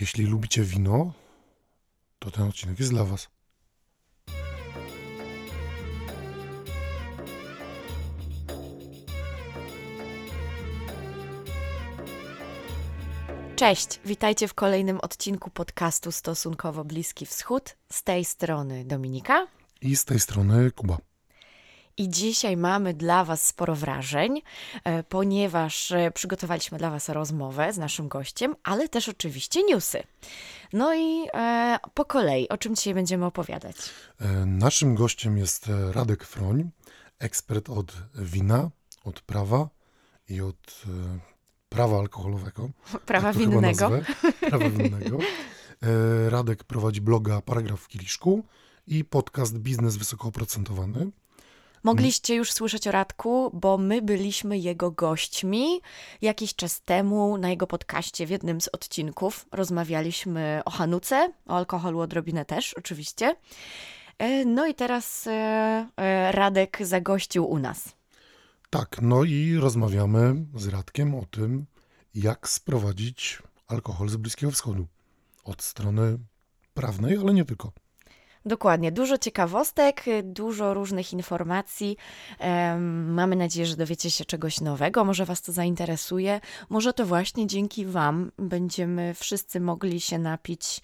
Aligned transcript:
Jeśli 0.00 0.26
lubicie 0.26 0.62
wino, 0.62 1.12
to 2.18 2.30
ten 2.30 2.44
odcinek 2.48 2.78
jest 2.78 2.90
dla 2.90 3.04
Was. 3.04 3.28
Cześć, 13.56 14.00
witajcie 14.04 14.48
w 14.48 14.54
kolejnym 14.54 15.00
odcinku 15.00 15.50
podcastu 15.50 16.12
Stosunkowo 16.12 16.84
Bliski 16.84 17.26
Wschód. 17.26 17.76
Z 17.92 18.02
tej 18.02 18.24
strony 18.24 18.84
Dominika. 18.84 19.46
I 19.80 19.96
z 19.96 20.04
tej 20.04 20.20
strony 20.20 20.70
Kuba. 20.70 20.98
I 21.98 22.08
dzisiaj 22.08 22.56
mamy 22.56 22.94
dla 22.94 23.24
Was 23.24 23.46
sporo 23.46 23.74
wrażeń, 23.74 24.42
e, 24.84 25.02
ponieważ 25.02 25.92
e, 25.92 26.10
przygotowaliśmy 26.10 26.78
dla 26.78 26.90
Was 26.90 27.08
rozmowę 27.08 27.72
z 27.72 27.78
naszym 27.78 28.08
gościem, 28.08 28.56
ale 28.62 28.88
też 28.88 29.08
oczywiście 29.08 29.62
newsy. 29.62 30.02
No 30.72 30.94
i 30.94 31.26
e, 31.34 31.78
po 31.94 32.04
kolei, 32.04 32.48
o 32.48 32.58
czym 32.58 32.76
dzisiaj 32.76 32.94
będziemy 32.94 33.24
opowiadać? 33.26 33.76
E, 34.20 34.26
Naszym 34.46 34.94
gościem 34.94 35.38
jest 35.38 35.70
Radek 35.92 36.24
Froń, 36.24 36.70
ekspert 37.18 37.70
od 37.70 37.92
wina, 38.14 38.70
od 39.04 39.20
prawa 39.20 39.68
i 40.28 40.40
od 40.40 40.84
e, 40.86 41.18
prawa 41.68 41.98
alkoholowego. 41.98 42.70
Prawa 43.06 43.28
tak 43.32 43.38
winnego. 43.38 43.90
Prawa 44.40 44.70
winnego. 44.70 45.18
E, 45.82 46.30
Radek 46.30 46.64
prowadzi 46.64 47.00
bloga 47.00 47.40
Paragraf 47.40 47.80
w 47.80 47.88
Kieliszku 47.88 48.44
i 48.86 49.04
podcast 49.04 49.58
Biznes 49.58 49.96
Wysoko 49.96 50.28
Oprocentowany. 50.28 51.10
Mogliście 51.86 52.34
już 52.34 52.52
słyszeć 52.52 52.88
o 52.88 52.92
Radku, 52.92 53.50
bo 53.54 53.78
my 53.78 54.02
byliśmy 54.02 54.58
jego 54.58 54.90
gośćmi 54.90 55.80
jakiś 56.22 56.54
czas 56.54 56.82
temu 56.82 57.38
na 57.38 57.50
jego 57.50 57.66
podcaście 57.66 58.26
w 58.26 58.30
jednym 58.30 58.60
z 58.60 58.68
odcinków. 58.68 59.46
Rozmawialiśmy 59.52 60.62
o 60.64 60.70
Hanuce, 60.70 61.32
o 61.46 61.56
alkoholu 61.56 62.00
odrobinę 62.00 62.44
też, 62.44 62.74
oczywiście. 62.74 63.36
E, 64.18 64.44
No 64.44 64.66
i 64.66 64.74
teraz 64.74 65.26
e, 65.26 65.30
e, 65.96 66.32
Radek 66.32 66.78
zagościł 66.80 67.50
u 67.50 67.58
nas. 67.58 67.94
Tak, 68.70 68.96
no 69.02 69.24
i 69.24 69.56
rozmawiamy 69.56 70.34
z 70.54 70.68
Radkiem 70.68 71.14
o 71.14 71.24
tym, 71.30 71.66
jak 72.14 72.48
sprowadzić 72.48 73.42
alkohol 73.66 74.08
z 74.08 74.16
Bliskiego 74.16 74.52
Wschodu. 74.52 74.86
Od 75.44 75.62
strony 75.62 76.18
prawnej, 76.74 77.16
ale 77.16 77.34
nie 77.34 77.44
tylko. 77.44 77.72
Dokładnie, 78.46 78.92
dużo 78.92 79.18
ciekawostek, 79.18 80.04
dużo 80.22 80.74
różnych 80.74 81.12
informacji. 81.12 81.96
Mamy 83.06 83.36
nadzieję, 83.36 83.66
że 83.66 83.76
dowiecie 83.76 84.10
się 84.10 84.24
czegoś 84.24 84.60
nowego, 84.60 85.04
może 85.04 85.24
Was 85.24 85.42
to 85.42 85.52
zainteresuje. 85.52 86.40
Może 86.70 86.92
to 86.92 87.06
właśnie 87.06 87.46
dzięki 87.46 87.86
Wam 87.86 88.32
będziemy 88.38 89.14
wszyscy 89.14 89.60
mogli 89.60 90.00
się 90.00 90.18
napić 90.18 90.80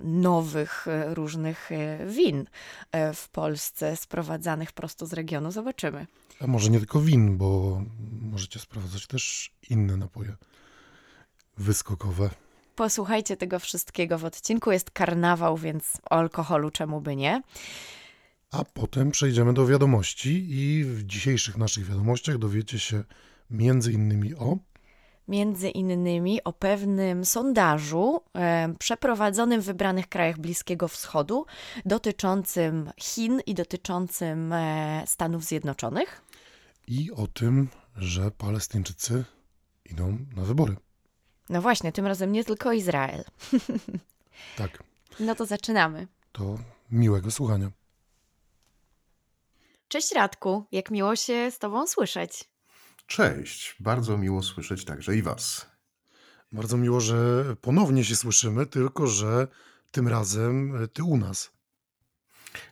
nowych, 0.00 0.88
e, 0.88 1.14
różnych 1.14 1.72
e, 1.72 2.06
win 2.06 2.46
e, 2.92 3.14
w 3.14 3.28
Polsce, 3.28 3.96
sprowadzanych 3.96 4.72
prosto 4.72 5.06
z 5.06 5.12
regionu. 5.12 5.50
Zobaczymy. 5.50 6.06
A 6.40 6.46
może 6.46 6.70
nie 6.70 6.78
tylko 6.78 7.00
win, 7.00 7.38
bo 7.38 7.82
możecie 8.20 8.58
sprowadzać 8.58 9.06
też 9.06 9.52
inne 9.70 9.96
napoje 9.96 10.36
wyskokowe. 11.58 12.30
Posłuchajcie 12.74 13.36
tego 13.36 13.58
wszystkiego 13.58 14.18
w 14.18 14.24
odcinku. 14.24 14.72
Jest 14.72 14.90
karnawał, 14.90 15.56
więc 15.56 15.92
o 16.10 16.12
alkoholu 16.12 16.70
czemu 16.70 17.00
by 17.00 17.16
nie. 17.16 17.42
A 18.50 18.64
potem 18.64 19.10
przejdziemy 19.10 19.54
do 19.54 19.66
wiadomości 19.66 20.46
i 20.50 20.84
w 20.84 21.02
dzisiejszych 21.02 21.56
naszych 21.56 21.86
wiadomościach 21.86 22.38
dowiecie 22.38 22.78
się 22.78 23.04
między 23.50 23.92
innymi 23.92 24.34
o 24.34 24.58
między 25.28 25.68
innymi 25.70 26.44
o 26.44 26.52
pewnym 26.52 27.24
sondażu 27.24 28.20
e, 28.36 28.74
przeprowadzonym 28.78 29.60
w 29.60 29.64
wybranych 29.64 30.08
krajach 30.08 30.38
Bliskiego 30.38 30.88
Wschodu 30.88 31.46
dotyczącym 31.84 32.90
Chin 33.00 33.40
i 33.46 33.54
dotyczącym 33.54 34.52
e, 34.52 35.04
Stanów 35.06 35.44
Zjednoczonych. 35.44 36.22
i 36.88 37.10
o 37.12 37.26
tym, 37.26 37.68
że 37.96 38.30
Palestyńczycy 38.30 39.24
idą 39.84 40.18
na 40.36 40.42
wybory. 40.42 40.76
No 41.52 41.62
właśnie, 41.62 41.92
tym 41.92 42.06
razem 42.06 42.32
nie 42.32 42.44
tylko 42.44 42.72
Izrael. 42.72 43.24
Tak, 44.56 44.82
No 45.20 45.34
to 45.34 45.46
zaczynamy. 45.46 46.06
to 46.32 46.58
miłego 46.90 47.30
słuchania. 47.30 47.70
Cześć 49.88 50.12
Radku, 50.12 50.66
jak 50.72 50.90
miło 50.90 51.16
się 51.16 51.50
z 51.50 51.58
Tobą 51.58 51.86
słyszeć. 51.86 52.44
Cześć, 53.06 53.76
bardzo 53.80 54.18
miło 54.18 54.42
słyszeć 54.42 54.84
także 54.84 55.16
i 55.16 55.22
Was. 55.22 55.66
Bardzo 56.52 56.76
miło, 56.76 57.00
że 57.00 57.44
ponownie 57.60 58.04
się 58.04 58.16
słyszymy, 58.16 58.66
tylko 58.66 59.06
że 59.06 59.48
tym 59.90 60.08
razem 60.08 60.88
ty 60.92 61.02
u 61.02 61.16
nas. 61.16 61.52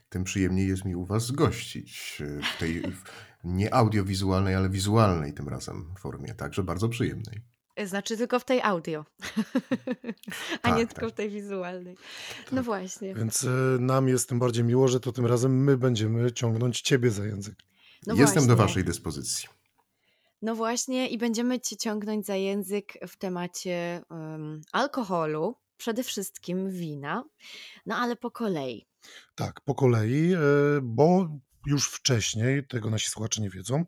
Tym 0.08 0.24
przyjemniej 0.24 0.68
jest 0.68 0.84
mi 0.84 0.97
u 0.97 1.04
Was 1.04 1.30
gościć 1.30 2.22
e, 2.22 2.41
w 2.42 2.58
tej 2.58 2.82
w 2.82 3.02
nie 3.44 3.74
audiowizualnej, 3.74 4.54
ale 4.54 4.70
wizualnej 4.70 5.34
tym 5.34 5.48
razem 5.48 5.94
formie, 5.98 6.34
także 6.34 6.62
bardzo 6.62 6.88
przyjemnej. 6.88 7.41
Znaczy 7.84 8.16
tylko 8.16 8.41
w 8.41 8.44
tej 8.44 8.60
audio, 8.62 9.04
a 10.62 10.69
Tak, 10.69 10.78
nie 10.78 10.86
tak. 10.86 10.94
tylko 10.94 11.08
w 11.08 11.12
tej 11.12 11.31
wizualnej. 11.31 11.97
No 12.53 12.62
właśnie. 12.62 13.14
Więc 13.14 13.44
e, 13.44 13.48
nam 13.81 14.08
jest 14.08 14.28
tym 14.28 14.38
bardziej 14.38 14.64
miło, 14.64 14.88
że 14.88 15.00
to 15.00 15.12
tym 15.12 15.26
razem 15.26 15.64
my 15.64 15.76
będziemy 15.76 16.32
ciągnąć 16.32 16.80
ciebie 16.80 17.10
za 17.10 17.26
język. 17.26 17.54
No 18.06 18.14
Jestem 18.14 18.47
do 18.47 18.56
właśnie. 18.56 18.66
Waszej 18.66 18.84
dyspozycji. 18.84 19.48
No 20.42 20.54
właśnie, 20.54 21.09
i 21.09 21.19
będziemy 21.19 21.60
Cię 21.60 21.76
ciągnąć 21.76 22.26
za 22.26 22.36
język 22.36 22.92
w 23.09 23.16
temacie 23.16 24.03
em, 24.10 24.60
alkoholu, 24.72 25.56
przede 25.76 26.04
wszystkim 26.04 26.70
wina, 26.70 27.25
no 27.86 27.97
ale 27.97 28.16
po 28.16 28.30
kolei. 28.30 28.86
Tak, 29.34 29.60
po 29.60 29.75
kolei, 29.75 30.32
e, 30.32 30.38
bo 30.82 31.28
już 31.66 31.88
wcześniej, 31.88 32.66
tego 32.66 32.91
nasi 32.91 33.10
słuchacze 33.10 33.42
nie 33.42 33.50
wiedzą, 33.50 33.84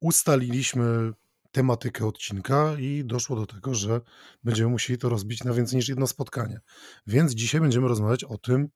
ustaliliśmy 0.00 1.12
tematykę 1.52 2.06
odcinka 2.06 2.76
i 2.78 3.04
doszło 3.04 3.36
do 3.36 3.46
tego, 3.46 3.74
że 3.74 4.00
będziemy 4.44 4.70
musieli 4.70 4.98
to 4.98 5.08
rozbić 5.08 5.44
na 5.44 5.52
więcej 5.52 5.76
niż 5.76 5.88
jedno 5.88 6.06
spotkanie. 6.06 6.60
Więc 7.06 7.32
dzisiaj 7.32 7.60
będziemy 7.60 7.88
rozmawiać 7.88 8.24
o 8.24 8.38
tym, 8.38 8.68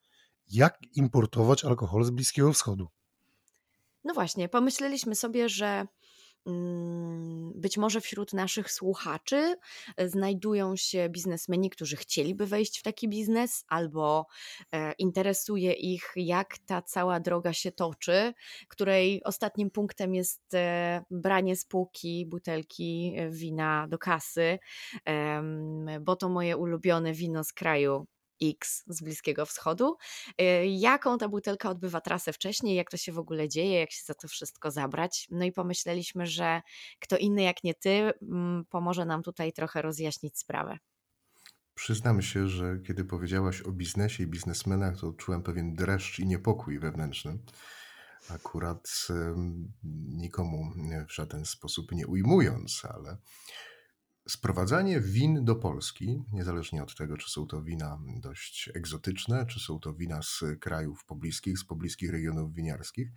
jak 0.51 0.79
importować 0.93 1.65
alkohol 1.65 2.05
z 2.05 2.11
Bliskiego 2.11 2.53
Wschodu. 2.53 2.89
No 4.05 4.15
właśnie, 4.15 4.49
pomyśleliśmy 4.49 5.15
sobie, 5.15 5.49
że 5.49 5.87
być 7.55 7.77
może 7.77 8.01
wśród 8.01 8.33
naszych 8.33 8.73
słuchaczy 8.73 9.57
e, 9.97 10.09
znajdują 10.09 10.77
się 10.77 11.09
biznesmeni, 11.09 11.71
którzy 11.71 11.97
chcieliby 11.97 12.47
wejść 12.47 12.79
w 12.79 12.83
taki 12.83 13.09
biznes, 13.09 13.65
albo 13.69 14.27
e, 14.73 14.93
interesuje 14.93 15.73
ich, 15.73 16.13
jak 16.17 16.59
ta 16.59 16.83
cała 16.83 17.21
droga 17.21 17.53
się 17.53 17.73
toczy, 17.73 18.33
której 18.69 19.25
ostatnim 19.25 19.71
punktem 19.71 20.15
jest 20.15 20.55
e, 20.55 21.05
branie 21.11 21.57
z 21.57 21.65
półki 21.65 22.27
butelki 22.27 23.17
wina 23.31 23.87
do 23.89 23.99
kasy, 23.99 24.59
bo 26.01 26.17
to 26.17 26.29
moje 26.29 26.57
ulubione 26.57 27.13
wino 27.13 27.45
z 27.45 27.53
kraju. 27.53 28.07
X 28.43 28.85
z 28.87 29.03
Bliskiego 29.03 29.47
Wschodu. 29.47 29.97
E, 30.39 30.67
Jaką 30.67 31.19
ta 31.19 31.29
butelka 31.29 31.71
odbywa 31.71 32.01
trasę 32.01 32.33
wcześniej, 32.33 32.77
jak 32.77 32.91
to 32.91 32.97
się 32.97 33.13
w 33.13 33.19
ogóle 33.19 33.49
dzieje, 33.49 33.81
jak 33.81 33.91
się 33.91 34.03
za 34.05 34.15
to 34.15 34.29
wszystko 34.29 34.71
zabrać. 34.71 35.27
No 35.31 35.45
i 35.45 35.53
pomyśleliśmy, 35.53 36.27
że 36.27 36.63
kto 37.01 37.17
inny 37.17 37.43
jak 37.43 37.65
nie 37.65 37.75
ty 37.75 38.13
mm, 38.23 38.65
pomoże 38.71 39.05
nam 39.05 39.23
tutaj 39.23 39.53
trochę 39.53 39.83
rozjaśnić 39.83 40.39
sprawę. 40.39 40.79
Przyznam 41.75 42.23
się, 42.23 42.49
że 42.49 42.79
kiedy 42.87 43.05
powiedziałaś 43.05 43.63
o 43.63 43.73
biznesie 43.73 44.23
i 44.23 44.27
biznesmenach, 44.27 45.01
to 45.01 45.13
czułem 45.13 45.43
pewien 45.43 45.75
dreszcz 45.75 46.19
i 46.19 46.27
niepokój 46.27 46.79
wewnętrzny. 46.79 47.39
Akurat 48.29 48.89
nikomu 50.09 50.73
w 51.09 51.15
żaden 51.15 51.45
sposób 51.45 51.93
nie 51.93 52.07
ujmując, 52.07 52.83
ale 52.85 53.17
sprowadzanie 54.29 55.01
win 55.01 55.45
do 55.45 55.57
Polski, 55.57 56.25
niezależnie 56.33 56.83
od 56.83 56.97
tego, 56.97 57.17
czy 57.17 57.31
są 57.31 57.47
to 57.47 57.63
wina 57.63 57.99
dość 58.21 58.71
egzotyczne, 58.75 59.47
czy 59.47 59.61
są 59.61 59.79
to 59.79 59.95
wina 59.95 60.23
z 60.23 60.45
krajów 60.61 61.05
pobliskich, 61.05 61.59
z 61.59 61.65
pobliskich 61.65 62.11
regionów 62.11 62.55
winiarskich, 62.55 63.09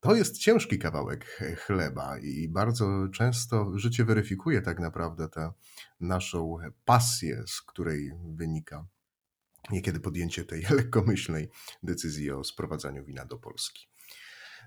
to 0.00 0.14
jest 0.14 0.38
ciężki 0.38 0.78
kawałek 0.78 1.40
chleba 1.66 2.18
i 2.18 2.48
bardzo 2.48 3.08
często 3.08 3.78
życie 3.78 4.04
weryfikuje 4.04 4.62
tak 4.62 4.80
naprawdę 4.80 5.28
tę 5.28 5.52
naszą 6.00 6.56
pasję, 6.84 7.44
z 7.46 7.62
której 7.62 8.12
wynika 8.36 8.86
niekiedy 9.70 10.00
podjęcie 10.00 10.44
tej 10.44 10.62
lekkomyślnej 10.78 11.48
decyzji 11.82 12.30
o 12.30 12.44
sprowadzaniu 12.44 13.04
wina 13.04 13.24
do 13.24 13.38
Polski. 13.38 13.93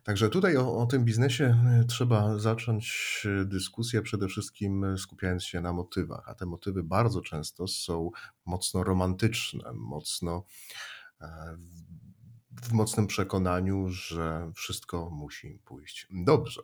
Także 0.08 0.30
tutaj 0.30 0.58
o, 0.58 0.78
o 0.78 0.86
tym 0.86 1.06
biznesie 1.06 1.46
e, 1.46 1.86
trzeba 1.86 2.40
zacząć 2.40 3.28
e, 3.42 3.46
dyskusję 3.46 4.02
przede 4.02 4.28
wszystkim 4.28 4.84
e, 4.84 4.98
skupiając 4.98 5.44
się 5.44 5.62
na 5.62 5.74
motywach, 5.74 6.30
a 6.30 6.36
te 6.36 6.46
motywy 6.46 6.84
bardzo 6.84 7.22
często 7.22 7.68
są 7.68 8.12
mocno 8.46 8.84
romantyczne, 8.84 9.74
mocno 9.74 10.46
w 12.62 12.72
mocnym 12.72 13.08
przekonaniu, 13.08 13.90
że 13.90 14.52
wszystko 14.56 15.10
musi 15.10 15.60
pójść 15.66 16.08
dobrze. 16.12 16.62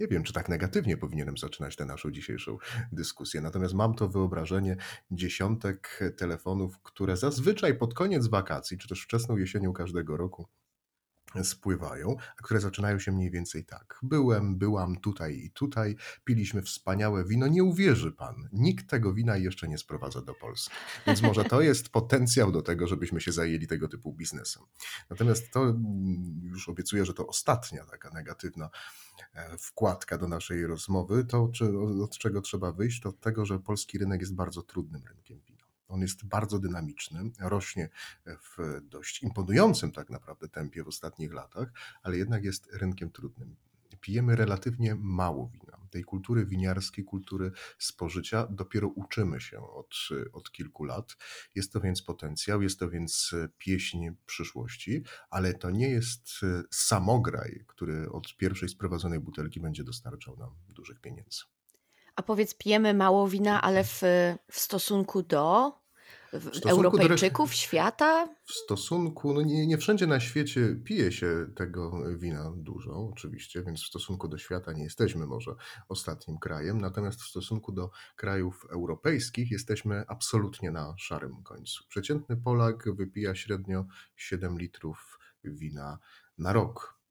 Nie 0.00 0.08
wiem, 0.08 0.22
czy 0.22 0.32
tak 0.32 0.48
negatywnie 0.48 0.96
powinienem 0.96 1.38
zaczynać 1.38 1.76
tę 1.76 1.84
naszą 1.84 2.10
dzisiejszą 2.10 2.58
dyskusję. 2.92 3.40
Natomiast 3.40 3.74
mam 3.74 3.94
to 3.94 4.08
wyobrażenie 4.08 4.76
dziesiątek 5.10 6.00
telefonów, 6.16 6.80
które 6.82 7.16
zazwyczaj 7.16 7.78
pod 7.78 7.94
koniec 7.94 8.26
wakacji, 8.26 8.78
czy 8.78 8.88
też 8.88 9.02
wczesną 9.02 9.36
jesienią 9.36 9.72
każdego 9.72 10.16
roku 10.16 10.48
spływają, 11.42 12.16
a 12.38 12.42
które 12.42 12.60
zaczynają 12.60 12.98
się 12.98 13.12
mniej 13.12 13.30
więcej 13.30 13.64
tak. 13.64 13.98
Byłem, 14.02 14.58
byłam 14.58 14.96
tutaj 14.96 15.36
i 15.36 15.50
tutaj, 15.50 15.96
piliśmy 16.24 16.62
wspaniałe 16.62 17.24
wino. 17.24 17.46
Nie 17.46 17.64
uwierzy 17.64 18.12
pan, 18.12 18.48
nikt 18.52 18.90
tego 18.90 19.14
wina 19.14 19.36
jeszcze 19.36 19.68
nie 19.68 19.78
sprowadza 19.78 20.22
do 20.22 20.34
Polski. 20.34 20.74
Więc 21.06 21.22
może 21.22 21.44
to 21.44 21.60
jest 21.60 21.88
potencjał 21.98 22.52
do 22.52 22.62
tego, 22.62 22.86
żebyśmy 22.86 23.20
się 23.20 23.32
zajęli 23.32 23.66
tego 23.66 23.88
typu 23.88 24.12
biznesem. 24.12 24.62
Natomiast 25.10 25.50
to 25.50 25.62
mm, 25.62 26.40
już 26.44 26.68
obiecuję, 26.68 27.04
że 27.04 27.14
to 27.14 27.26
ostatnia 27.26 27.84
taka 27.84 28.10
negatywna 28.10 28.70
e, 29.34 29.58
wkładka 29.58 30.18
do 30.18 30.28
naszej 30.28 30.66
rozmowy. 30.66 31.24
To, 31.24 31.50
od 32.02 32.18
czego 32.18 32.40
trzeba 32.40 32.72
wyjść, 32.72 33.00
to 33.00 33.08
od 33.08 33.20
tego, 33.20 33.46
że 33.46 33.58
polski 33.58 33.98
rynek 33.98 34.20
jest 34.20 34.34
bardzo 34.34 34.62
trudnym 34.62 35.02
rynkiem. 35.06 35.51
On 35.92 36.00
jest 36.00 36.24
bardzo 36.24 36.58
dynamiczny, 36.58 37.30
rośnie 37.40 37.88
w 38.26 38.80
dość 38.82 39.22
imponującym 39.22 39.92
tak 39.92 40.10
naprawdę 40.10 40.48
tempie 40.48 40.84
w 40.84 40.88
ostatnich 40.88 41.32
latach, 41.32 41.72
ale 42.02 42.16
jednak 42.18 42.44
jest 42.44 42.68
rynkiem 42.72 43.10
trudnym. 43.10 43.56
Pijemy 44.00 44.36
relatywnie 44.36 44.94
mało 44.94 45.48
wina. 45.48 45.78
Tej 45.90 46.04
kultury 46.04 46.46
winiarskiej, 46.46 47.04
kultury 47.04 47.52
spożycia 47.78 48.46
dopiero 48.50 48.88
uczymy 48.88 49.40
się 49.40 49.60
od, 49.60 49.94
od 50.32 50.52
kilku 50.52 50.84
lat. 50.84 51.16
Jest 51.54 51.72
to 51.72 51.80
więc 51.80 52.02
potencjał, 52.02 52.62
jest 52.62 52.78
to 52.78 52.90
więc 52.90 53.34
pieśń 53.58 54.08
przyszłości, 54.26 55.04
ale 55.30 55.54
to 55.54 55.70
nie 55.70 55.88
jest 55.88 56.30
samograj, 56.70 57.64
który 57.66 58.10
od 58.10 58.36
pierwszej 58.36 58.68
sprowadzonej 58.68 59.20
butelki 59.20 59.60
będzie 59.60 59.84
dostarczał 59.84 60.36
nam 60.36 60.50
dużych 60.68 61.00
pieniędzy. 61.00 61.42
A 62.16 62.22
powiedz, 62.22 62.54
pijemy 62.54 62.94
mało 62.94 63.28
wina, 63.28 63.62
ale 63.62 63.84
w, 63.84 64.02
w 64.50 64.60
stosunku 64.60 65.22
do 65.22 65.72
do 66.32 66.70
Europejczyków, 66.70 67.50
reszty- 67.50 67.56
świata? 67.56 68.28
W 68.44 68.52
stosunku, 68.52 69.34
no 69.34 69.42
nie, 69.42 69.66
nie 69.66 69.78
wszędzie 69.78 70.06
na 70.06 70.20
świecie 70.20 70.76
pije 70.84 71.12
się 71.12 71.46
tego 71.56 72.04
wina 72.18 72.52
dużo, 72.56 73.08
oczywiście, 73.12 73.62
więc 73.62 73.82
w 73.82 73.86
stosunku 73.86 74.28
do 74.28 74.38
świata 74.38 74.72
nie 74.72 74.84
jesteśmy 74.84 75.26
może 75.26 75.54
ostatnim 75.88 76.38
krajem, 76.38 76.80
natomiast 76.80 77.22
w 77.22 77.28
stosunku 77.28 77.72
do 77.72 77.90
krajów 78.16 78.66
europejskich 78.70 79.50
jesteśmy 79.50 80.04
absolutnie 80.08 80.70
na 80.70 80.94
szarym 80.98 81.42
końcu. 81.42 81.84
Przeciętny 81.88 82.36
Polak 82.36 82.94
wypija 82.96 83.34
średnio 83.34 83.86
7 84.16 84.58
litrów 84.58 85.18
wina 85.44 85.98
na 86.38 86.52
rok. 86.52 87.01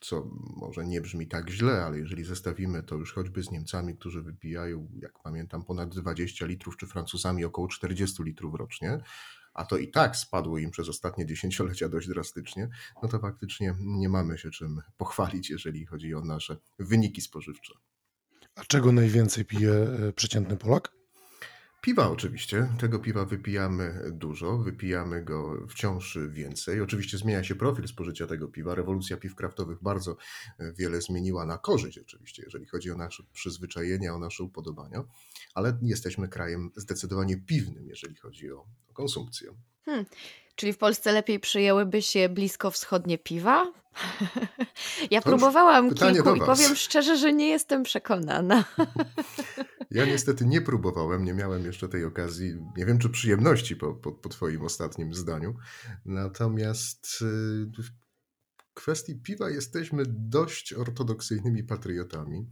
Co 0.00 0.30
może 0.56 0.86
nie 0.86 1.00
brzmi 1.00 1.26
tak 1.26 1.50
źle, 1.50 1.84
ale 1.84 1.98
jeżeli 1.98 2.24
zestawimy 2.24 2.82
to 2.82 2.94
już 2.94 3.12
choćby 3.12 3.42
z 3.42 3.50
Niemcami, 3.50 3.96
którzy 3.96 4.22
wypijają, 4.22 4.88
jak 4.98 5.18
pamiętam, 5.22 5.64
ponad 5.64 5.94
20 5.94 6.46
litrów, 6.46 6.76
czy 6.76 6.86
Francuzami 6.86 7.44
około 7.44 7.68
40 7.68 8.22
litrów 8.22 8.54
rocznie, 8.54 9.00
a 9.54 9.64
to 9.64 9.76
i 9.76 9.88
tak 9.88 10.16
spadło 10.16 10.58
im 10.58 10.70
przez 10.70 10.88
ostatnie 10.88 11.26
dziesięciolecia 11.26 11.88
dość 11.88 12.08
drastycznie, 12.08 12.68
no 13.02 13.08
to 13.08 13.18
faktycznie 13.18 13.74
nie 13.80 14.08
mamy 14.08 14.38
się 14.38 14.50
czym 14.50 14.80
pochwalić, 14.96 15.50
jeżeli 15.50 15.86
chodzi 15.86 16.14
o 16.14 16.24
nasze 16.24 16.56
wyniki 16.78 17.20
spożywcze. 17.20 17.74
A 18.54 18.64
czego 18.64 18.92
najwięcej 18.92 19.44
pije 19.44 19.72
e, 19.72 20.12
przeciętny 20.12 20.56
Polak? 20.56 20.97
Piwa 21.80 22.10
oczywiście, 22.10 22.68
tego 22.80 22.98
piwa 22.98 23.24
wypijamy 23.24 24.10
dużo, 24.12 24.58
wypijamy 24.58 25.24
go 25.24 25.66
wciąż 25.68 26.18
więcej. 26.28 26.80
Oczywiście 26.80 27.18
zmienia 27.18 27.44
się 27.44 27.54
profil 27.54 27.88
spożycia 27.88 28.26
tego 28.26 28.48
piwa. 28.48 28.74
Rewolucja 28.74 29.16
piw 29.16 29.34
kraftowych 29.34 29.82
bardzo 29.82 30.16
wiele 30.78 31.00
zmieniła 31.00 31.46
na 31.46 31.58
korzyść 31.58 31.98
oczywiście, 31.98 32.42
jeżeli 32.44 32.66
chodzi 32.66 32.90
o 32.90 32.96
nasze 32.96 33.22
przyzwyczajenia, 33.32 34.14
o 34.14 34.18
nasze 34.18 34.44
upodobania, 34.44 35.04
ale 35.54 35.78
jesteśmy 35.82 36.28
krajem 36.28 36.70
zdecydowanie 36.76 37.36
piwnym, 37.36 37.88
jeżeli 37.88 38.16
chodzi 38.16 38.52
o 38.52 38.66
konsumpcję. 38.92 39.50
Czyli 40.58 40.72
w 40.72 40.78
Polsce 40.78 41.12
lepiej 41.12 41.40
przyjęłyby 41.40 42.02
się 42.02 42.28
bliskowschodnie 42.28 43.18
piwa? 43.18 43.66
Ja 45.10 45.22
próbowałam 45.22 45.94
kilku 45.94 46.34
i 46.34 46.40
powiem 46.40 46.76
szczerze, 46.76 47.16
że 47.16 47.32
nie 47.32 47.48
jestem 47.48 47.82
przekonana. 47.82 48.64
Ja 49.90 50.04
niestety 50.04 50.46
nie 50.46 50.60
próbowałem, 50.60 51.24
nie 51.24 51.34
miałem 51.34 51.64
jeszcze 51.64 51.88
tej 51.88 52.04
okazji, 52.04 52.54
nie 52.76 52.86
wiem 52.86 52.98
czy 52.98 53.08
przyjemności 53.08 53.76
po, 53.76 53.94
po, 53.94 54.12
po 54.12 54.28
Twoim 54.28 54.62
ostatnim 54.62 55.14
zdaniu. 55.14 55.54
Natomiast 56.04 57.06
y, 57.22 57.24
w 57.82 57.90
kwestii 58.74 59.20
piwa 59.20 59.50
jesteśmy 59.50 60.02
dość 60.06 60.72
ortodoksyjnymi 60.72 61.64
patriotami. 61.64 62.50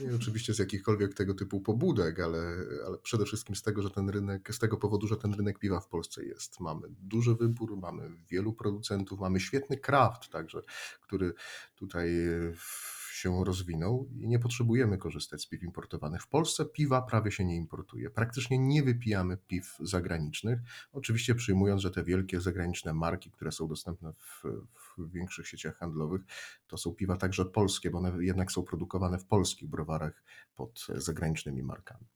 Nie 0.00 0.14
oczywiście 0.14 0.54
z 0.54 0.58
jakichkolwiek 0.58 1.14
tego 1.14 1.34
typu 1.34 1.60
pobudek, 1.60 2.20
ale, 2.20 2.56
ale 2.86 2.98
przede 2.98 3.24
wszystkim 3.24 3.56
z 3.56 3.62
tego, 3.62 3.82
że 3.82 3.90
ten 3.90 4.08
rynek, 4.08 4.54
z 4.54 4.58
tego 4.58 4.76
powodu, 4.76 5.06
że 5.06 5.16
ten 5.16 5.34
rynek 5.34 5.58
piwa 5.58 5.80
w 5.80 5.88
Polsce 5.88 6.24
jest. 6.24 6.60
Mamy 6.60 6.88
duży 7.00 7.34
wybór, 7.34 7.76
mamy 7.76 8.10
wielu 8.30 8.52
producentów, 8.52 9.20
mamy 9.20 9.40
świetny 9.40 9.76
kraft 9.76 10.28
także, 10.30 10.62
który 11.00 11.34
tutaj 11.74 12.10
w- 12.56 12.91
się 13.22 13.44
rozwinął 13.44 14.08
i 14.20 14.28
nie 14.28 14.38
potrzebujemy 14.38 14.98
korzystać 14.98 15.42
z 15.42 15.46
piw 15.46 15.62
importowanych. 15.62 16.22
W 16.22 16.28
Polsce 16.28 16.64
piwa 16.64 17.02
prawie 17.02 17.32
się 17.32 17.44
nie 17.44 17.56
importuje. 17.56 18.10
Praktycznie 18.10 18.58
nie 18.58 18.82
wypijamy 18.82 19.36
piw 19.36 19.76
zagranicznych. 19.80 20.58
Oczywiście 20.92 21.34
przyjmując, 21.34 21.82
że 21.82 21.90
te 21.90 22.04
wielkie 22.04 22.40
zagraniczne 22.40 22.94
marki, 22.94 23.30
które 23.30 23.52
są 23.52 23.68
dostępne 23.68 24.12
w, 24.12 24.42
w 24.76 25.12
większych 25.12 25.48
sieciach 25.48 25.76
handlowych, 25.76 26.22
to 26.66 26.78
są 26.78 26.94
piwa 26.94 27.16
także 27.16 27.44
polskie, 27.44 27.90
bo 27.90 27.98
one 27.98 28.24
jednak 28.24 28.52
są 28.52 28.62
produkowane 28.62 29.18
w 29.18 29.24
polskich 29.24 29.68
browarach 29.68 30.24
pod 30.54 30.86
zagranicznymi 30.96 31.62
markami. 31.62 32.06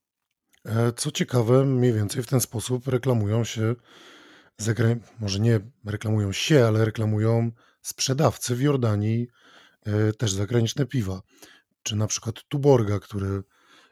E, 0.64 0.92
Co 0.92 1.10
ciekawe, 1.10 1.64
mniej 1.64 1.92
więcej 1.92 2.22
w 2.22 2.26
ten 2.26 2.40
sposób 2.40 2.88
reklamują 2.88 3.44
się, 3.44 3.74
zagra... 4.58 4.88
może 5.20 5.40
nie 5.40 5.60
reklamują 5.84 6.32
się, 6.32 6.66
ale 6.66 6.84
reklamują 6.84 7.50
sprzedawcy 7.82 8.56
w 8.56 8.60
Jordanii 8.60 9.28
też 10.18 10.32
zagraniczne 10.32 10.86
piwa. 10.86 11.22
Czy 11.82 11.96
na 11.96 12.06
przykład 12.06 12.42
Tuborga, 12.48 13.00
który 13.00 13.42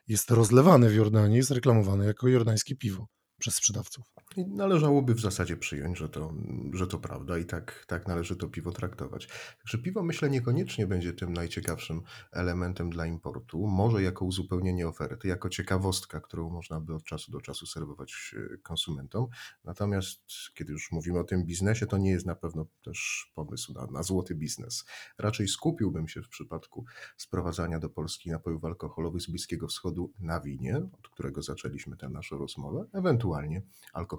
jest 0.09 0.31
rozlewany 0.31 0.91
w 0.91 0.95
Jordanii, 0.95 1.37
jest 1.37 1.51
reklamowany 1.51 2.07
jako 2.07 2.29
jordańskie 2.29 2.77
piwo 2.77 3.07
przez 3.39 3.55
sprzedawców. 3.55 4.05
Należałoby 4.37 5.15
w 5.15 5.21
zasadzie 5.21 5.57
przyjąć, 5.57 5.99
że 5.99 6.09
to, 6.09 6.35
że 6.73 6.87
to 6.87 6.99
prawda 6.99 7.39
i 7.39 7.45
tak, 7.45 7.85
tak 7.89 8.09
należy 8.09 8.37
to 8.37 8.49
piwo 8.49 8.73
traktować. 8.73 9.29
Także 9.59 9.79
piwo, 9.79 10.03
myślę, 10.03 10.31
niekoniecznie 10.31 10.87
będzie 10.87 11.13
tym 11.13 11.33
najciekawszym 11.33 12.03
elementem 12.33 12.91
dla 12.91 13.07
importu. 13.07 13.67
Może 13.67 14.03
jako 14.03 14.25
uzupełnienie 14.25 14.89
oferty, 14.89 15.29
jako 15.29 15.49
ciekawostka, 15.49 16.21
którą 16.21 16.51
można 16.51 16.81
by 16.81 16.95
od 16.95 17.05
czasu 17.05 17.33
do 17.33 17.41
czasu 17.41 17.67
serwować 17.67 18.35
e, 18.55 18.59
konsumentom. 18.59 19.27
Natomiast 19.65 20.21
kiedy 20.55 20.73
już 20.73 20.93
mówimy 20.93 21.19
o 21.19 21.25
tym 21.25 21.45
biznesie, 21.45 21.87
to 21.87 21.99
nie 21.99 22.11
jest 22.11 22.27
na 22.27 22.35
pewno 22.35 22.67
też 22.85 23.31
pomysł 23.35 23.73
na, 23.73 23.87
na 23.87 24.03
złoty 24.03 24.35
biznes. 24.35 24.85
Raczej 25.19 25.49
skupiłbym 25.49 26.09
się 26.09 26.23
w 26.23 26.29
przypadku 26.29 26.85
sprowadzania 27.17 27.79
do 27.79 27.91
Polski 27.91 28.31
napojów 28.31 28.65
alkoholowych 28.65 29.23
z 29.23 29.31
Bliskiego 29.31 29.69
Wschodu 29.69 30.13
na 30.21 30.41
winie, 30.41 30.77
od 30.77 31.09
którego 31.09 31.43
zaczęliśmy 31.43 31.97
tę 31.97 32.09
naszą 32.09 32.39
rozmowę, 32.39 32.85
ewentualnie 32.93 33.63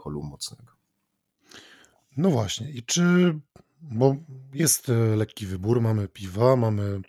alkoholu 0.06 0.24
mocnego. 0.24 0.74
No 2.18 2.30
właśnie, 2.30 2.72
i 2.72 2.84
czy, 2.84 3.40
bo 3.82 4.16
jest 4.54 4.90
e, 4.90 4.94
lekki 5.16 5.46
wybór, 5.46 5.82
mamy 5.82 6.08
piwa, 6.08 6.56
mamy 6.56 7.02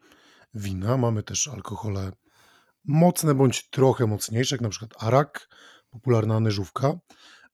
wina, 0.54 0.96
mamy 0.96 1.22
też 1.22 1.48
alkohole 1.48 2.12
mocne 2.84 3.34
bądź 3.34 3.70
trochę 3.70 4.06
mocniejsze, 4.06 4.54
jak 4.54 4.60
na 4.60 4.68
przykład 4.68 5.02
arak, 5.02 5.48
popularna 5.90 6.40
nyżówka, 6.40 6.98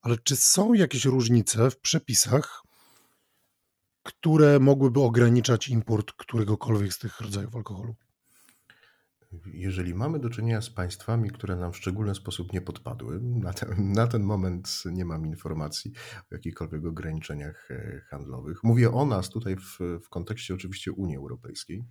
ale 0.03 0.17
czy 0.19 0.37
są 0.37 0.73
jakieś 0.73 1.05
różnice 1.05 1.71
w 1.71 1.81
przepisach, 1.81 2.63
które 4.03 4.59
mogłyby 4.59 5.01
ograniczać 5.01 5.69
import 5.69 6.13
któregokolwiek 6.13 6.93
z 6.93 6.99
tych 6.99 7.21
rodzajów 7.21 7.57
alkoholu? 7.57 7.95
Jeżeli 9.47 9.95
mamy 9.95 10.19
do 10.19 10.31
czynienia 10.31 10.63
z 10.63 10.71
państwami, 10.71 11.31
które 11.31 11.57
nam 11.57 11.73
w 11.73 11.77
szczególny 11.77 12.15
sposób 12.15 12.53
nie 12.53 12.61
podpadły, 12.61 13.21
na 13.23 13.53
ten, 13.53 13.93
na 13.93 14.07
ten 14.07 14.23
moment 14.23 14.83
nie 14.93 15.05
mam 15.05 15.27
informacji 15.27 15.93
o 16.19 16.35
jakichkolwiek 16.35 16.87
ograniczeniach 16.87 17.71
e, 17.71 18.01
handlowych. 18.11 18.65
Mówię 18.65 18.91
o 18.91 19.07
nas 19.07 19.29
tutaj 19.29 19.57
w, 19.57 19.79
w 20.05 20.09
kontekście 20.09 20.55
oczywiście 20.55 20.93
Unii 20.93 21.17
Europejskiej. 21.17 21.85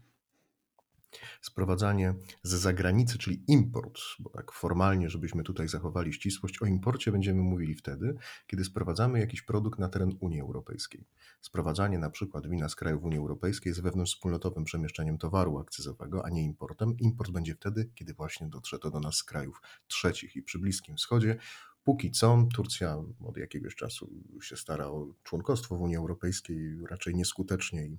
Sprowadzanie 1.41 2.13
z 2.43 2.53
zagranicy, 2.53 3.17
czyli 3.17 3.43
import, 3.47 3.99
bo 4.19 4.29
tak 4.29 4.51
formalnie, 4.51 5.09
żebyśmy 5.09 5.43
tutaj 5.43 5.67
zachowali 5.67 6.13
ścisłość, 6.13 6.61
o 6.61 6.65
imporcie 6.65 7.11
będziemy 7.11 7.41
mówili 7.41 7.75
wtedy, 7.75 8.15
kiedy 8.47 8.65
sprowadzamy 8.65 9.19
jakiś 9.19 9.41
produkt 9.41 9.79
na 9.79 9.89
teren 9.89 10.17
Unii 10.19 10.41
Europejskiej. 10.41 11.05
Sprowadzanie 11.41 11.99
na 11.99 12.09
przykład 12.09 12.47
wina 12.47 12.69
z 12.69 12.75
krajów 12.75 13.03
Unii 13.03 13.17
Europejskiej 13.17 13.69
jest 13.69 13.81
wewnątrzwspólnotowym 13.81 14.63
przemieszczeniem 14.63 15.17
towaru 15.17 15.57
akcyzowego, 15.57 16.25
a 16.25 16.29
nie 16.29 16.43
importem. 16.43 16.97
Import 16.97 17.31
będzie 17.31 17.55
wtedy, 17.55 17.89
kiedy 17.95 18.13
właśnie 18.13 18.47
dotrze 18.47 18.79
to 18.79 18.91
do 18.91 18.99
nas 18.99 19.15
z 19.15 19.23
krajów 19.23 19.61
trzecich 19.87 20.35
i 20.35 20.43
przy 20.43 20.59
Bliskim 20.59 20.97
Wschodzie. 20.97 21.37
Póki 21.83 22.11
co 22.11 22.47
Turcja 22.55 22.97
od 23.25 23.37
jakiegoś 23.37 23.75
czasu 23.75 24.09
się 24.41 24.57
stara 24.57 24.87
o 24.87 25.13
członkostwo 25.23 25.77
w 25.77 25.81
Unii 25.81 25.95
Europejskiej, 25.95 26.77
raczej 26.89 27.15
nieskutecznie 27.15 27.85
i 27.85 27.97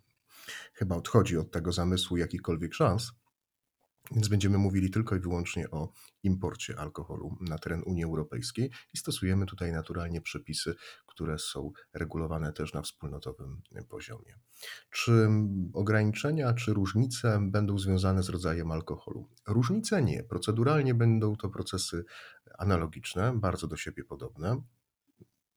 chyba 0.75 0.97
odchodzi 0.97 1.39
od 1.39 1.51
tego 1.51 1.73
zamysłu 1.73 2.17
jakichkolwiek 2.17 2.75
szans. 2.75 3.13
Więc 4.11 4.29
będziemy 4.29 4.59
mówili 4.59 4.91
tylko 4.91 5.17
i 5.17 5.21
wyłącznie 5.21 5.71
o 5.71 5.93
imporcie 6.23 6.79
alkoholu 6.79 7.37
na 7.41 7.59
teren 7.59 7.83
Unii 7.87 8.05
Europejskiej 8.05 8.71
i 8.95 8.99
stosujemy 8.99 9.47
tutaj 9.47 9.73
naturalnie 9.73 10.21
przepisy, 10.21 10.75
które 11.07 11.39
są 11.39 11.73
regulowane 11.93 12.53
też 12.53 12.73
na 12.73 12.83
wspólnotowym 12.83 13.63
poziomie. 13.89 14.39
Czy 14.91 15.29
ograniczenia, 15.73 16.55
czy 16.55 16.75
różnice 16.75 17.39
będą 17.43 17.79
związane 17.79 18.23
z 18.23 18.29
rodzajem 18.29 18.71
alkoholu? 18.71 19.29
Różnice 19.47 20.03
nie. 20.03 20.23
Proceduralnie 20.23 20.95
będą 20.95 21.37
to 21.37 21.49
procesy 21.49 22.05
analogiczne, 22.59 23.33
bardzo 23.39 23.67
do 23.67 23.77
siebie 23.77 24.05
podobne. 24.05 24.63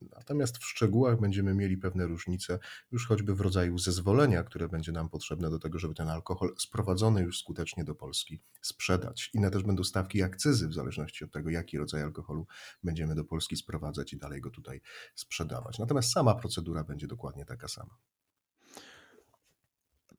Natomiast 0.02 0.58
w 0.58 0.66
szczegółach 0.66 1.20
będziemy 1.20 1.54
mieli 1.54 1.78
pewne 1.78 2.08
różnice, 2.08 2.60
już 2.92 3.08
choćby 3.08 3.36
w 3.36 3.42
rodzaju 3.42 3.78
zezwolenia, 3.78 4.44
które 4.44 4.68
będzie 4.70 4.92
nam 4.92 5.10
potrzebne 5.10 5.50
do 5.50 5.60
tego, 5.60 5.80
żeby 5.80 5.94
ten 5.94 6.10
alkohol 6.10 6.56
sprowadzony 6.58 7.22
już 7.22 7.40
skutecznie 7.40 7.84
do 7.84 7.96
Polski 7.96 8.42
sprzedać. 8.62 9.30
Inne 9.34 9.52
też 9.52 9.64
będą 9.64 9.84
stawki 9.84 10.24
akcyzy, 10.24 10.68
w 10.68 10.74
zależności 10.74 11.24
od 11.24 11.32
tego, 11.32 11.50
jaki 11.50 11.78
rodzaj 11.78 12.02
alkoholu 12.02 12.48
będziemy 12.84 13.16
do 13.16 13.26
Polski 13.26 13.56
sprowadzać 13.56 14.14
i 14.14 14.18
dalej 14.18 14.42
go 14.42 14.50
tutaj 14.50 14.82
sprzedawać. 15.16 15.80
Natomiast 15.80 16.12
sama 16.12 16.36
procedura 16.36 16.84
będzie 16.84 17.08
dokładnie 17.08 17.46
taka 17.46 17.68
sama. 17.68 17.98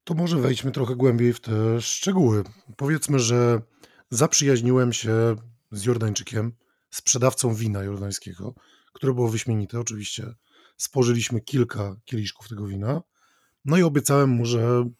To 0.04 0.14
może 0.14 0.36
wejdźmy 0.36 0.72
trochę 0.72 0.96
głębiej 0.96 1.32
w 1.32 1.40
te 1.40 1.80
szczegóły. 1.80 2.44
Powiedzmy, 2.76 3.18
że 3.18 3.62
zaprzyjaźniłem 4.10 4.92
się 4.92 5.36
z 5.72 5.84
Jordańczykiem, 5.84 6.52
sprzedawcą 6.90 7.54
wina 7.54 7.82
jordańskiego 7.82 8.54
które 8.96 9.14
było 9.14 9.28
wyśmienite. 9.28 9.80
Oczywiście 9.80 10.34
spożyliśmy 10.76 11.40
kilka 11.40 11.96
kieliszków 12.04 12.48
tego 12.48 12.66
wina. 12.66 13.02
No 13.64 13.76
i 13.76 13.82
obiecałem 13.82 14.30
mu, 14.30 14.44
że 14.44 14.90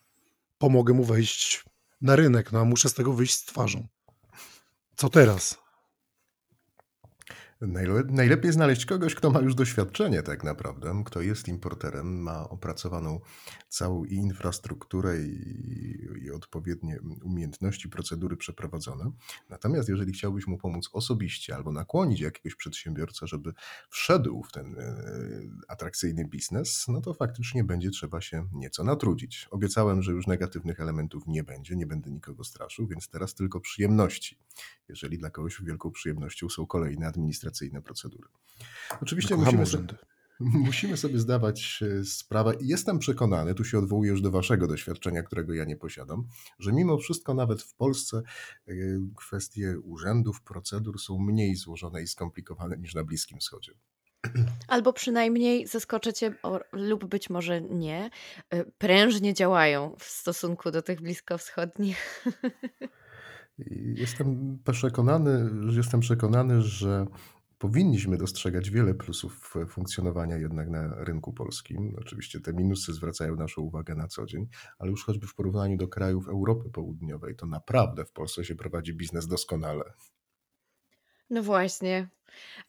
pomogę 0.59 0.95
mu 0.95 1.05
wejść 1.05 1.65
na 2.00 2.17
rynek, 2.17 2.53
no 2.53 2.61
a 2.61 2.65
muszę 2.65 2.88
z 2.88 2.95
tego 2.95 3.12
wyjść 3.12 3.35
z 3.35 3.45
twarzą. 3.45 3.88
Co 4.97 5.09
teraz? 5.09 5.65
Najlepiej 8.09 8.53
znaleźć 8.53 8.87
kogoś, 8.87 9.15
kto 9.15 9.31
ma 9.31 9.41
już 9.41 9.55
doświadczenie 9.55 10.23
tak 10.23 10.45
naprawdę, 10.45 11.03
kto 11.07 11.21
jest 11.21 11.49
importerem, 11.49 12.23
ma 12.23 12.49
opracowaną 12.49 13.21
całą 13.69 14.05
infrastrukturę 14.05 15.23
i, 15.23 16.07
i 16.23 16.31
odpowiednie 16.31 16.99
umiejętności, 17.25 17.89
procedury 17.89 18.37
przeprowadzone. 18.37 19.11
Natomiast 19.51 19.89
jeżeli 19.89 20.13
chciałbyś 20.13 20.47
mu 20.47 20.59
pomóc 20.59 20.91
osobiście 20.93 21.55
albo 21.55 21.73
nakłonić 21.73 22.21
jakiegoś 22.21 22.55
przedsiębiorcę, 22.55 23.27
żeby 23.27 23.53
wszedł 23.91 24.43
w 24.43 24.53
ten 24.53 24.79
e, 24.79 25.03
atrakcyjny 25.69 26.25
biznes, 26.25 26.85
no 26.89 27.01
to 27.01 27.15
faktycznie 27.15 27.65
będzie 27.65 27.91
trzeba 27.91 28.21
się 28.21 28.49
nieco 28.53 28.85
natrudzić. 28.85 29.49
Obiecałem, 29.51 30.03
że 30.03 30.13
już 30.13 30.27
negatywnych 30.27 30.81
elementów 30.81 31.23
nie 31.27 31.45
będzie, 31.45 31.77
nie 31.77 31.87
będę 31.87 32.11
nikogo 32.11 32.45
straszył, 32.45 32.87
więc 32.87 33.09
teraz 33.09 33.35
tylko 33.35 33.61
przyjemności. 33.61 34.39
Jeżeli 34.89 35.19
dla 35.19 35.31
kogoś 35.31 35.63
wielką 35.63 35.91
przyjemnością 35.91 36.49
są 36.49 36.67
kolejne 36.67 37.07
administracyjne 37.47 37.83
procedury. 37.83 38.29
Oczywiście 39.03 39.37
musimy 39.37 39.67
sobie, 39.67 39.87
musimy 40.41 40.97
sobie 40.97 41.19
zdawać 41.19 41.83
e, 41.83 42.05
sprawę, 42.05 42.55
i 42.61 42.69
jestem 42.69 42.99
przekonany, 42.99 43.55
tu 43.55 43.65
się 43.65 43.79
odwołuję 43.79 44.11
już 44.11 44.23
do 44.23 44.31
Waszego 44.31 44.67
doświadczenia, 44.67 45.23
którego 45.23 45.55
ja 45.55 45.65
nie 45.65 45.76
posiadam, 45.76 46.25
że 46.59 46.73
mimo 46.73 46.99
wszystko 46.99 47.35
nawet 47.35 47.62
w 47.62 47.75
Polsce 47.75 48.23
e, 48.69 48.73
kwestie 49.17 49.79
urzędów, 49.79 50.43
procedur 50.43 51.00
są 51.00 51.19
mniej 51.19 51.57
złożone 51.57 52.03
i 52.03 52.07
skomplikowane 52.07 52.76
niż 52.76 52.95
na 52.95 53.05
Bliskim 53.05 53.38
Wschodzie. 53.38 53.73
Albo 54.69 54.93
przynajmniej 54.93 55.67
zaskoczycie, 55.67 56.35
lub 56.73 57.05
być 57.05 57.31
może 57.31 57.61
nie, 57.61 58.11
e, 58.50 58.65
prężnie 58.65 59.35
działają 59.35 59.97
w 59.99 60.05
stosunku 60.05 60.71
do 60.71 60.83
tych 60.83 61.00
bliskowschodnich. 61.00 62.25
Jestem 63.95 64.59
przekonany, 64.73 65.50
jestem 65.76 66.00
przekonany, 66.00 66.62
że 66.62 67.07
powinniśmy 67.66 68.16
dostrzegać 68.16 68.70
wiele 68.70 68.94
plusów 68.94 69.54
funkcjonowania 69.68 70.37
jednak 70.37 70.70
na 70.70 71.04
rynku 71.04 71.32
polskim. 71.32 71.94
Oczywiście 71.99 72.40
te 72.40 72.52
minusy 72.52 72.92
zwracają 72.92 73.37
naszą 73.37 73.62
uwagę 73.62 73.94
na 73.94 74.08
co 74.08 74.26
dzień, 74.26 74.49
ale 74.78 74.90
już 74.90 75.04
choćby 75.04 75.26
w 75.26 75.35
porównaniu 75.35 75.76
do 75.76 75.88
krajów 75.88 76.28
Europy 76.28 76.70
Południowej, 76.70 77.37
to 77.37 77.46
naprawdę 77.46 78.04
w 78.04 78.12
Polsce 78.12 78.44
się 78.44 78.54
prowadzi 78.54 78.94
biznes 78.94 79.26
doskonale. 79.26 79.85
No 81.30 81.42
właśnie. 81.42 82.09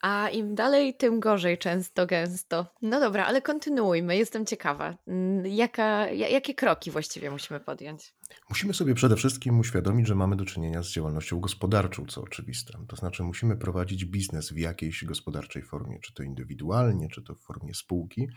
A 0.02 0.30
im 0.30 0.56
dalej, 0.56 0.94
tym 0.94 1.20
gorzej 1.20 1.58
często, 1.58 2.06
gęsto. 2.06 2.66
No 2.82 3.00
dobra, 3.00 3.26
ale 3.26 3.42
kontynuujmy. 3.42 4.18
Jestem 4.18 4.46
ciekawa. 4.46 4.98
Mm, 5.08 5.46
jaka, 5.46 6.08
jakie 6.12 6.54
kroki 6.54 6.92
właściwie 6.92 7.32
musimy 7.32 7.60
podjąć? 7.60 8.14
Musimy 8.50 8.74
sobie 8.74 8.96
przede 8.96 9.16
wszystkim 9.16 9.60
uświadomić, 9.60 10.08
że 10.08 10.16
mamy 10.16 10.36
do 10.36 10.46
czynienia 10.46 10.84
z 10.84 10.92
działalnością 10.92 11.40
gospodarczą, 11.40 12.06
co 12.06 12.22
oczywiste. 12.22 12.74
To 12.88 12.96
znaczy, 12.96 13.24
musimy 13.24 13.58
prowadzić 13.58 14.06
biznes 14.06 14.52
w 14.52 14.58
jakiejś 14.58 15.06
gospodarczej 15.06 15.64
formie, 15.64 16.00
czy 16.00 16.14
to 16.14 16.24
indywidualnie, 16.24 17.10
czy 17.10 17.24
to 17.24 17.36
w 17.36 17.40
formie 17.40 17.74
spółki. 17.74 18.28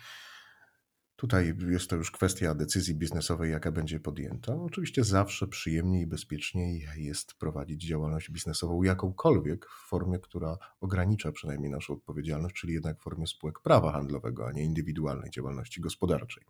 Tutaj 1.21 1.55
jest 1.69 1.91
to 1.91 1.97
już 1.97 2.11
kwestia 2.11 2.55
decyzji 2.55 2.95
biznesowej, 2.95 3.51
jaka 3.51 3.73
będzie 3.73 4.01
podjęta. 4.01 4.55
Oczywiście 4.55 5.05
zawsze 5.05 5.47
przyjemniej 5.47 6.03
i 6.03 6.07
bezpieczniej 6.07 6.87
jest 6.97 7.35
prowadzić 7.35 7.87
działalność 7.87 8.31
biznesową 8.31 8.83
jakąkolwiek 8.83 9.67
w 9.67 9.89
formie, 9.89 10.19
która 10.19 10.59
ogranicza 10.81 11.33
przynajmniej 11.33 11.71
naszą 11.71 11.95
odpowiedzialność, 11.95 12.55
czyli 12.55 12.73
jednak 12.73 13.01
w 13.01 13.03
formie 13.03 13.27
spółek 13.27 13.61
prawa 13.61 13.93
handlowego, 13.93 14.47
a 14.49 14.53
nie 14.53 14.65
indywidualnej 14.65 15.31
działalności 15.31 15.81
gospodarczej. 15.81 16.45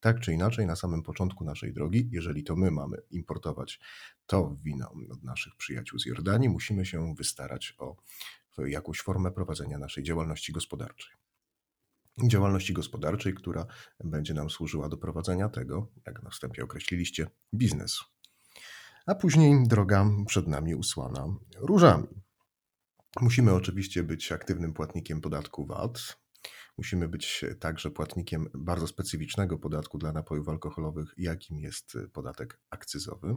Tak 0.00 0.20
czy 0.20 0.32
inaczej, 0.32 0.66
na 0.66 0.76
samym 0.76 1.02
początku 1.02 1.44
naszej 1.44 1.72
drogi, 1.72 2.08
jeżeli 2.12 2.44
to 2.44 2.56
my 2.56 2.70
mamy 2.70 2.96
importować 3.10 3.80
to 4.26 4.56
wino 4.62 4.92
od 5.10 5.22
naszych 5.22 5.56
przyjaciół 5.56 5.98
z 5.98 6.06
Jordanii, 6.06 6.48
musimy 6.48 6.86
się 6.86 7.14
wystarać 7.14 7.74
o 7.78 7.96
jakąś 8.58 9.00
formę 9.00 9.32
prowadzenia 9.32 9.78
naszej 9.78 10.04
działalności 10.04 10.52
gospodarczej 10.52 11.25
działalności 12.24 12.72
gospodarczej, 12.72 13.34
która 13.34 13.66
będzie 14.04 14.34
nam 14.34 14.50
służyła 14.50 14.88
do 14.88 14.96
prowadzenia 14.96 15.48
tego, 15.48 15.92
jak 16.06 16.22
na 16.22 16.30
wstępie 16.30 16.64
określiliście, 16.64 17.26
biznesu. 17.54 18.04
A 19.06 19.14
później 19.14 19.68
droga 19.68 20.06
przed 20.26 20.46
nami 20.46 20.74
usłana 20.74 21.26
różami. 21.58 22.08
Musimy 23.20 23.52
oczywiście 23.54 24.02
być 24.02 24.32
aktywnym 24.32 24.72
płatnikiem 24.72 25.20
podatku 25.20 25.66
VAT. 25.66 26.18
Musimy 26.78 27.08
być 27.08 27.44
także 27.60 27.90
płatnikiem 27.90 28.48
bardzo 28.54 28.86
specyficznego 28.86 29.58
podatku 29.58 29.98
dla 29.98 30.12
napojów 30.12 30.48
alkoholowych, 30.48 31.14
jakim 31.16 31.58
jest 31.58 31.98
podatek 32.12 32.60
akcyzowy 32.70 33.34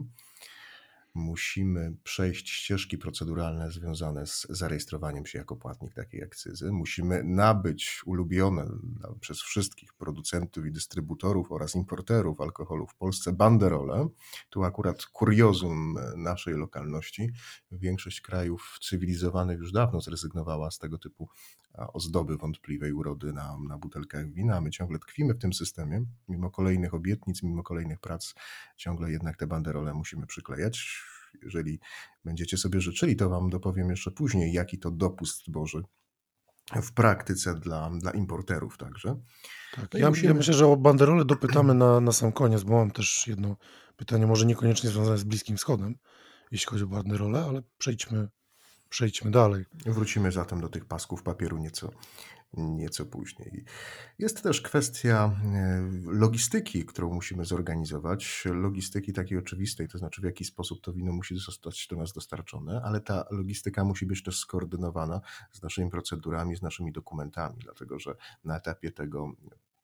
musimy 1.14 1.96
przejść 2.04 2.50
ścieżki 2.50 2.98
proceduralne 2.98 3.70
związane 3.70 4.26
z 4.26 4.46
zarejestrowaniem 4.50 5.26
się 5.26 5.38
jako 5.38 5.56
płatnik 5.56 5.94
takiej 5.94 6.22
akcyzy. 6.22 6.72
Musimy 6.72 7.24
nabyć 7.24 8.02
ulubione 8.06 8.66
przez 9.20 9.40
wszystkich 9.40 9.94
producentów 9.94 10.66
i 10.66 10.72
dystrybutorów 10.72 11.52
oraz 11.52 11.74
importerów 11.74 12.40
alkoholu 12.40 12.86
w 12.86 12.94
Polsce 12.94 13.32
banderole. 13.32 14.08
Tu 14.50 14.64
akurat 14.64 15.06
kuriozum 15.06 15.94
naszej 16.16 16.54
lokalności. 16.54 17.30
Większość 17.72 18.20
krajów 18.20 18.78
cywilizowanych 18.82 19.58
już 19.58 19.72
dawno 19.72 20.00
zrezygnowała 20.00 20.70
z 20.70 20.78
tego 20.78 20.98
typu 20.98 21.28
ozdoby 21.74 22.36
wątpliwej 22.36 22.92
urody 22.92 23.32
na, 23.32 23.56
na 23.68 23.78
butelkach 23.78 24.32
wina. 24.32 24.60
My 24.60 24.70
ciągle 24.70 24.98
tkwimy 24.98 25.34
w 25.34 25.38
tym 25.38 25.52
systemie. 25.52 26.04
Mimo 26.28 26.50
kolejnych 26.50 26.94
obietnic, 26.94 27.42
mimo 27.42 27.62
kolejnych 27.62 28.00
prac, 28.00 28.34
ciągle 28.76 29.10
jednak 29.10 29.36
te 29.36 29.46
banderole 29.46 29.94
musimy 29.94 30.26
przyklejać. 30.26 30.99
Jeżeli 31.42 31.80
będziecie 32.24 32.56
sobie 32.56 32.80
życzyli, 32.80 33.16
to 33.16 33.28
Wam 33.28 33.50
dopowiem 33.50 33.90
jeszcze 33.90 34.10
później, 34.10 34.52
jaki 34.52 34.78
to 34.78 34.90
dopust 34.90 35.50
Boży 35.50 35.82
w 36.82 36.92
praktyce 36.92 37.54
dla, 37.54 37.90
dla 37.90 38.10
importerów 38.10 38.78
także. 38.78 39.20
Tak, 39.74 39.92
no 39.94 39.98
ja, 40.00 40.08
musimy... 40.08 40.28
ja, 40.28 40.34
myślę, 40.34 40.54
że 40.54 40.66
o 40.66 40.76
banderole 40.76 41.24
dopytamy 41.24 41.74
na, 41.74 42.00
na 42.00 42.12
sam 42.12 42.32
koniec, 42.32 42.62
bo 42.62 42.74
mam 42.74 42.90
też 42.90 43.26
jedno 43.26 43.56
pytanie, 43.96 44.26
może 44.26 44.46
niekoniecznie 44.46 44.90
związane 44.90 45.18
z 45.18 45.24
Bliskim 45.24 45.56
Wschodem, 45.56 45.94
jeśli 46.50 46.66
chodzi 46.66 46.84
o 46.84 46.86
banderole, 46.86 47.44
ale 47.44 47.62
przejdźmy 47.78 48.28
Przejdźmy 48.90 49.30
dalej. 49.30 49.64
Wrócimy 49.86 50.32
zatem 50.32 50.60
do 50.60 50.68
tych 50.68 50.84
pasków 50.84 51.22
papieru 51.22 51.58
nieco, 51.58 51.90
nieco 52.52 53.06
później. 53.06 53.64
Jest 54.18 54.42
też 54.42 54.60
kwestia 54.60 55.36
e, 55.44 55.90
logistyki, 56.04 56.84
którą 56.84 57.14
musimy 57.14 57.44
zorganizować. 57.44 58.44
Logistyki 58.52 59.12
takiej 59.12 59.38
oczywistej, 59.38 59.88
to 59.88 59.98
znaczy 59.98 60.20
w 60.20 60.24
jaki 60.24 60.44
sposób 60.44 60.80
to 60.80 60.92
wino 60.92 61.12
musi 61.12 61.38
zostać 61.38 61.86
do 61.90 61.96
nas 61.96 62.12
dostarczone, 62.12 62.82
ale 62.84 63.00
ta 63.00 63.24
logistyka 63.30 63.84
musi 63.84 64.06
być 64.06 64.22
też 64.22 64.38
skoordynowana 64.38 65.20
z 65.52 65.62
naszymi 65.62 65.90
procedurami, 65.90 66.56
z 66.56 66.62
naszymi 66.62 66.92
dokumentami, 66.92 67.56
dlatego 67.58 67.98
że 67.98 68.14
na 68.44 68.56
etapie 68.56 68.90
tego 68.90 69.32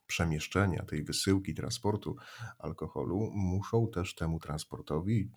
przemieszczenia, 0.07 0.85
tej 0.85 1.05
wysyłki, 1.05 1.55
transportu 1.55 2.17
alkoholu, 2.59 3.31
muszą 3.35 3.89
też 3.89 4.15
temu 4.15 4.41
transportowi 4.41 5.31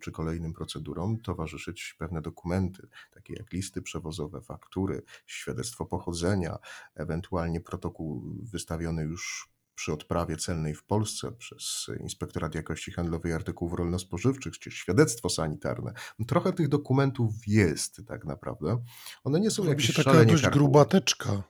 czy 0.00 0.12
kolejnym 0.12 0.52
procedurom 0.52 1.20
towarzyszyć 1.20 1.94
pewne 1.98 2.22
dokumenty, 2.22 2.88
takie 3.14 3.34
jak 3.34 3.52
listy 3.52 3.82
przewozowe, 3.82 4.40
faktury, 4.40 5.02
świadectwo 5.26 5.86
pochodzenia, 5.86 6.58
ewentualnie 6.94 7.60
protokół 7.60 8.22
wystawiony 8.52 9.02
już 9.02 9.48
przy 9.74 9.92
odprawie 9.92 10.36
celnej 10.36 10.74
w 10.74 10.84
Polsce 10.84 11.32
przez 11.32 11.86
Inspektorat 12.00 12.54
Jakości 12.54 12.92
Handlowej 12.92 13.32
Artykułów 13.32 13.72
Rolno-Spożywczych, 13.72 14.58
czy 14.58 14.70
świadectwo 14.70 15.28
sanitarne. 15.28 15.92
Trochę 16.28 16.52
tych 16.52 16.68
dokumentów 16.68 17.32
jest 17.46 18.02
tak 18.06 18.24
naprawdę. 18.24 18.84
One 19.24 19.40
nie 19.40 19.50
są 19.50 19.62
Robi 19.62 19.70
jakieś 19.70 19.86
się 19.86 19.92
taka 19.92 20.24
dość 20.24 20.42
karkołomne. 20.42 21.42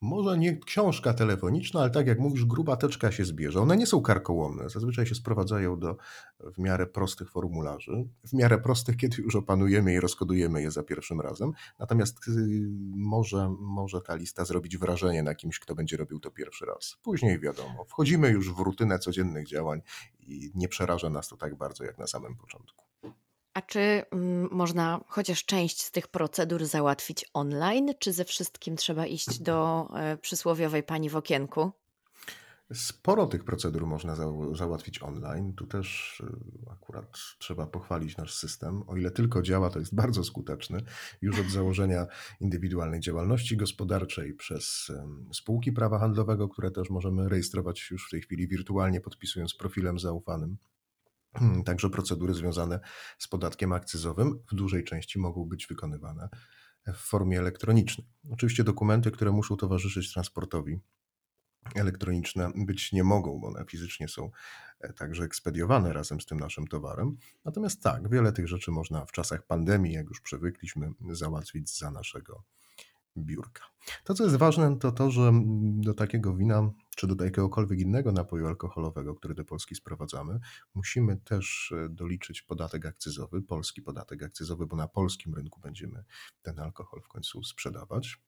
Może 0.00 0.38
nie 0.38 0.56
książka 0.56 1.14
telefoniczna, 1.14 1.80
ale 1.80 1.90
tak 1.90 2.06
jak 2.06 2.18
mówisz, 2.18 2.44
gruba 2.44 2.76
teczka 2.76 3.12
się 3.12 3.24
zbierze. 3.24 3.60
One 3.60 3.76
nie 3.76 3.86
są 3.86 4.02
karkołomne. 4.02 4.68
Zazwyczaj 4.68 5.06
się 5.06 5.14
sprowadzają 5.14 5.78
do 5.78 5.96
w 6.40 6.58
miarę 6.58 6.86
prostych 6.86 7.30
formularzy. 7.30 8.08
W 8.24 8.32
miarę 8.32 8.58
prostych, 8.58 8.96
kiedy 8.96 9.22
już 9.22 9.36
opanujemy 9.36 9.94
i 9.94 10.00
rozkodujemy 10.00 10.62
je 10.62 10.70
za 10.70 10.82
pierwszym 10.82 11.20
razem. 11.20 11.52
Natomiast 11.78 12.28
y, 12.28 12.30
może, 12.96 13.54
może 13.60 14.00
ta 14.00 14.14
lista 14.14 14.44
zrobić 14.44 14.78
wrażenie 14.78 15.22
na 15.22 15.34
kimś, 15.34 15.58
kto 15.58 15.74
będzie 15.74 15.96
robił 15.96 16.20
to 16.20 16.30
pierwszy 16.30 16.66
raz. 16.66 16.96
Później 17.02 17.40
wiadomo, 17.40 17.84
wchodzimy 17.84 18.28
już 18.28 18.52
w 18.54 18.58
rutynę 18.58 18.98
codziennych 18.98 19.46
działań 19.46 19.80
i 20.20 20.50
nie 20.54 20.68
przeraża 20.68 21.10
nas 21.10 21.28
to 21.28 21.36
tak 21.36 21.56
bardzo 21.56 21.84
jak 21.84 21.98
na 21.98 22.06
samym 22.06 22.36
początku. 22.36 22.84
A 23.58 23.62
czy 23.62 23.80
mm, 23.80 24.48
można 24.52 25.00
chociaż 25.06 25.44
część 25.44 25.82
z 25.82 25.90
tych 25.90 26.08
procedur 26.08 26.64
załatwić 26.64 27.24
online, 27.34 27.92
czy 27.98 28.12
ze 28.12 28.24
wszystkim 28.24 28.76
trzeba 28.76 29.06
iść 29.06 29.38
do 29.42 29.88
e, 29.94 30.16
przysłowiowej 30.16 30.82
pani 30.82 31.10
w 31.10 31.16
okienku? 31.16 31.72
Sporo 32.74 33.26
tych 33.26 33.44
procedur 33.44 33.86
można 33.86 34.14
za, 34.14 34.24
załatwić 34.52 35.02
online. 35.02 35.52
Tu 35.52 35.66
też 35.66 36.20
y, 36.20 36.70
akurat 36.70 37.18
trzeba 37.38 37.66
pochwalić 37.66 38.16
nasz 38.16 38.34
system. 38.34 38.82
O 38.86 38.96
ile 38.96 39.10
tylko 39.10 39.42
działa, 39.42 39.70
to 39.70 39.78
jest 39.78 39.94
bardzo 39.94 40.24
skuteczny. 40.24 40.82
Już 41.22 41.40
od 41.40 41.46
założenia 41.46 42.06
indywidualnej 42.40 43.00
działalności 43.00 43.56
gospodarczej 43.56 44.34
przez 44.34 44.92
spółki 45.32 45.72
prawa 45.72 45.98
handlowego, 45.98 46.48
które 46.48 46.70
też 46.70 46.90
możemy 46.90 47.28
rejestrować 47.28 47.90
już 47.90 48.06
w 48.06 48.10
tej 48.10 48.20
chwili 48.22 48.48
wirtualnie, 48.48 49.00
podpisując 49.00 49.54
profilem 49.54 49.98
zaufanym. 49.98 50.56
Także 51.66 51.90
procedury 51.90 52.34
związane 52.34 52.80
z 53.18 53.28
podatkiem 53.28 53.72
akcyzowym 53.72 54.42
w 54.50 54.54
dużej 54.54 54.84
części 54.84 55.18
mogą 55.18 55.44
być 55.44 55.66
wykonywane 55.66 56.28
w 56.86 56.96
formie 56.96 57.38
elektronicznej. 57.38 58.06
Oczywiście 58.30 58.64
dokumenty, 58.64 59.10
które 59.10 59.32
muszą 59.32 59.56
towarzyszyć 59.56 60.12
transportowi, 60.12 60.80
elektroniczne 61.74 62.52
być 62.56 62.92
nie 62.92 63.04
mogą, 63.04 63.40
bo 63.40 63.48
one 63.48 63.64
fizycznie 63.64 64.08
są 64.08 64.30
e, 64.80 64.92
także 64.92 65.24
ekspediowane 65.24 65.92
razem 65.92 66.20
z 66.20 66.26
tym 66.26 66.40
naszym 66.40 66.66
towarem. 66.66 67.16
Natomiast 67.44 67.82
tak, 67.82 68.10
wiele 68.10 68.32
tych 68.32 68.48
rzeczy 68.48 68.70
można 68.70 69.06
w 69.06 69.12
czasach 69.12 69.46
pandemii, 69.46 69.92
jak 69.92 70.08
już 70.08 70.20
przywykliśmy, 70.20 70.92
załatwić 71.10 71.78
za 71.78 71.90
naszego 71.90 72.44
biurka. 73.24 73.62
To, 74.04 74.14
co 74.14 74.24
jest 74.24 74.36
ważne, 74.36 74.78
to 74.78 74.92
to, 74.92 75.10
że 75.10 75.32
do 75.60 75.94
takiego 75.94 76.36
wina, 76.36 76.70
czy 76.96 77.06
do 77.06 77.24
jakiegokolwiek 77.24 77.80
innego 77.80 78.12
napoju 78.12 78.46
alkoholowego, 78.46 79.14
który 79.14 79.34
do 79.34 79.44
Polski 79.44 79.74
sprowadzamy, 79.74 80.40
musimy 80.74 81.16
też 81.16 81.74
e, 81.76 81.88
doliczyć 81.88 82.42
podatek 82.42 82.86
akcyzowy, 82.86 83.42
polski 83.42 83.82
podatek 83.82 84.22
akcyzowy, 84.22 84.66
bo 84.66 84.76
na 84.76 84.88
polskim 84.88 85.34
rynku 85.34 85.60
będziemy 85.60 86.04
ten 86.42 86.58
alkohol 86.58 87.00
w 87.02 87.08
końcu 87.08 87.44
sprzedawać. 87.44 88.18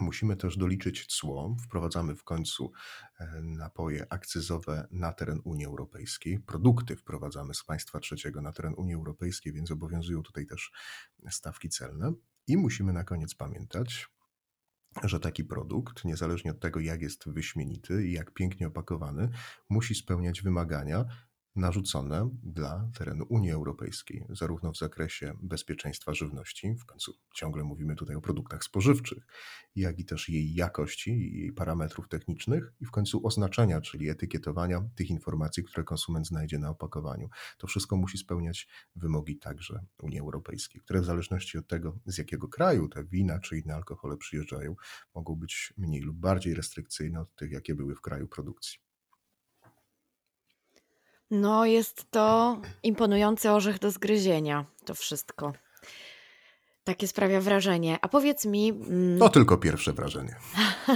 Musimy 0.00 0.36
też 0.36 0.56
doliczyć 0.56 1.06
cło. 1.06 1.56
Wprowadzamy 1.64 2.16
w 2.16 2.24
końcu 2.24 2.72
e, 3.20 3.40
napoje 3.42 4.12
akcyzowe 4.12 4.88
na 4.90 5.12
teren 5.12 5.40
Unii 5.44 5.66
Europejskiej. 5.66 6.40
Produkty 6.40 6.96
wprowadzamy 6.96 7.54
z 7.54 7.64
państwa 7.64 8.00
trzeciego 8.00 8.42
na 8.42 8.52
teren 8.52 8.74
Unii 8.76 8.94
Europejskiej, 8.94 9.52
więc 9.52 9.70
obowiązują 9.70 10.22
tutaj 10.22 10.46
też 10.46 10.72
stawki 11.30 11.68
celne. 11.68 12.12
I 12.46 12.56
musimy 12.56 12.92
na 12.92 13.04
koniec 13.04 13.34
pamiętać, 13.34 14.08
że 15.04 15.20
taki 15.20 15.44
produkt, 15.44 16.04
niezależnie 16.04 16.50
od 16.50 16.60
tego, 16.60 16.80
jak 16.80 17.02
jest 17.02 17.28
wyśmienity 17.28 18.06
i 18.06 18.12
jak 18.12 18.34
pięknie 18.34 18.66
opakowany, 18.66 19.28
musi 19.68 19.94
spełniać 19.94 20.42
wymagania 20.42 21.04
narzucone 21.56 22.30
dla 22.42 22.90
terenu 22.98 23.24
Unii 23.28 23.50
Europejskiej, 23.50 24.26
zarówno 24.28 24.72
w 24.72 24.78
zakresie 24.78 25.34
bezpieczeństwa 25.42 26.14
żywności, 26.14 26.74
w 26.74 26.84
końcu 26.84 27.12
ciągle 27.34 27.64
mówimy 27.64 27.96
tutaj 27.96 28.16
o 28.16 28.20
produktach 28.20 28.64
spożywczych, 28.64 29.26
jak 29.76 29.98
i 29.98 30.04
też 30.04 30.28
jej 30.28 30.54
jakości 30.54 31.10
i 31.10 31.40
jej 31.40 31.52
parametrów 31.52 32.08
technicznych, 32.08 32.72
i 32.80 32.86
w 32.86 32.90
końcu 32.90 33.26
oznaczenia, 33.26 33.80
czyli 33.80 34.08
etykietowania 34.08 34.88
tych 34.94 35.10
informacji, 35.10 35.64
które 35.64 35.84
konsument 35.84 36.26
znajdzie 36.26 36.58
na 36.58 36.70
opakowaniu. 36.70 37.28
To 37.58 37.66
wszystko 37.66 37.96
musi 37.96 38.18
spełniać 38.18 38.68
wymogi 38.96 39.38
także 39.38 39.84
Unii 40.02 40.20
Europejskiej, 40.20 40.80
które 40.80 41.00
w 41.00 41.04
zależności 41.04 41.58
od 41.58 41.66
tego, 41.66 41.98
z 42.06 42.18
jakiego 42.18 42.48
kraju 42.48 42.88
te 42.88 43.04
wina 43.04 43.38
czy 43.38 43.58
inne 43.58 43.74
alkohole 43.74 44.16
przyjeżdżają, 44.16 44.74
mogą 45.14 45.36
być 45.36 45.74
mniej 45.76 46.00
lub 46.00 46.16
bardziej 46.16 46.54
restrykcyjne 46.54 47.20
od 47.20 47.34
tych, 47.34 47.50
jakie 47.50 47.74
były 47.74 47.94
w 47.94 48.00
kraju 48.00 48.28
produkcji. 48.28 48.89
No, 51.30 51.64
jest 51.64 52.10
to 52.10 52.56
imponujący 52.82 53.50
orzech 53.50 53.78
do 53.78 53.90
zgryzienia, 53.90 54.64
to 54.84 54.94
wszystko. 54.94 55.52
Takie 56.90 57.08
sprawia 57.08 57.40
wrażenie. 57.40 57.98
A 58.02 58.08
powiedz 58.08 58.44
mi. 58.46 58.68
mm, 58.68 59.18
To 59.18 59.28
tylko 59.28 59.58
pierwsze 59.58 59.92
wrażenie. 59.92 60.36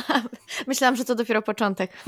Myślałam, 0.67 0.97
że 0.97 1.05
to 1.05 1.15
dopiero 1.15 1.43
początek. 1.43 2.05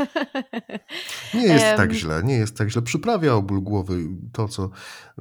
Nie 1.34 1.46
jest 1.46 1.76
tak 1.76 1.92
źle, 1.92 2.22
nie 2.24 2.34
jest 2.34 2.56
tak 2.56 2.70
źle. 2.70 2.82
Przyprawia 2.82 3.34
o 3.34 3.42
ból 3.42 3.62
głowy 3.62 4.08
to, 4.32 4.48
co 4.48 4.70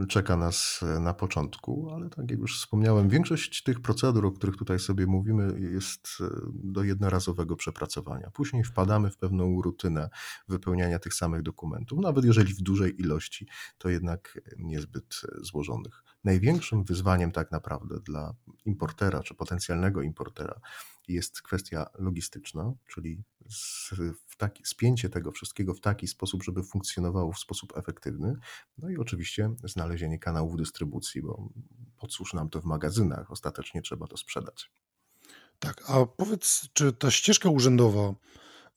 czeka 0.10 0.38
nas 0.38 0.80
na 1.00 1.14
początku, 1.14 1.90
ale 1.96 2.10
tak 2.10 2.32
jak 2.32 2.40
już 2.40 2.58
wspomniałem, 2.60 3.10
większość 3.10 3.64
tych 3.64 3.82
procedur, 3.82 4.26
o 4.26 4.32
których 4.32 4.58
tutaj 4.58 4.80
sobie 4.80 5.06
mówimy, 5.06 5.60
jest 5.72 6.08
e, 6.22 6.26
do 6.54 6.84
jednorazowego 6.84 7.56
przepracowania. 7.56 8.32
Później 8.34 8.64
wpadamy 8.64 9.10
w 9.10 9.18
pewną 9.18 9.62
rutynę 9.62 10.10
wypełniania 10.48 11.00
tych 11.00 11.14
samych 11.14 11.42
dokumentów, 11.42 12.00
nawet 12.00 12.26
jeżeli 12.26 12.54
w 12.54 12.62
dużej 12.62 13.02
ilości, 13.02 13.48
to 13.78 13.90
jednak 13.90 14.40
niezbyt 14.58 15.22
e, 15.24 15.44
złożonych. 15.44 16.04
Największym 16.26 16.84
wyzwaniem 16.84 17.32
tak 17.32 17.52
naprawdę 17.52 18.00
dla 18.00 18.34
importera 18.66 19.24
czy 19.24 19.36
potencjalnego 19.36 20.02
importera 20.02 20.60
jest 21.08 21.42
kwestia 21.42 21.86
logistyczna, 22.00 22.74
czyli 22.88 23.24
z, 23.50 23.90
w 24.28 24.38
taki, 24.38 24.66
spięcie 24.66 25.10
tego 25.10 25.32
wszystkiego 25.32 25.74
w 25.74 25.80
taki 25.80 26.08
sposób, 26.08 26.44
żeby 26.44 26.64
funkcjonowało 26.64 27.32
w 27.32 27.40
sposób 27.40 27.78
efektywny. 27.78 28.36
No 28.78 28.90
i 28.90 28.98
oczywiście 28.98 29.50
znalezienie 29.64 30.20
kanałów 30.20 30.58
dystrybucji, 30.58 31.22
bo 31.22 31.50
po 31.98 32.08
cóż 32.08 32.34
nam 32.34 32.50
to 32.50 32.62
w 32.62 32.66
magazynach, 32.66 33.32
ostatecznie 33.32 33.82
trzeba 33.82 34.08
to 34.08 34.18
sprzedać. 34.18 34.72
Tak, 35.60 35.84
a 35.88 36.06
powiedz, 36.06 36.70
czy 36.74 36.94
ta 36.94 37.12
ścieżka 37.12 37.50
urzędowa 37.50 38.14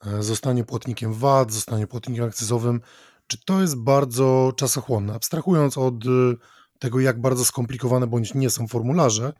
e, 0.07 0.23
zostanie 0.23 0.65
płatnikiem 0.65 1.15
VAT, 1.15 1.53
zostanie 1.53 1.87
płatnikiem 1.87 2.25
akcyzowym, 2.25 2.81
czy 3.27 3.45
to 3.45 3.61
jest 3.61 3.77
bardzo 3.77 4.53
czasochłonne? 4.57 5.15
Abstrahując 5.15 5.79
od 5.79 5.95
tego, 6.79 7.01
jak 7.01 7.21
bardzo 7.21 7.45
skomplikowane 7.45 8.07
bądź 8.07 8.35
nie 8.35 8.51
są 8.51 8.67
formularze, 8.67 9.33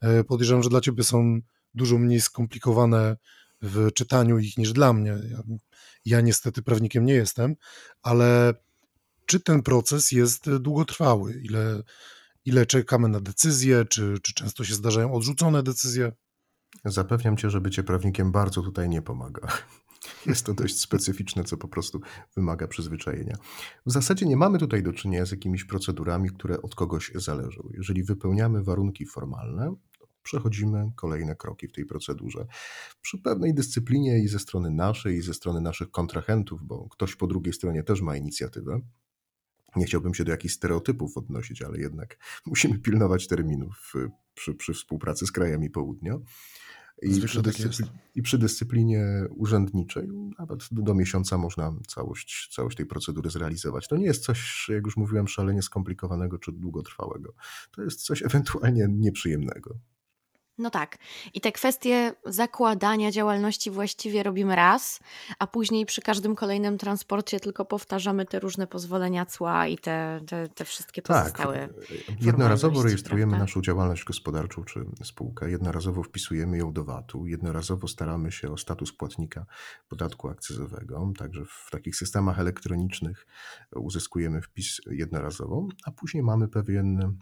e, 0.00 0.24
podejrzewam, 0.24 0.62
że 0.62 0.68
dla 0.68 0.80
Ciebie 0.80 1.04
są 1.04 1.40
dużo 1.74 1.98
mniej 1.98 2.20
skomplikowane 2.20 3.16
w 3.62 3.92
czytaniu 3.92 4.38
ich 4.38 4.58
niż 4.58 4.72
dla 4.72 4.92
mnie. 4.92 5.10
Ja, 5.30 5.42
ja 6.04 6.20
niestety 6.20 6.62
prawnikiem 6.62 7.06
nie 7.06 7.14
jestem, 7.14 7.54
ale 8.02 8.54
czy 9.26 9.40
ten 9.40 9.62
proces 9.62 10.12
jest 10.12 10.56
długotrwały? 10.56 11.40
Ile, 11.42 11.82
ile 12.44 12.66
czekamy 12.66 13.08
na 13.08 13.20
decyzję? 13.20 13.84
Czy, 13.84 14.18
czy 14.22 14.34
często 14.34 14.64
się 14.64 14.74
zdarzają 14.74 15.14
odrzucone 15.14 15.62
decyzje? 15.62 16.12
Zapewniam 16.84 17.36
cię, 17.36 17.50
że 17.50 17.60
bycie 17.60 17.82
prawnikiem 17.82 18.32
bardzo 18.32 18.62
tutaj 18.62 18.88
nie 18.88 19.02
pomaga. 19.02 19.48
Jest 20.26 20.46
to 20.46 20.54
dość 20.54 20.80
specyficzne, 20.80 21.44
co 21.44 21.56
po 21.56 21.68
prostu 21.68 22.00
wymaga 22.36 22.68
przyzwyczajenia. 22.68 23.36
W 23.86 23.92
zasadzie 23.92 24.26
nie 24.26 24.36
mamy 24.36 24.58
tutaj 24.58 24.82
do 24.82 24.92
czynienia 24.92 25.26
z 25.26 25.30
jakimiś 25.30 25.64
procedurami, 25.64 26.30
które 26.30 26.62
od 26.62 26.74
kogoś 26.74 27.12
zależą. 27.14 27.68
Jeżeli 27.74 28.04
wypełniamy 28.04 28.62
warunki 28.62 29.06
formalne, 29.06 29.74
przechodzimy 30.22 30.92
kolejne 30.96 31.36
kroki 31.36 31.68
w 31.68 31.72
tej 31.72 31.86
procedurze. 31.86 32.46
Przy 33.00 33.18
pewnej 33.18 33.54
dyscyplinie 33.54 34.18
i 34.18 34.28
ze 34.28 34.38
strony 34.38 34.70
naszej, 34.70 35.16
i 35.16 35.22
ze 35.22 35.34
strony 35.34 35.60
naszych 35.60 35.90
kontrahentów, 35.90 36.62
bo 36.62 36.88
ktoś 36.88 37.16
po 37.16 37.26
drugiej 37.26 37.52
stronie 37.52 37.82
też 37.82 38.00
ma 38.00 38.16
inicjatywę. 38.16 38.80
Nie 39.76 39.84
chciałbym 39.84 40.14
się 40.14 40.24
do 40.24 40.30
jakichś 40.30 40.54
stereotypów 40.54 41.16
odnosić, 41.16 41.62
ale 41.62 41.78
jednak 41.78 42.18
musimy 42.46 42.78
pilnować 42.78 43.28
terminów 43.28 43.92
y, 43.96 44.10
przy, 44.34 44.54
przy 44.54 44.74
współpracy 44.74 45.26
z 45.26 45.32
krajami 45.32 45.70
południa. 45.70 46.18
I 47.02 47.20
przy, 47.20 47.42
tak 47.42 47.54
I 48.14 48.22
przy 48.22 48.38
dyscyplinie 48.38 49.26
urzędniczej 49.30 50.08
nawet 50.38 50.68
do, 50.72 50.82
do 50.82 50.94
miesiąca 50.94 51.38
można 51.38 51.74
całość, 51.86 52.48
całość 52.54 52.76
tej 52.76 52.86
procedury 52.86 53.30
zrealizować. 53.30 53.88
To 53.88 53.96
nie 53.96 54.04
jest 54.04 54.24
coś, 54.24 54.68
jak 54.68 54.84
już 54.84 54.96
mówiłem, 54.96 55.28
szalenie 55.28 55.62
skomplikowanego 55.62 56.38
czy 56.38 56.52
długotrwałego. 56.52 57.34
To 57.70 57.82
jest 57.82 58.02
coś 58.02 58.22
ewentualnie 58.22 58.86
nieprzyjemnego. 58.90 59.78
No 60.58 60.70
tak. 60.70 60.98
I 61.34 61.40
te 61.40 61.52
kwestie 61.52 62.14
zakładania 62.24 63.10
działalności 63.10 63.70
właściwie 63.70 64.22
robimy 64.22 64.56
raz, 64.56 65.00
a 65.38 65.46
później 65.46 65.86
przy 65.86 66.00
każdym 66.00 66.34
kolejnym 66.34 66.78
transporcie 66.78 67.40
tylko 67.40 67.64
powtarzamy 67.64 68.26
te 68.26 68.40
różne 68.40 68.66
pozwolenia 68.66 69.26
cła 69.26 69.66
i 69.66 69.78
te, 69.78 70.20
te, 70.26 70.48
te 70.48 70.64
wszystkie 70.64 71.02
Tak, 71.02 71.22
pozostałe 71.22 71.62
e, 71.64 71.68
jednorazowo 72.20 72.82
rejestrujemy 72.82 73.30
prawda? 73.30 73.44
naszą 73.44 73.62
działalność 73.62 74.04
gospodarczą 74.04 74.64
czy 74.64 74.84
spółkę, 75.04 75.50
jednorazowo 75.50 76.02
wpisujemy 76.02 76.58
ją 76.58 76.72
do 76.72 76.84
VAT-u, 76.84 77.26
jednorazowo 77.26 77.88
staramy 77.88 78.32
się 78.32 78.52
o 78.52 78.56
status 78.56 78.92
płatnika 78.92 79.46
podatku 79.88 80.28
akcyzowego, 80.28 81.12
także 81.18 81.44
w 81.44 81.70
takich 81.70 81.96
systemach 81.96 82.38
elektronicznych 82.38 83.26
uzyskujemy 83.76 84.42
wpis 84.42 84.80
jednorazowo, 84.90 85.66
a 85.84 85.90
później 85.90 86.22
mamy 86.22 86.48
pewien 86.48 87.18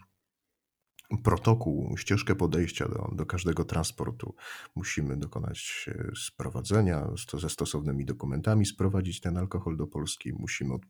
protokół, 1.18 1.96
ścieżkę 1.96 2.34
podejścia 2.34 2.88
do, 2.88 3.10
do 3.12 3.26
każdego 3.26 3.64
transportu. 3.64 4.34
Musimy 4.74 5.16
dokonać 5.16 5.90
e, 5.94 6.10
sprowadzenia 6.16 7.08
ze 7.38 7.48
stosownymi 7.48 8.04
dokumentami, 8.04 8.66
sprowadzić 8.66 9.20
ten 9.20 9.36
alkohol 9.36 9.76
do 9.76 9.86
Polski, 9.86 10.32
musimy 10.32 10.74
od, 10.74 10.82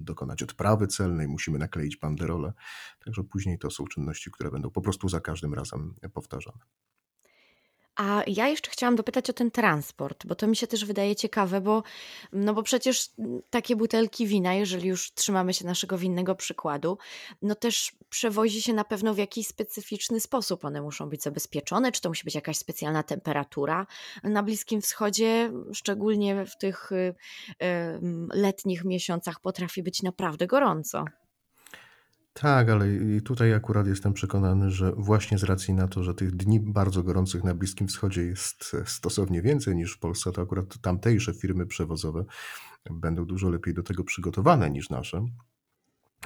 dokonać 0.00 0.42
odprawy 0.42 0.86
celnej, 0.86 1.28
musimy 1.28 1.58
nakleić 1.58 1.96
banderole. 1.96 2.52
Także 3.04 3.24
później 3.24 3.58
to 3.58 3.70
są 3.70 3.84
czynności, 3.86 4.30
które 4.30 4.50
będą 4.50 4.70
po 4.70 4.80
prostu 4.80 5.08
za 5.08 5.20
każdym 5.20 5.54
razem 5.54 5.94
powtarzane. 6.12 6.58
A 7.96 8.22
ja 8.26 8.48
jeszcze 8.48 8.70
chciałam 8.70 8.96
dopytać 8.96 9.30
o 9.30 9.32
ten 9.32 9.50
transport, 9.50 10.26
bo 10.26 10.34
to 10.34 10.46
mi 10.46 10.56
się 10.56 10.66
też 10.66 10.84
wydaje 10.84 11.16
ciekawe, 11.16 11.60
bo, 11.60 11.82
no 12.32 12.54
bo 12.54 12.62
przecież 12.62 13.08
mm, 13.18 13.40
takie 13.50 13.76
butelki 13.76 14.26
wina, 14.26 14.54
jeżeli 14.54 14.88
już 14.88 15.12
trzymamy 15.12 15.54
się 15.54 15.66
naszego 15.66 15.98
winnego 15.98 16.34
przykładu, 16.34 16.98
no 17.42 17.54
też 17.54 17.92
przewozi 18.08 18.62
się 18.62 18.72
na 18.72 18.84
pewno 18.84 19.14
w 19.14 19.18
jakiś 19.18 19.46
specyficzny 19.46 20.20
sposób. 20.20 20.64
One 20.64 20.82
muszą 20.82 21.08
być 21.08 21.22
zabezpieczone, 21.22 21.92
czy 21.92 22.00
to 22.00 22.08
musi 22.08 22.24
być 22.24 22.34
jakaś 22.34 22.56
specjalna 22.56 23.02
temperatura. 23.02 23.86
Na 24.24 24.42
Bliskim 24.42 24.80
Wschodzie, 24.80 25.52
szczególnie 25.72 26.46
w 26.46 26.58
tych 26.58 26.92
y, 26.92 26.94
y, 26.96 27.14
letnich 28.32 28.84
miesiącach, 28.84 29.40
potrafi 29.40 29.82
być 29.82 30.02
naprawdę 30.02 30.46
gorąco. 30.46 31.04
Tak, 32.34 32.68
ale 32.68 32.86
tutaj 33.24 33.54
akurat 33.54 33.86
jestem 33.86 34.12
przekonany, 34.12 34.70
że 34.70 34.92
właśnie 34.92 35.38
z 35.38 35.42
racji 35.42 35.74
na 35.74 35.88
to, 35.88 36.02
że 36.02 36.14
tych 36.14 36.36
dni 36.36 36.60
bardzo 36.60 37.02
gorących 37.02 37.44
na 37.44 37.54
Bliskim 37.54 37.88
Wschodzie 37.88 38.22
jest 38.22 38.76
stosownie 38.84 39.42
więcej 39.42 39.76
niż 39.76 39.92
w 39.92 39.98
Polsce, 39.98 40.32
to 40.32 40.42
akurat 40.42 40.78
tamtejsze 40.78 41.34
firmy 41.34 41.66
przewozowe 41.66 42.24
będą 42.90 43.24
dużo 43.24 43.48
lepiej 43.50 43.74
do 43.74 43.82
tego 43.82 44.04
przygotowane 44.04 44.70
niż 44.70 44.90
nasze. 44.90 45.26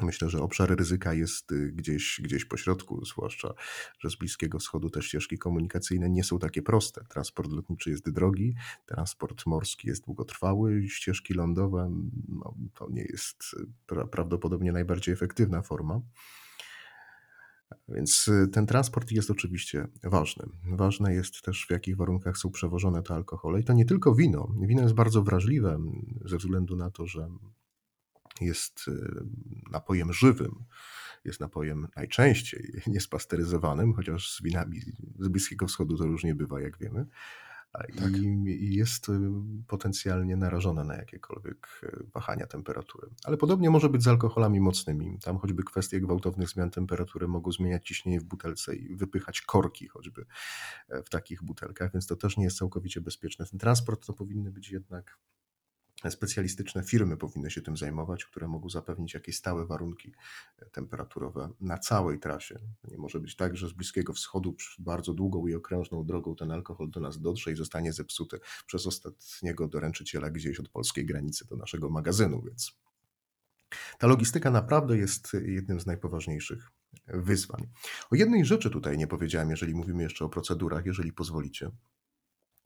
Myślę, 0.03 0.31
że 0.31 0.43
obszar 0.43 0.77
ryzyka 0.77 1.15
jest 1.15 1.53
y, 1.53 1.73
gdzieś, 1.73 2.21
gdzieś 2.25 2.45
po 2.45 2.57
środku, 2.57 3.05
zwłaszcza, 3.05 3.55
że 3.99 4.11
z 4.11 4.17
Bliskiego 4.17 4.59
Wschodu 4.59 4.91
te 4.91 5.03
ścieżki 5.03 5.39
komunikacyjne 5.39 6.11
nie 6.11 6.25
są 6.25 6.39
takie 6.39 6.63
proste. 6.63 7.05
Transport 7.09 7.53
lotniczy 7.53 7.91
jest 7.91 8.11
drogi, 8.11 8.55
transport 8.87 9.47
morski 9.47 9.89
jest 9.89 10.05
długotrwały, 10.05 10.89
ścieżki 10.89 11.35
lądowe 11.35 11.91
no, 12.29 12.55
to 12.75 12.89
nie 12.91 13.03
jest 13.03 13.45
y, 13.61 13.67
pra- 13.95 14.09
prawdopodobnie 14.09 14.73
najbardziej 14.73 15.15
efektywna 15.15 15.63
forma. 15.63 16.01
Więc 17.89 18.29
y, 18.29 18.49
ten 18.49 18.67
transport 18.67 19.11
jest 19.11 19.31
oczywiście 19.31 19.89
ważny. 20.03 20.47
Ważne 20.65 21.15
jest 21.15 21.43
też, 21.43 21.67
w 21.67 21.71
jakich 21.71 21.97
warunkach 21.97 22.37
są 22.39 22.51
przewożone 22.51 23.03
te 23.03 23.15
alkohole. 23.15 23.61
I 23.61 23.65
to 23.65 23.73
nie 23.73 23.85
tylko 23.85 24.15
wino. 24.15 24.55
Wino 24.61 24.83
jest 24.83 24.95
bardzo 24.95 25.23
wrażliwe 25.23 25.75
m, 25.75 26.19
ze 26.25 26.37
względu 26.37 26.77
na 26.77 26.91
to, 26.91 27.07
że 27.07 27.29
jest 28.41 28.89
y, 28.89 29.25
napojem 29.71 30.13
żywym, 30.13 30.65
jest 31.25 31.41
napojem 31.41 31.89
najczęściej 31.97 32.73
niespasteryzowanym, 32.87 33.95
chociaż 33.95 34.31
z 34.31 34.43
winami 34.43 34.81
z 35.19 35.29
Bliskiego 35.29 35.67
Wschodu 35.67 35.99
to 35.99 36.05
różnie 36.05 36.35
bywa, 36.35 36.61
jak 36.61 36.79
wiemy. 36.79 37.07
Tak. 37.73 37.91
I, 38.19 38.49
I 38.49 38.75
jest 38.75 39.09
y, 39.09 39.13
potencjalnie 39.67 40.37
narażone 40.37 40.85
na 40.85 40.97
jakiekolwiek 40.97 41.81
y, 41.83 42.07
wahania 42.15 42.47
temperatury. 42.47 43.09
Ale 43.25 43.37
podobnie 43.37 43.71
może 43.71 43.89
być 43.89 44.03
z 44.03 44.09
alkoholami 44.09 44.61
mocnymi. 44.61 45.19
Tam 45.23 45.39
choćby 45.39 45.63
kwestie 45.63 46.01
gwałtownych 46.01 46.49
zmian 46.49 46.71
temperatury 46.71 47.29
mogą 47.29 47.53
zmieniać 47.53 47.87
ciśnienie 47.87 48.21
w 48.21 48.25
butelce 48.25 48.77
i 48.77 48.97
wypychać 48.97 49.41
korki 49.41 49.89
choćby 49.89 50.27
e, 50.89 51.03
w 51.03 51.11
takich 51.11 51.43
butelkach, 51.43 51.93
więc 51.93 52.07
to 52.07 52.17
też 52.17 52.37
nie 52.37 52.45
jest 52.45 52.59
całkowicie 52.59 53.01
bezpieczne. 53.01 53.47
Ten 53.47 53.59
transport 53.59 54.07
to 54.07 54.13
powinny 54.13 54.53
być 54.53 54.71
jednak 54.71 55.19
specjalistyczne 56.11 56.83
firmy 56.83 57.17
powinny 57.17 57.51
się 57.51 57.63
tym 57.63 57.77
zajmować, 57.77 58.25
które 58.25 58.49
mogą 58.49 58.71
zapewnić 58.71 59.15
jakieś 59.15 59.37
stałe 59.37 59.67
warunki 59.67 60.13
e, 60.59 60.67
temperaturowe 60.71 61.51
na 61.61 61.79
całej 61.79 62.19
trasie. 62.21 62.59
Nie 62.85 62.99
może 62.99 63.21
być 63.21 63.37
tak, 63.37 63.57
że 63.57 63.69
z 63.69 63.73
Bliskiego 63.73 64.13
Wschodu 64.13 64.57
bardzo 64.79 65.15
długą 65.15 65.47
i 65.47 65.55
okrężną 65.55 66.05
drogą 66.05 66.37
ten 66.37 66.51
alkohol 66.51 66.91
do 66.91 67.01
nas 67.01 67.21
dotrze 67.21 67.53
i 67.53 67.57
zostanie 67.57 67.93
zepsuty 67.93 68.41
przez 68.67 68.87
ostatniego 68.87 69.69
doręczyciela 69.69 70.31
gdzieś 70.31 70.61
od 70.61 70.69
polskiej 70.69 71.07
granicy 71.07 71.47
do 71.47 71.57
naszego 71.57 71.91
magazynu, 71.91 72.43
więc 72.43 72.73
ta 73.99 74.07
logistyka 74.07 74.51
naprawdę 74.51 74.99
jest 74.99 75.33
jednym 75.47 75.81
z 75.81 75.87
najpoważniejszych 75.87 76.71
wyzwań. 77.07 77.67
O 78.11 78.17
jednej 78.17 78.45
rzeczy 78.45 78.71
tutaj 78.71 78.99
nie 78.99 79.07
powiedziałem, 79.07 79.51
jeżeli 79.51 79.75
mówimy 79.75 80.03
jeszcze 80.03 80.25
o 80.25 80.29
procedurach, 80.29 80.87
jeżeli 80.87 81.13
pozwolicie. 81.13 81.71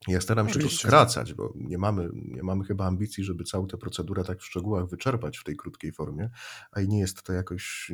Ja 0.07 0.21
staram 0.21 0.49
się 0.49 0.59
to 0.59 0.69
skracać, 0.69 1.33
bo 1.33 1.53
nie 1.55 1.77
mamy, 1.77 2.09
nie 2.13 2.43
mamy 2.43 2.65
chyba 2.65 2.85
ambicji, 2.85 3.23
żeby 3.23 3.43
całą 3.43 3.67
tę 3.67 3.77
procedurę 3.77 4.23
tak 4.23 4.39
w 4.39 4.45
szczegółach 4.45 4.87
wyczerpać 4.87 5.37
w 5.37 5.43
tej 5.43 5.55
krótkiej 5.55 5.91
formie, 5.91 6.29
a 6.71 6.81
i 6.81 6.87
nie 6.87 6.99
jest 6.99 7.23
to 7.23 7.33
jakoś 7.33 7.91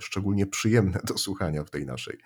szczególnie 0.00 0.46
przyjemne 0.46 1.00
do 1.04 1.18
słuchania 1.18 1.64
w 1.64 1.70
tej 1.70 1.86
naszej 1.86 2.18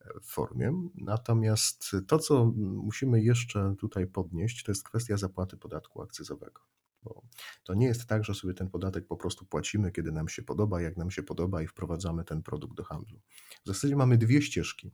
e, 0.00 0.10
formie. 0.22 0.72
Natomiast 0.94 1.96
to, 2.06 2.18
co 2.18 2.52
musimy 2.56 3.22
jeszcze 3.22 3.74
tutaj 3.78 4.06
podnieść, 4.06 4.64
to 4.64 4.72
jest 4.72 4.84
kwestia 4.84 5.16
zapłaty 5.16 5.56
podatku 5.56 6.02
akcyzowego. 6.02 6.60
Bo 7.02 7.22
to 7.64 7.74
nie 7.74 7.86
jest 7.86 8.06
tak, 8.06 8.24
że 8.24 8.34
sobie 8.34 8.54
ten 8.54 8.70
podatek 8.70 9.06
po 9.06 9.16
prostu 9.16 9.44
płacimy, 9.46 9.92
kiedy 9.92 10.12
nam 10.12 10.28
się 10.28 10.42
podoba, 10.42 10.82
jak 10.82 10.96
nam 10.96 11.10
się 11.10 11.22
podoba 11.22 11.62
i 11.62 11.66
wprowadzamy 11.66 12.24
ten 12.24 12.42
produkt 12.42 12.76
do 12.76 12.84
handlu. 12.84 13.20
W 13.64 13.68
zasadzie 13.68 13.96
mamy 13.96 14.18
dwie 14.18 14.42
ścieżki. 14.42 14.92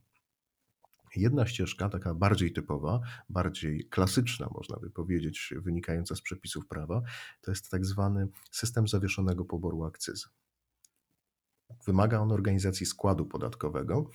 Jedna 1.15 1.47
ścieżka, 1.47 1.89
taka 1.89 2.13
bardziej 2.13 2.53
typowa, 2.53 2.99
bardziej 3.29 3.89
klasyczna, 3.89 4.49
można 4.51 4.77
by 4.77 4.89
powiedzieć, 4.89 5.53
wynikająca 5.57 6.15
z 6.15 6.21
przepisów 6.21 6.67
prawa, 6.67 7.01
to 7.41 7.51
jest 7.51 7.69
tak 7.69 7.85
zwany 7.85 8.27
system 8.51 8.87
zawieszonego 8.87 9.45
poboru 9.45 9.83
akcyzy. 9.83 10.27
Wymaga 11.85 12.19
on 12.19 12.31
organizacji 12.31 12.85
składu 12.85 13.25
podatkowego, 13.25 14.09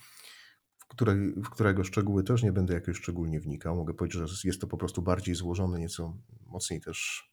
w, 0.77 0.87
której, 0.87 1.33
w 1.33 1.49
którego 1.49 1.83
szczegóły 1.83 2.23
też 2.23 2.43
nie 2.43 2.51
będę 2.51 2.73
jakoś 2.73 2.97
szczególnie 2.97 3.39
wnikał. 3.39 3.75
Mogę 3.75 3.93
powiedzieć, 3.93 4.29
że 4.29 4.47
jest 4.47 4.61
to 4.61 4.67
po 4.67 4.77
prostu 4.77 5.01
bardziej 5.01 5.35
złożony, 5.35 5.79
nieco 5.79 6.17
mocniej 6.45 6.81
też 6.81 7.29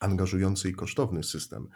angażujący 0.00 0.70
i 0.70 0.74
kosztowny 0.74 1.22
system 1.22 1.68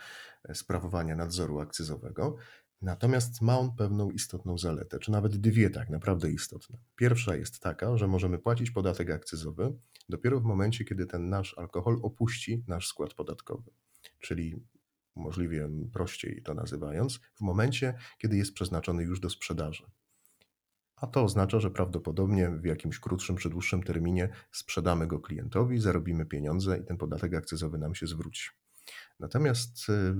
sprawowania 0.55 1.17
nadzoru 1.17 1.61
akcyzowego. 1.61 2.37
Natomiast 2.83 3.43
ma 3.43 3.59
on 3.59 3.77
pewną 3.77 4.11
istotną 4.11 4.59
zaletę, 4.59 4.99
czy 4.99 5.11
nawet 5.11 5.37
dwie 5.37 5.71
tak 5.71 5.91
naprawdę 5.91 6.31
istotne. 6.31 6.79
Pierwsza 6.97 7.37
jest 7.37 7.61
taka, 7.61 7.97
że 7.97 8.07
możemy 8.07 8.39
płacić 8.39 8.71
podatek 8.71 9.11
akcyzowy 9.11 9.73
dopiero 10.09 10.41
w 10.41 10.45
momencie, 10.45 10.85
kiedy 10.85 11.07
ten 11.07 11.29
nasz 11.29 11.59
alkohol 11.59 12.01
opuści 12.03 12.65
nasz 12.67 12.89
skład 12.89 13.15
podatkowy. 13.15 13.71
Czyli 14.19 14.65
możliwie 15.17 15.69
prościej 15.93 16.43
to 16.43 16.55
nazywając, 16.55 17.21
w 17.35 17.41
momencie, 17.41 17.95
kiedy 18.19 18.37
jest 18.37 18.55
przeznaczony 18.55 19.03
już 19.03 19.21
do 19.21 19.31
sprzedaży. 19.31 19.85
A 20.97 21.07
to 21.07 21.23
oznacza, 21.25 21.61
że 21.61 21.71
prawdopodobnie 21.71 22.51
w 22.51 22.65
jakimś 22.65 22.99
krótszym 22.99 23.37
czy 23.37 23.51
dłuższym 23.51 23.83
terminie 23.83 24.29
sprzedamy 24.53 25.07
go 25.07 25.21
klientowi, 25.21 25.81
zarobimy 25.81 26.27
pieniądze 26.27 26.79
i 26.79 26.85
ten 26.85 26.97
podatek 26.97 27.35
akcyzowy 27.35 27.79
nam 27.79 27.95
się 27.95 28.07
zwróci. 28.07 28.51
Natomiast 29.21 29.89
y, 29.89 30.15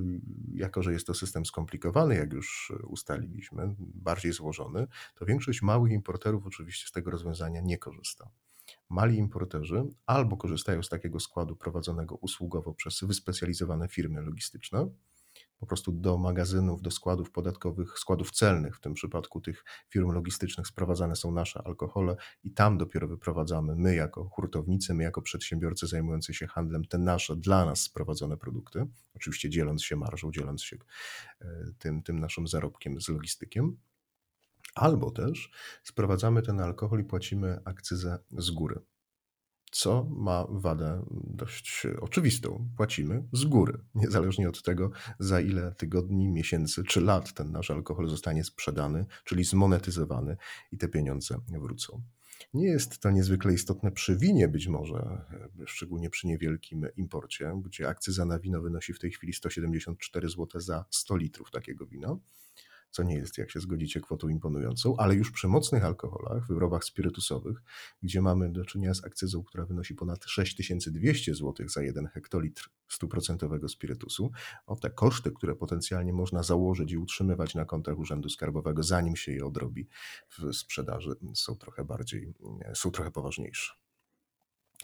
jako, 0.55 0.83
że 0.83 0.93
jest 0.93 1.07
to 1.07 1.15
system 1.15 1.47
skomplikowany, 1.47 2.15
jak 2.15 2.33
już 2.33 2.73
ustaliliśmy, 2.87 3.75
bardziej 3.79 4.33
złożony, 4.33 4.87
to 5.15 5.27
większość 5.27 5.63
małych 5.63 5.93
importerów 5.93 6.47
oczywiście 6.47 6.89
z 6.89 6.93
tego 6.93 7.11
rozwiązania 7.11 7.61
nie 7.61 7.79
korzysta. 7.79 8.31
Mali 8.89 9.17
importerzy 9.17 9.85
albo 10.07 10.37
korzystają 10.37 10.83
z 10.83 10.89
takiego 10.89 11.21
składu 11.21 11.57
prowadzonego 11.57 12.15
usługowo 12.15 12.75
przez 12.75 13.01
wyspecjalizowane 13.05 13.89
firmy 13.89 14.23
logistyczne, 14.23 14.89
po 15.59 15.67
prostu 15.67 15.93
do 15.93 16.19
magazynów, 16.19 16.83
do 16.83 16.91
składów 16.91 17.31
podatkowych, 17.31 17.99
składów 17.99 18.31
celnych, 18.31 18.77
w 18.77 18.81
tym 18.81 18.95
przypadku 18.95 19.41
tych 19.41 19.65
firm 19.89 20.11
logistycznych 20.11 20.67
sprowadzane 20.67 21.17
są 21.17 21.33
nasze 21.33 21.63
alkohole 21.65 22.17
i 22.45 22.51
tam 22.53 22.79
dopiero 22.79 23.09
wyprowadzamy 23.09 23.77
my 23.77 23.95
jako 23.95 24.25
hurtownicy, 24.25 24.95
my 24.95 25.03
jako 25.03 25.23
przedsiębiorcy 25.23 25.87
zajmujący 25.87 26.35
się 26.35 26.47
handlem 26.47 26.85
te 26.85 26.99
nasze, 26.99 27.37
dla 27.37 27.65
nas 27.65 27.81
sprowadzone 27.81 28.37
produkty, 28.37 28.87
oczywiście 29.15 29.51
dzieląc 29.51 29.85
się 29.85 29.97
marżą, 29.97 30.31
dzieląc 30.33 30.63
się 30.63 30.77
e, 31.41 31.47
tym, 31.79 32.03
tym 32.03 32.21
naszym 32.21 32.49
zarobkiem 32.49 33.01
z 33.01 33.09
logistykiem. 33.09 33.77
Albo 34.75 35.11
też 35.11 35.51
sprowadzamy 35.85 36.43
ten 36.43 36.61
alkohol 36.61 37.01
i 37.01 37.05
płacimy 37.05 37.61
akcyzę 37.65 38.19
z 38.31 38.51
góry 38.51 38.81
co 39.73 40.05
ma 40.05 40.47
wadę 40.51 41.05
dość 41.11 41.87
oczywistą. 42.01 42.69
Płacimy 42.77 43.25
z 43.33 43.45
góry, 43.45 43.79
niezależnie 43.95 44.49
od 44.49 44.63
tego, 44.63 44.91
za 45.19 45.41
ile 45.41 45.75
tygodni, 45.75 46.29
miesięcy 46.29 46.85
czy 46.85 47.01
lat 47.01 47.33
ten 47.33 47.53
nasz 47.53 47.71
alkohol 47.71 48.09
zostanie 48.09 48.45
sprzedany, 48.45 49.07
czyli 49.25 49.45
zmonetyzowany 49.45 50.37
i 50.73 50.79
te 50.79 50.89
pieniądze 50.89 51.41
wrócą. 51.49 52.03
Nie 52.55 52.67
jest 52.67 53.01
to 53.01 53.11
niezwykle 53.11 53.53
istotne 53.53 53.93
przy 53.93 54.17
winie 54.17 54.49
być 54.49 54.69
może, 54.69 55.25
szczególnie 55.67 56.11
przy 56.11 56.27
niewielkim 56.27 56.87
imporcie, 56.97 57.53
gdzie 57.65 57.89
akcyza 57.89 58.25
na 58.25 58.39
wino 58.39 58.61
wynosi 58.61 58.93
w 58.93 58.99
tej 58.99 59.11
chwili 59.11 59.33
174 59.33 60.29
zł 60.29 60.61
za 60.61 60.85
100 60.91 61.17
litrów 61.17 61.51
takiego 61.51 61.87
wina 61.87 62.17
co 62.91 63.03
nie 63.03 63.15
jest, 63.15 63.39
jak 63.39 63.51
się 63.51 63.61
zgodzicie, 63.61 64.01
kwotą 64.01 64.29
imponującą, 64.29 64.97
ale 64.97 65.15
już 65.15 65.31
przy 65.31 65.49
mocnych 65.49 65.85
alkoholach, 65.85 66.47
wyrobach 66.47 66.85
spirytusowych, 66.85 67.63
gdzie 68.03 68.23
mamy 68.23 68.53
do 68.53 68.65
czynienia 68.65 68.95
z 68.95 69.05
akcyzą, 69.05 69.45
która 69.45 69.67
wynosi 69.67 69.95
ponad 69.95 70.25
6200 70.25 71.35
zł 71.35 71.69
za 71.69 71.83
jeden 71.83 72.07
hektolitr 72.07 72.71
stuprocentowego 72.89 73.69
spirytusu, 73.69 74.31
o 74.67 74.77
te 74.77 74.91
koszty, 74.91 75.33
które 75.33 75.55
potencjalnie 75.55 76.13
można 76.13 76.43
założyć 76.43 76.93
i 76.93 76.99
utrzymywać 76.99 77.55
na 77.55 77.65
kontach 77.65 77.99
Urzędu 77.99 78.29
Skarbowego, 78.29 78.83
zanim 78.83 79.17
się 79.17 79.33
je 79.33 79.47
odrobi 79.47 79.89
w 80.29 80.57
sprzedaży, 80.57 81.11
są 81.35 81.57
trochę 81.57 81.85
bardziej, 81.85 82.35
są 82.75 82.91
trochę 82.91 83.11
poważniejsze. 83.11 83.75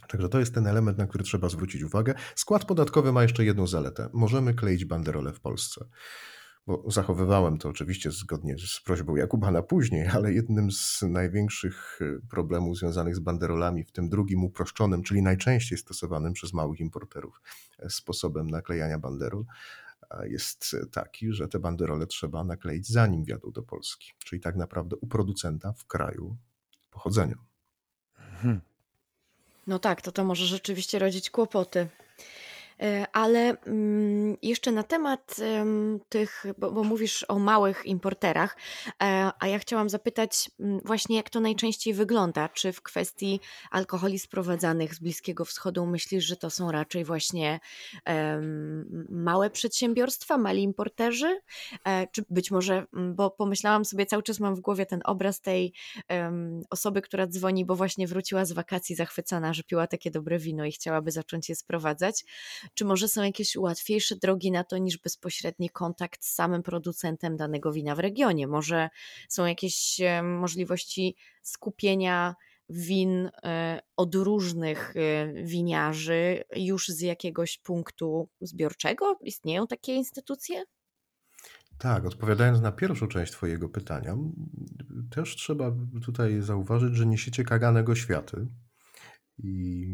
Także 0.08 0.28
to 0.28 0.40
jest 0.40 0.54
ten 0.54 0.66
element, 0.66 0.98
na 0.98 1.06
który 1.06 1.24
trzeba 1.24 1.48
zwrócić 1.48 1.82
uwagę. 1.82 2.14
Skład 2.34 2.64
podatkowy 2.64 3.12
ma 3.12 3.22
jeszcze 3.22 3.44
jedną 3.44 3.66
zaletę. 3.66 4.08
Możemy 4.12 4.54
kleić 4.54 4.84
banderole 4.84 5.32
w 5.32 5.40
Polsce 5.40 5.84
bo 6.66 6.90
zachowywałem 6.90 7.58
to 7.58 7.68
oczywiście 7.68 8.10
zgodnie 8.10 8.56
z 8.58 8.80
prośbą 8.80 9.16
Jakuba 9.16 9.50
na 9.50 9.62
później, 9.62 10.06
ale 10.06 10.32
jednym 10.32 10.72
z 10.72 11.02
największych 11.02 11.98
e, 12.02 12.28
problemów 12.30 12.78
związanych 12.78 13.16
z 13.16 13.18
banderolami 13.18 13.84
w 13.84 13.92
tym 13.92 14.08
drugim 14.08 14.44
uproszczonym, 14.44 15.02
czyli 15.02 15.22
najczęściej 15.22 15.78
stosowanym 15.78 16.32
przez 16.32 16.52
małych 16.52 16.80
importerów 16.80 17.42
e, 17.78 17.90
sposobem 17.90 18.50
naklejania 18.50 18.98
banderol, 18.98 19.44
jest 20.24 20.76
taki, 20.92 21.32
że 21.32 21.48
te 21.48 21.58
banderole 21.58 22.06
trzeba 22.06 22.44
nakleić 22.44 22.88
zanim 22.88 23.24
wjadą 23.24 23.50
do 23.50 23.62
Polski, 23.62 24.12
czyli 24.18 24.40
tak 24.40 24.56
naprawdę 24.56 24.96
u 24.96 25.06
producenta 25.06 25.72
w 25.72 25.86
kraju 25.86 26.36
pochodzenia. 26.90 27.36
Hmm. 28.14 28.60
No 29.66 29.78
tak, 29.78 30.02
to 30.02 30.12
to 30.12 30.24
może 30.24 30.46
rzeczywiście 30.46 30.98
rodzić 30.98 31.30
kłopoty. 31.30 31.88
E, 32.82 33.06
ale 33.12 33.56
mm, 33.66 34.36
jeszcze 34.42 34.72
na 34.72 34.82
temat 34.82 35.36
tych, 36.08 36.44
bo, 36.58 36.72
bo, 36.72 36.84
mówisz 36.84 37.24
o 37.28 37.38
małych 37.38 37.86
importerach, 37.86 38.56
e, 39.02 39.30
a 39.40 39.48
ja 39.48 39.58
chciałam 39.58 39.88
zapytać 39.88 40.50
mm, 40.60 40.80
właśnie, 40.84 41.16
jak 41.16 41.30
to 41.30 41.40
najczęściej 41.40 41.94
wygląda? 41.94 42.48
Czy 42.48 42.72
w 42.72 42.82
kwestii 42.82 43.40
alkoholi 43.70 44.18
sprowadzanych 44.18 44.94
z 44.94 45.00
Bliskiego 45.00 45.44
Wschodu 45.44 45.86
myślisz, 45.86 46.24
że 46.24 46.36
to 46.36 46.50
są 46.50 46.72
raczej 46.72 47.04
właśnie 47.04 47.60
małe 49.08 49.50
przedsiębiorstwa, 49.50 50.38
mali 50.38 50.62
importerzy? 50.62 51.40
E, 51.86 52.06
czy 52.06 52.24
być 52.30 52.50
może, 52.50 52.86
mm, 52.94 53.14
bo 53.14 53.30
pomyślałam 53.30 53.84
sobie, 53.84 54.06
cały 54.06 54.22
czas 54.22 54.40
mam 54.40 54.54
w 54.54 54.60
głowie 54.60 54.86
ten 54.86 55.00
obraz 55.04 55.40
tej 55.40 55.72
osoby, 56.70 57.02
która 57.02 57.26
dzwoni, 57.26 57.64
bo 57.64 57.76
właśnie 57.76 58.06
wróciła 58.06 58.44
z 58.44 58.52
wakacji 58.52 58.96
zachwycona, 58.96 59.54
że 59.54 59.62
piła 59.62 59.86
takie 59.86 60.10
dobre 60.10 60.38
wino 60.38 60.64
i 60.64 60.72
chciałaby 60.72 61.10
zacząć 61.10 61.48
je 61.48 61.56
sprowadzać 61.56 62.24
czy 62.74 62.84
może 62.84 63.08
są 63.08 63.22
jakieś 63.22 63.56
łatwiejsze 63.56 64.16
drogi 64.16 64.50
na 64.50 64.64
to 64.64 64.78
niż 64.78 64.98
bezpośredni 64.98 65.70
kontakt 65.70 66.24
z 66.24 66.34
samym 66.34 66.62
producentem 66.62 67.36
danego 67.36 67.72
wina 67.72 67.94
w 67.94 67.98
regionie? 67.98 68.46
Może 68.46 68.90
są 69.28 69.46
jakieś 69.46 70.00
możliwości 70.22 71.16
skupienia 71.42 72.34
win 72.68 73.30
e, 73.42 73.80
od 73.96 74.14
różnych 74.14 74.94
e, 74.96 75.44
winiarzy 75.44 76.44
już 76.56 76.88
z 76.88 77.00
jakiegoś 77.00 77.58
punktu 77.58 78.28
zbiorczego? 78.40 79.18
Istnieją 79.20 79.66
takie 79.66 79.94
instytucje? 79.94 80.64
Tak, 81.78 82.06
odpowiadając 82.06 82.60
na 82.60 82.72
pierwszą 82.72 83.08
część 83.08 83.32
Twojego 83.32 83.68
pytania, 83.68 84.16
też 85.10 85.36
trzeba 85.36 85.72
tutaj 86.04 86.42
zauważyć, 86.42 86.94
że 86.94 87.06
niesiecie 87.06 87.44
kaganego 87.44 87.94
światy 87.94 88.46
i 89.38 89.86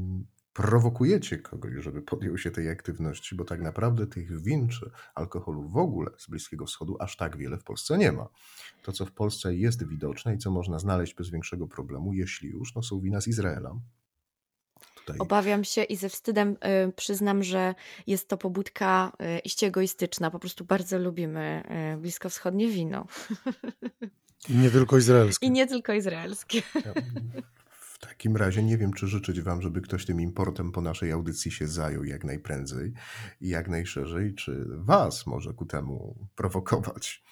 prowokujecie 0.53 1.39
kogoś, 1.39 1.73
żeby 1.79 2.03
podjął 2.03 2.39
się 2.39 2.51
tej 2.51 2.69
aktywności, 2.71 3.35
bo 3.35 3.45
tak 3.45 3.61
naprawdę 3.61 4.07
tych 4.07 4.43
win 4.43 4.69
czy 4.69 4.91
alkoholu 5.15 5.69
w 5.69 5.77
ogóle 5.77 6.11
z 6.19 6.31
Bliskiego 6.31 6.67
Wschodu 6.67 6.97
aż 7.01 7.17
tak 7.17 7.37
wiele 7.37 7.59
w 7.59 7.65
Polsce 7.65 7.99
nie 7.99 8.13
ma. 8.13 8.29
To, 8.83 8.93
co 8.93 9.07
w 9.07 9.13
Polsce 9.13 9.55
jest 9.55 9.89
widoczne 9.89 10.35
i 10.35 10.39
co 10.39 10.51
można 10.51 10.79
znaleźć 10.79 11.15
bez 11.15 11.31
większego 11.31 11.67
problemu, 11.67 12.13
jeśli 12.13 12.49
już, 12.49 12.75
no 12.75 12.83
są 12.83 13.01
wina 13.01 13.21
z 13.21 13.29
Izraela. 13.29 13.75
Tutaj. 14.95 15.19
Obawiam 15.19 15.65
się 15.65 15.83
i 15.83 15.97
ze 15.97 16.09
wstydem 16.09 16.57
y, 16.89 16.93
przyznam, 16.93 17.43
że 17.43 17.75
jest 18.07 18.29
to 18.29 18.37
pobudka 18.37 19.13
y, 19.37 19.39
iście 19.39 19.67
egoistyczna. 19.67 20.31
Po 20.31 20.39
prostu 20.39 20.65
bardzo 20.65 20.99
lubimy 20.99 21.63
y, 21.95 22.01
bliskowschodnie 22.01 22.69
wino. 22.69 23.07
I 24.49 24.55
nie 24.55 24.71
tylko 24.71 24.99
izraelskie. 24.99 25.47
I 25.47 25.51
nie 25.51 25.67
tylko 25.67 25.93
izraelskie. 25.93 26.63
Ja, 26.75 26.95
w 28.01 28.07
takim 28.07 28.37
razie 28.37 28.63
nie 28.63 28.79
wiem, 28.79 28.93
czy 28.93 29.07
życzyć 29.07 29.41
Wam, 29.41 29.63
żeby 29.63 29.81
ktoś 29.81 30.07
tym 30.07 30.21
importem 30.21 30.73
po 30.73 30.81
naszej 30.81 31.13
audycji 31.13 31.51
się 31.51 31.69
zajął 31.69 32.05
jak 32.05 32.25
najprędzej 32.25 32.93
i 33.41 33.49
jak 33.49 33.69
najszerzej, 33.69 34.35
czy 34.35 34.67
Was 34.69 35.27
może 35.27 35.55
ku 35.55 35.67
temu 35.67 36.29
prowokować. 36.35 37.25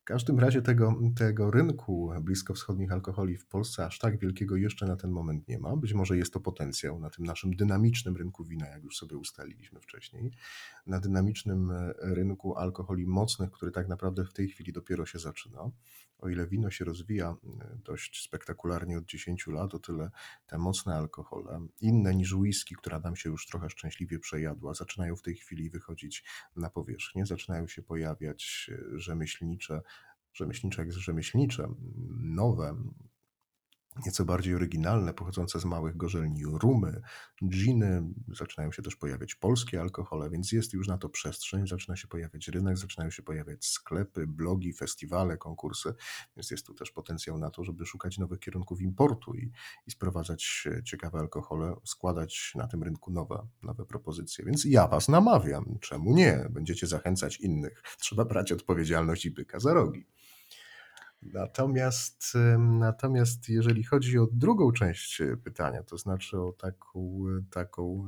W 0.00 0.04
każdym 0.04 0.38
razie 0.38 0.62
tego, 0.62 1.00
tego 1.16 1.50
rynku 1.50 2.12
bliskowschodnich 2.20 2.92
alkoholi 2.92 3.36
w 3.36 3.46
Polsce 3.46 3.86
aż 3.86 3.98
tak 3.98 4.18
wielkiego 4.18 4.56
jeszcze 4.56 4.86
na 4.86 4.96
ten 4.96 5.10
moment 5.10 5.48
nie 5.48 5.58
ma. 5.58 5.76
Być 5.76 5.94
może 5.94 6.16
jest 6.16 6.32
to 6.32 6.40
potencjał 6.40 6.98
na 6.98 7.10
tym 7.10 7.26
naszym 7.26 7.56
dynamicznym 7.56 8.16
rynku 8.16 8.44
wina, 8.44 8.68
jak 8.68 8.82
już 8.82 8.96
sobie 8.96 9.16
ustaliliśmy 9.16 9.80
wcześniej. 9.80 10.32
Na 10.86 11.00
dynamicznym 11.00 11.72
rynku 11.98 12.56
alkoholi 12.56 13.06
mocnych, 13.06 13.50
który 13.50 13.72
tak 13.72 13.88
naprawdę 13.88 14.24
w 14.24 14.32
tej 14.32 14.48
chwili 14.48 14.72
dopiero 14.72 15.06
się 15.06 15.18
zaczyna 15.18 15.70
o 16.22 16.28
ile 16.28 16.46
wino 16.46 16.70
się 16.70 16.84
rozwija 16.84 17.36
e, 17.60 17.78
dość 17.84 18.24
spektakularnie 18.24 18.98
od 18.98 19.04
10 19.04 19.46
lat, 19.46 19.74
o 19.74 19.78
tyle 19.78 20.10
te 20.46 20.58
mocne 20.58 20.94
alkohole, 20.94 21.66
inne 21.80 22.14
niż 22.14 22.32
whisky, 22.34 22.74
która 22.74 22.98
nam 22.98 23.16
się 23.16 23.30
już 23.30 23.46
trochę 23.46 23.70
szczęśliwie 23.70 24.18
przejadła, 24.18 24.74
zaczynają 24.74 25.16
w 25.16 25.22
tej 25.22 25.34
chwili 25.34 25.70
wychodzić 25.70 26.24
na 26.56 26.70
powierzchnię, 26.70 27.26
zaczynają 27.26 27.66
się 27.68 27.82
pojawiać 27.82 28.70
e, 28.72 28.98
rzemieślnicze, 28.98 29.82
rzemieślnicze 30.32 30.82
jak 30.82 30.92
rzemieślnicze, 30.92 31.68
nowe 32.18 32.76
nieco 34.06 34.24
bardziej 34.24 34.54
oryginalne, 34.54 35.14
pochodzące 35.14 35.60
z 35.60 35.64
małych 35.64 35.96
gorzelni 35.96 36.44
rumy, 36.44 37.02
dżiny, 37.44 38.02
zaczynają 38.28 38.72
się 38.72 38.82
też 38.82 38.96
pojawiać 38.96 39.34
polskie 39.34 39.80
alkohole, 39.80 40.30
więc 40.30 40.52
jest 40.52 40.72
już 40.72 40.88
na 40.88 40.98
to 40.98 41.08
przestrzeń, 41.08 41.66
zaczyna 41.66 41.96
się 41.96 42.08
pojawiać 42.08 42.48
rynek, 42.48 42.78
zaczynają 42.78 43.10
się 43.10 43.22
pojawiać 43.22 43.66
sklepy, 43.66 44.26
blogi, 44.26 44.72
festiwale, 44.72 45.36
konkursy, 45.36 45.94
więc 46.36 46.50
jest 46.50 46.66
tu 46.66 46.74
też 46.74 46.90
potencjał 46.90 47.38
na 47.38 47.50
to, 47.50 47.64
żeby 47.64 47.86
szukać 47.86 48.18
nowych 48.18 48.40
kierunków 48.40 48.80
importu 48.80 49.34
i, 49.34 49.52
i 49.86 49.90
sprowadzać 49.90 50.68
ciekawe 50.84 51.18
alkohole, 51.18 51.74
składać 51.84 52.52
na 52.54 52.68
tym 52.68 52.82
rynku 52.82 53.10
nowe, 53.10 53.46
nowe 53.62 53.86
propozycje. 53.86 54.44
Więc 54.44 54.64
ja 54.64 54.88
Was 54.88 55.08
namawiam, 55.08 55.78
czemu 55.80 56.14
nie? 56.14 56.46
Będziecie 56.50 56.86
zachęcać 56.86 57.40
innych. 57.40 57.82
Trzeba 57.98 58.24
brać 58.24 58.52
odpowiedzialność 58.52 59.26
i 59.26 59.30
byka 59.30 59.60
za 59.60 59.74
rogi. 59.74 60.06
Natomiast, 61.22 62.32
natomiast 62.58 63.48
jeżeli 63.48 63.84
chodzi 63.84 64.18
o 64.18 64.28
drugą 64.32 64.72
część 64.72 65.20
e, 65.20 65.36
pytania, 65.36 65.82
to 65.82 65.98
znaczy 65.98 66.40
o 66.40 66.52
taką, 66.52 67.24
taką 67.50 68.06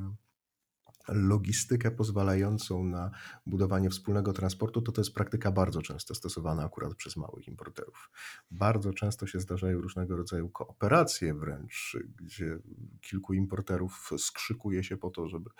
logistykę 1.09 1.90
pozwalającą 1.90 2.85
na 2.85 3.11
budowanie 3.46 3.90
wspólnego 3.90 4.33
transportu, 4.33 4.83
to 4.83 4.92
to 4.92 5.00
jest 5.00 5.14
praktyka 5.14 5.53
bardzo 5.53 5.83
często 5.83 6.14
stosowana 6.14 6.64
akurat 6.64 6.94
przez 6.94 7.16
małych 7.16 7.48
importerów. 7.48 8.11
Bardzo 8.50 8.92
często 8.92 9.27
się 9.27 9.40
zdarzają 9.40 9.81
różnego 9.81 10.16
rodzaju 10.16 10.48
kooperacje 10.48 11.35
wręcz, 11.35 11.96
gdzie 12.16 12.59
kilku 13.00 13.35
importerów 13.35 14.11
skrzykuje 14.18 14.85
się 14.85 14.96
po 14.96 15.11
to, 15.11 15.29
żeby 15.29 15.50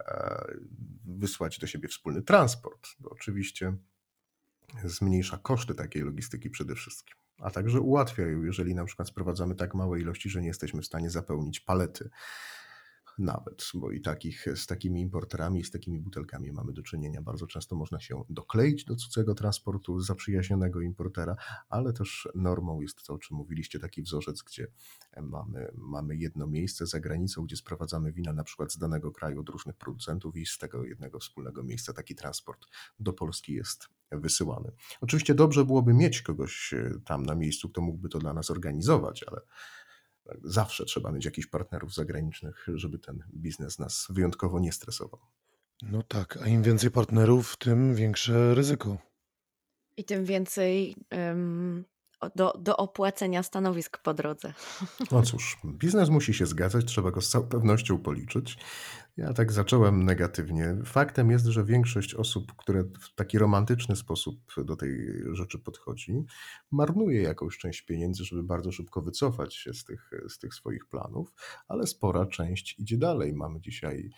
e, 0.00 0.44
wysłać 1.04 1.58
do 1.58 1.66
siebie 1.66 1.88
wspólny 1.88 2.22
transport. 2.22 2.88
Bo 3.00 3.10
oczywiście 3.10 3.76
zmniejsza 4.84 5.36
koszty 5.36 5.74
takiej 5.74 6.02
logistyki 6.02 6.50
przede 6.50 6.74
wszystkim, 6.74 7.16
a 7.38 7.50
także 7.50 7.80
ułatwia 7.80 8.22
ją, 8.22 8.42
jeżeli 8.42 8.74
na 8.74 8.84
przykład 8.84 9.08
sprowadzamy 9.08 9.54
tak 9.54 9.74
małe 9.74 10.00
ilości, 10.00 10.30
że 10.30 10.40
nie 10.40 10.48
jesteśmy 10.48 10.82
w 10.82 10.86
stanie 10.86 11.10
zapełnić 11.10 11.60
palety 11.60 12.10
nawet, 13.18 13.70
bo 13.74 13.90
i 13.90 14.00
takich, 14.00 14.46
z 14.54 14.66
takimi 14.66 15.00
importerami, 15.00 15.64
z 15.64 15.70
takimi 15.70 16.00
butelkami 16.00 16.52
mamy 16.52 16.72
do 16.72 16.82
czynienia. 16.82 17.22
Bardzo 17.22 17.46
często 17.46 17.76
można 17.76 18.00
się 18.00 18.24
dokleić 18.30 18.84
do 18.84 18.96
cudzego 18.96 19.34
transportu 19.34 20.00
zaprzyjaźnionego 20.00 20.80
importera, 20.80 21.36
ale 21.68 21.92
też 21.92 22.28
normą 22.34 22.80
jest 22.80 23.06
to, 23.06 23.14
o 23.14 23.18
czym 23.18 23.36
mówiliście, 23.36 23.78
taki 23.78 24.02
wzorzec, 24.02 24.42
gdzie 24.42 24.66
mamy, 25.22 25.72
mamy 25.74 26.16
jedno 26.16 26.46
miejsce 26.46 26.86
za 26.86 27.00
granicą, 27.00 27.44
gdzie 27.44 27.56
sprowadzamy 27.56 28.12
wina 28.12 28.32
na 28.32 28.44
przykład 28.44 28.72
z 28.72 28.78
danego 28.78 29.12
kraju 29.12 29.40
od 29.40 29.48
różnych 29.48 29.76
producentów 29.76 30.36
i 30.36 30.46
z 30.46 30.58
tego 30.58 30.84
jednego 30.84 31.18
wspólnego 31.18 31.62
miejsca 31.62 31.92
taki 31.92 32.14
transport 32.14 32.66
do 33.00 33.12
Polski 33.12 33.52
jest 33.52 33.88
wysyłany. 34.12 34.72
Oczywiście 35.00 35.34
dobrze 35.34 35.64
byłoby 35.64 35.94
mieć 35.94 36.22
kogoś 36.22 36.74
e, 36.74 36.90
tam 37.04 37.26
na 37.26 37.34
miejscu, 37.34 37.68
kto 37.68 37.80
mógłby 37.80 38.08
to 38.08 38.18
dla 38.18 38.34
nas 38.34 38.50
organizować, 38.50 39.22
ale 39.22 39.40
zawsze 40.44 40.84
trzeba 40.84 41.12
mieć 41.12 41.24
jakichś 41.24 41.46
partnerów 41.46 41.94
zagranicznych, 41.94 42.66
żeby 42.74 42.98
ten 42.98 43.24
biznes 43.34 43.78
nas 43.78 44.06
wyjątkowo 44.10 44.60
nie 44.60 44.72
stresował. 44.72 45.20
No 45.82 46.02
tak, 46.02 46.38
a 46.42 46.48
im 46.48 46.62
więcej 46.62 46.90
partnerów, 46.90 47.56
tym 47.56 47.94
większe 47.94 48.54
ryzyko. 48.54 48.98
I 49.96 50.04
tym 50.04 50.24
więcej 50.24 50.96
um, 51.12 51.84
do, 52.34 52.52
do 52.58 52.76
opłacenia 52.76 53.42
stanowisk 53.42 53.98
po 53.98 54.14
drodze. 54.14 54.54
No 55.10 55.22
cóż, 55.22 55.58
biznes 55.64 56.08
musi 56.08 56.34
się 56.34 56.46
zgadzać, 56.46 56.84
trzeba 56.84 57.10
go 57.10 57.20
z 57.20 57.28
całą 57.28 57.46
pewnością 57.46 57.98
policzyć. 57.98 58.58
Ja 59.16 59.32
tak 59.32 59.52
zacząłem 59.52 60.04
negatywnie. 60.04 60.76
Faktem 60.84 61.30
jest, 61.30 61.46
że 61.46 61.64
większość 61.64 62.14
osób, 62.14 62.52
które 62.56 62.84
w 62.84 63.14
taki 63.14 63.38
romantyczny 63.38 63.96
sposób 63.96 64.54
do 64.64 64.76
tej 64.76 65.22
rzeczy 65.32 65.58
podchodzi, 65.58 66.24
marnuje 66.70 67.22
jakąś 67.22 67.58
część 67.58 67.82
pieniędzy, 67.82 68.24
żeby 68.24 68.42
bardzo 68.42 68.72
szybko 68.72 69.02
wycofać 69.02 69.54
się 69.54 69.74
z 69.74 69.84
tych, 69.84 70.10
z 70.28 70.38
tych 70.38 70.54
swoich 70.54 70.86
planów, 70.86 71.32
ale 71.68 71.86
spora 71.86 72.26
część 72.26 72.78
idzie 72.78 72.98
dalej. 72.98 73.34
Mamy 73.34 73.60
dzisiaj 73.60 74.10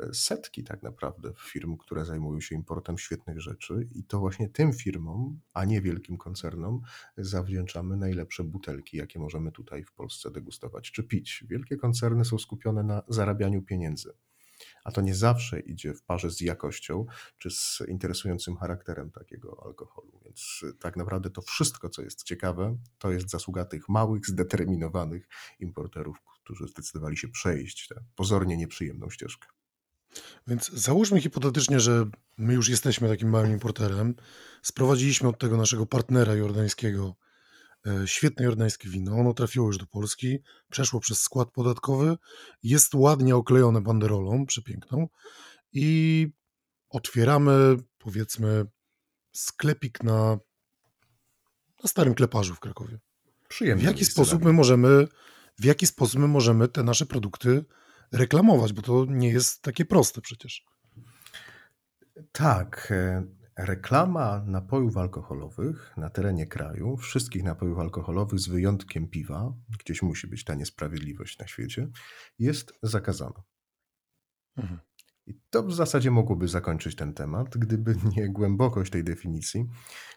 e, 0.00 0.14
setki 0.14 0.64
tak 0.64 0.82
naprawdę 0.82 1.32
firm, 1.38 1.76
które 1.76 2.04
zajmują 2.04 2.40
się 2.40 2.54
importem 2.54 2.98
świetnych 2.98 3.40
rzeczy 3.40 3.88
i 3.94 4.04
to 4.04 4.18
właśnie 4.18 4.48
tym 4.48 4.72
firmom, 4.72 5.40
a 5.54 5.64
nie 5.64 5.80
wielkim 5.80 6.16
koncernom, 6.16 6.80
zawdzięczamy 7.16 7.96
najlepsze 7.96 8.44
butelki, 8.44 8.96
jakie 8.96 9.18
możemy 9.18 9.52
tutaj 9.52 9.84
w 9.84 9.92
Polsce 9.92 10.30
degustować 10.30 10.92
czy 10.92 11.02
pić. 11.02 11.44
Wielkie 11.48 11.76
koncerny 11.76 12.24
są 12.24 12.38
skupione 12.38 12.82
na 12.82 13.02
zarabianiu 13.08 13.62
pieniędzy. 13.62 14.12
A 14.84 14.92
to 14.92 15.00
nie 15.00 15.14
zawsze 15.14 15.60
idzie 15.60 15.94
w 15.94 16.02
parze 16.02 16.30
z 16.30 16.40
jakością 16.40 17.06
czy 17.38 17.50
z 17.50 17.82
interesującym 17.88 18.56
charakterem 18.56 19.10
takiego 19.10 19.62
alkoholu. 19.66 20.20
Więc 20.24 20.64
tak 20.80 20.96
naprawdę 20.96 21.30
to 21.30 21.42
wszystko, 21.42 21.88
co 21.88 22.02
jest 22.02 22.22
ciekawe, 22.22 22.76
to 22.98 23.10
jest 23.10 23.30
zasługa 23.30 23.64
tych 23.64 23.88
małych, 23.88 24.26
zdeterminowanych 24.26 25.28
importerów, 25.60 26.16
którzy 26.44 26.66
zdecydowali 26.68 27.16
się 27.16 27.28
przejść 27.28 27.88
tę 27.88 28.04
pozornie 28.14 28.56
nieprzyjemną 28.56 29.10
ścieżkę. 29.10 29.48
Więc 30.46 30.70
załóżmy 30.70 31.20
hipotetycznie, 31.20 31.80
że 31.80 32.06
my 32.36 32.54
już 32.54 32.68
jesteśmy 32.68 33.08
takim 33.08 33.28
małym 33.28 33.52
importerem. 33.52 34.14
Sprowadziliśmy 34.62 35.28
od 35.28 35.38
tego 35.38 35.56
naszego 35.56 35.86
partnera 35.86 36.34
jordańskiego 36.34 37.14
świetne 38.06 38.44
jordańskie 38.44 38.88
wino. 38.88 39.12
Ono 39.12 39.34
trafiło 39.34 39.66
już 39.66 39.78
do 39.78 39.86
Polski, 39.86 40.38
przeszło 40.70 41.00
przez 41.00 41.20
skład 41.20 41.50
podatkowy, 41.50 42.16
jest 42.62 42.94
ładnie 42.94 43.36
oklejone 43.36 43.80
banderolą, 43.80 44.46
przepiękną 44.46 45.08
i 45.72 46.28
otwieramy, 46.88 47.76
powiedzmy, 47.98 48.64
sklepik 49.32 50.02
na, 50.02 50.38
na 51.82 51.88
Starym 51.88 52.14
Kleparzu 52.14 52.54
w 52.54 52.60
Krakowie. 52.60 52.98
W 53.44 53.48
Przyjemne 53.48 53.84
jaki 53.84 54.04
sposób 54.04 54.38
dla 54.38 54.46
my 54.46 54.52
mnie. 54.52 54.56
możemy, 54.56 55.08
w 55.58 55.64
jaki 55.64 55.86
sposób 55.86 56.20
my 56.20 56.28
możemy 56.28 56.68
te 56.68 56.82
nasze 56.82 57.06
produkty 57.06 57.64
reklamować, 58.12 58.72
bo 58.72 58.82
to 58.82 59.04
nie 59.08 59.28
jest 59.28 59.62
takie 59.62 59.84
proste 59.84 60.20
przecież. 60.20 60.64
Tak, 62.32 62.88
e, 62.90 63.26
reklama 63.58 64.42
napojów 64.46 64.96
alkoholowych 64.96 65.94
na 65.96 66.10
terenie 66.10 66.46
kraju, 66.46 66.96
wszystkich 66.96 67.42
napojów 67.42 67.78
alkoholowych 67.78 68.40
z 68.40 68.48
wyjątkiem 68.48 69.08
piwa, 69.08 69.54
gdzieś 69.78 70.02
musi 70.02 70.26
być 70.26 70.44
ta 70.44 70.54
niesprawiedliwość 70.54 71.38
na 71.38 71.46
świecie, 71.46 71.88
jest 72.38 72.72
zakazana. 72.82 73.42
Mhm. 74.56 74.80
I 75.26 75.34
to 75.50 75.62
w 75.62 75.74
zasadzie 75.74 76.10
mogłoby 76.10 76.48
zakończyć 76.48 76.96
ten 76.96 77.14
temat, 77.14 77.58
gdyby 77.58 77.96
nie 78.16 78.28
głębokość 78.28 78.92
tej 78.92 79.04
definicji, 79.04 79.66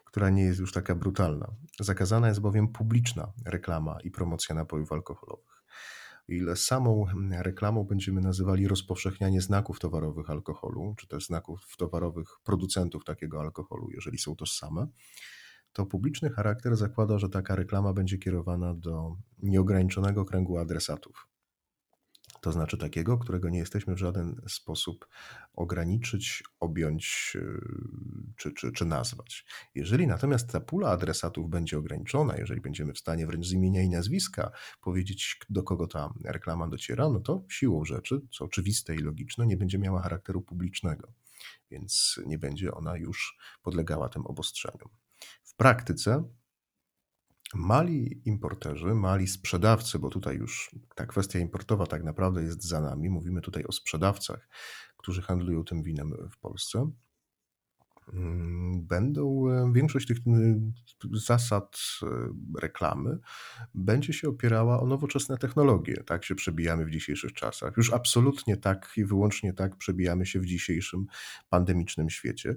która 0.05 0.29
nie 0.29 0.43
jest 0.43 0.59
już 0.59 0.71
taka 0.71 0.95
brutalna. 0.95 1.55
Zakazana 1.79 2.27
jest 2.27 2.41
bowiem 2.41 2.67
publiczna 2.67 3.33
reklama 3.45 3.97
i 4.03 4.11
promocja 4.11 4.55
napojów 4.55 4.91
alkoholowych. 4.91 5.54
Ile 6.27 6.55
samą 6.55 7.05
reklamą 7.31 7.83
będziemy 7.83 8.21
nazywali 8.21 8.67
rozpowszechnianie 8.67 9.41
znaków 9.41 9.79
towarowych 9.79 10.29
alkoholu, 10.29 10.95
czy 10.97 11.07
też 11.07 11.25
znaków 11.25 11.77
towarowych 11.77 12.27
producentów 12.43 13.03
takiego 13.03 13.41
alkoholu, 13.41 13.89
jeżeli 13.91 14.17
są 14.17 14.35
tożsame, 14.35 14.87
to 15.73 15.85
publiczny 15.85 16.29
charakter 16.29 16.77
zakłada, 16.77 17.19
że 17.19 17.29
taka 17.29 17.55
reklama 17.55 17.93
będzie 17.93 18.17
kierowana 18.17 18.73
do 18.73 19.15
nieograniczonego 19.43 20.25
kręgu 20.25 20.57
adresatów. 20.57 21.27
To 22.45 22.51
znaczy 22.51 22.77
takiego, 22.77 23.17
którego 23.17 23.49
nie 23.49 23.59
jesteśmy 23.59 23.95
w 23.95 23.97
żaden 23.97 24.41
sposób 24.47 25.07
ograniczyć, 25.53 26.43
objąć 26.59 27.31
yy, 27.35 27.61
czy, 28.37 28.53
czy, 28.53 28.71
czy 28.71 28.85
nazwać. 28.85 29.45
Jeżeli 29.75 30.07
natomiast 30.07 30.51
ta 30.51 30.59
pula 30.59 30.89
adresatów 30.89 31.49
będzie 31.49 31.77
ograniczona, 31.77 32.37
jeżeli 32.37 32.61
będziemy 32.61 32.93
w 32.93 32.99
stanie 32.99 33.27
wręcz 33.27 33.47
z 33.47 33.51
imienia 33.51 33.81
i 33.81 33.89
nazwiska 33.89 34.51
powiedzieć, 34.81 35.39
do 35.49 35.63
kogo 35.63 35.87
ta 35.87 36.13
reklama 36.23 36.67
dociera, 36.67 37.09
no 37.09 37.19
to 37.19 37.45
siłą 37.49 37.85
rzeczy, 37.85 38.21
co 38.31 38.45
oczywiste 38.45 38.95
i 38.95 38.99
logiczne, 38.99 39.47
nie 39.47 39.57
będzie 39.57 39.77
miała 39.77 40.01
charakteru 40.01 40.41
publicznego, 40.41 41.13
więc 41.71 42.19
nie 42.25 42.37
będzie 42.37 42.73
ona 42.73 42.97
już 42.97 43.37
podlegała 43.61 44.09
tym 44.09 44.25
obostrzeniom. 44.25 44.89
W 45.43 45.55
praktyce 45.55 46.23
Mali 47.55 48.21
importerzy, 48.25 48.93
mali 48.93 49.27
sprzedawcy, 49.27 49.99
bo 49.99 50.09
tutaj 50.09 50.37
już 50.37 50.75
ta 50.95 51.05
kwestia 51.05 51.39
importowa 51.39 51.85
tak 51.85 52.03
naprawdę 52.03 52.43
jest 52.43 52.63
za 52.63 52.81
nami. 52.81 53.09
Mówimy 53.09 53.41
tutaj 53.41 53.63
o 53.63 53.71
sprzedawcach, 53.71 54.49
którzy 54.97 55.21
handlują 55.21 55.63
tym 55.63 55.83
winem 55.83 56.13
w 56.31 56.37
Polsce. 56.37 56.91
Mm, 58.13 58.85
Będą, 58.87 59.49
e, 59.49 59.73
większość 59.73 60.07
tych 60.07 60.17
mm, 60.27 60.73
zasad 61.13 61.77
e, 62.03 62.07
reklamy 62.61 63.19
będzie 63.73 64.13
się 64.13 64.29
opierała 64.29 64.79
o 64.81 64.85
nowoczesne 64.85 65.37
technologie. 65.37 66.03
Tak 66.05 66.25
się 66.25 66.35
przebijamy 66.35 66.85
w 66.85 66.91
dzisiejszych 66.91 67.33
czasach. 67.33 67.77
Już 67.77 67.93
absolutnie 67.93 68.57
tak 68.57 68.91
i 68.97 69.05
wyłącznie 69.05 69.53
tak 69.53 69.75
przebijamy 69.75 70.25
się 70.25 70.39
w 70.39 70.45
dzisiejszym 70.45 71.05
pandemicznym 71.49 72.09
świecie. 72.09 72.55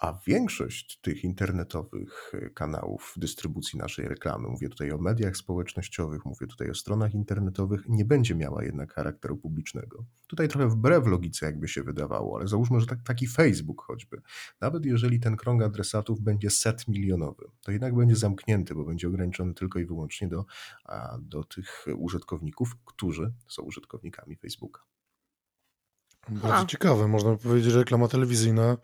A 0.00 0.18
większość 0.26 1.00
tych 1.00 1.24
internetowych 1.24 2.32
e, 2.34 2.50
kanałów 2.50 3.14
dystrybucji 3.16 3.78
naszej 3.78 4.08
reklamy, 4.08 4.48
mówię 4.48 4.68
tutaj 4.68 4.92
o 4.92 4.98
mediach 4.98 5.36
społecznościowych, 5.36 6.24
mówię 6.24 6.46
tutaj 6.46 6.70
o 6.70 6.74
stronach 6.74 7.14
internetowych, 7.14 7.88
nie 7.88 8.04
będzie 8.04 8.34
miała 8.34 8.64
jednak 8.64 8.94
charakteru 8.94 9.36
publicznego. 9.36 10.04
Tutaj 10.26 10.48
trochę 10.48 10.68
wbrew 10.68 11.06
logice, 11.06 11.46
jakby 11.46 11.68
się 11.68 11.82
wydawało, 11.82 12.38
ale 12.38 12.48
załóżmy, 12.48 12.80
że 12.80 12.86
tak, 12.86 13.02
taki 13.02 13.26
Facebook 13.26 13.82
choćby, 13.82 14.22
nawet 14.60 14.84
jeżeli 14.84 15.20
ten 15.20 15.36
krąg 15.36 15.62
adresatów 15.62 16.20
będzie 16.20 16.50
set 16.50 16.88
milionowy, 16.88 17.44
to 17.62 17.72
jednak 17.72 17.94
będzie 17.94 18.16
zamknięty, 18.16 18.74
bo 18.74 18.84
będzie 18.84 19.08
ograniczony 19.08 19.54
tylko 19.54 19.78
i 19.78 19.86
wyłącznie 19.86 20.28
do, 20.28 20.44
a, 20.84 21.18
do 21.22 21.44
tych 21.44 21.86
użytkowników, 21.96 22.76
którzy 22.84 23.32
są 23.48 23.62
użytkownikami 23.62 24.36
Facebooka. 24.36 24.80
Bardzo 26.28 26.66
ciekawe. 26.66 27.08
Można 27.08 27.30
by 27.30 27.38
powiedzieć, 27.38 27.72
że 27.72 27.78
reklama 27.78 28.08
telewizyjna 28.08 28.76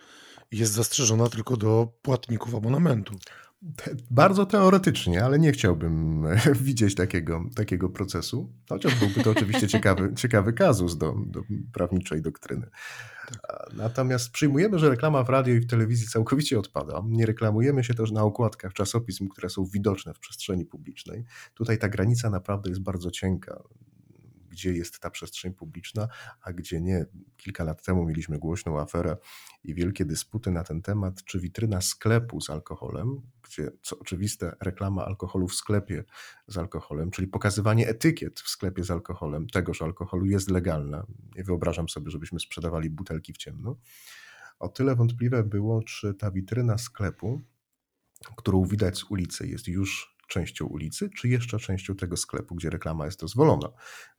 jest 0.52 0.72
zastrzeżona 0.72 1.28
tylko 1.28 1.56
do 1.56 1.92
płatników 2.02 2.54
abonamentu. 2.54 3.14
Bardzo 4.10 4.46
teoretycznie, 4.46 5.24
ale 5.24 5.38
nie 5.38 5.52
chciałbym 5.52 6.24
widzieć 6.60 6.94
takiego, 6.94 7.44
takiego 7.54 7.88
procesu, 7.88 8.52
chociaż 8.68 8.94
byłby 8.94 9.22
to 9.22 9.30
oczywiście 9.30 9.68
ciekawy, 9.68 10.12
ciekawy 10.22 10.52
kazus 10.52 10.98
do, 10.98 11.14
do 11.26 11.42
prawniczej 11.72 12.22
doktryny. 12.22 12.70
A, 13.48 13.66
Natomiast 13.76 14.30
przyjmujemy, 14.30 14.78
że 14.78 14.90
reklama 14.90 15.24
w 15.24 15.28
radio 15.28 15.54
i 15.54 15.60
w 15.60 15.66
telewizji 15.66 16.06
całkowicie 16.06 16.58
odpada. 16.58 17.02
Nie 17.08 17.26
reklamujemy 17.26 17.84
się 17.84 17.94
też 17.94 18.10
na 18.10 18.22
okładkach 18.22 18.72
czasopism, 18.72 19.28
które 19.28 19.50
są 19.50 19.64
widoczne 19.64 20.14
w 20.14 20.18
przestrzeni 20.18 20.64
publicznej. 20.64 21.24
Tutaj 21.54 21.78
ta 21.78 21.88
granica 21.88 22.30
naprawdę 22.30 22.70
jest 22.70 22.82
bardzo 22.82 23.10
cienka 23.10 23.62
gdzie 24.56 24.72
jest 24.72 25.00
ta 25.00 25.10
przestrzeń 25.10 25.54
publiczna, 25.54 26.08
a 26.40 26.52
gdzie 26.52 26.80
nie. 26.80 27.06
Kilka 27.36 27.64
lat 27.64 27.82
temu 27.82 28.04
mieliśmy 28.04 28.38
głośną 28.38 28.80
aferę 28.80 29.16
i 29.64 29.74
wielkie 29.74 30.04
dysputy 30.04 30.50
na 30.50 30.64
ten 30.64 30.82
temat, 30.82 31.24
czy 31.24 31.40
witryna 31.40 31.80
sklepu 31.80 32.40
z 32.40 32.50
alkoholem, 32.50 33.20
gdzie 33.42 33.70
co 33.82 33.98
oczywiste 33.98 34.56
reklama 34.60 35.04
alkoholu 35.04 35.48
w 35.48 35.54
sklepie 35.54 36.04
z 36.48 36.58
alkoholem, 36.58 37.10
czyli 37.10 37.28
pokazywanie 37.28 37.88
etykiet 37.88 38.40
w 38.40 38.48
sklepie 38.48 38.84
z 38.84 38.90
alkoholem 38.90 39.46
tegoż 39.46 39.82
alkoholu 39.82 40.26
jest 40.26 40.50
legalna. 40.50 41.06
Nie 41.36 41.44
wyobrażam 41.44 41.88
sobie, 41.88 42.10
żebyśmy 42.10 42.40
sprzedawali 42.40 42.90
butelki 42.90 43.32
w 43.32 43.36
ciemno. 43.36 43.76
O 44.58 44.68
tyle 44.68 44.94
wątpliwe 44.94 45.44
było, 45.44 45.82
czy 45.82 46.14
ta 46.14 46.30
witryna 46.30 46.78
sklepu, 46.78 47.42
którą 48.36 48.64
widać 48.64 48.98
z 48.98 49.04
ulicy, 49.04 49.46
jest 49.48 49.68
już 49.68 50.15
częścią 50.26 50.66
ulicy, 50.66 51.10
czy 51.10 51.28
jeszcze 51.28 51.58
częścią 51.58 51.96
tego 51.96 52.16
sklepu, 52.16 52.54
gdzie 52.54 52.70
reklama 52.70 53.04
jest 53.04 53.20
dozwolona. 53.20 53.68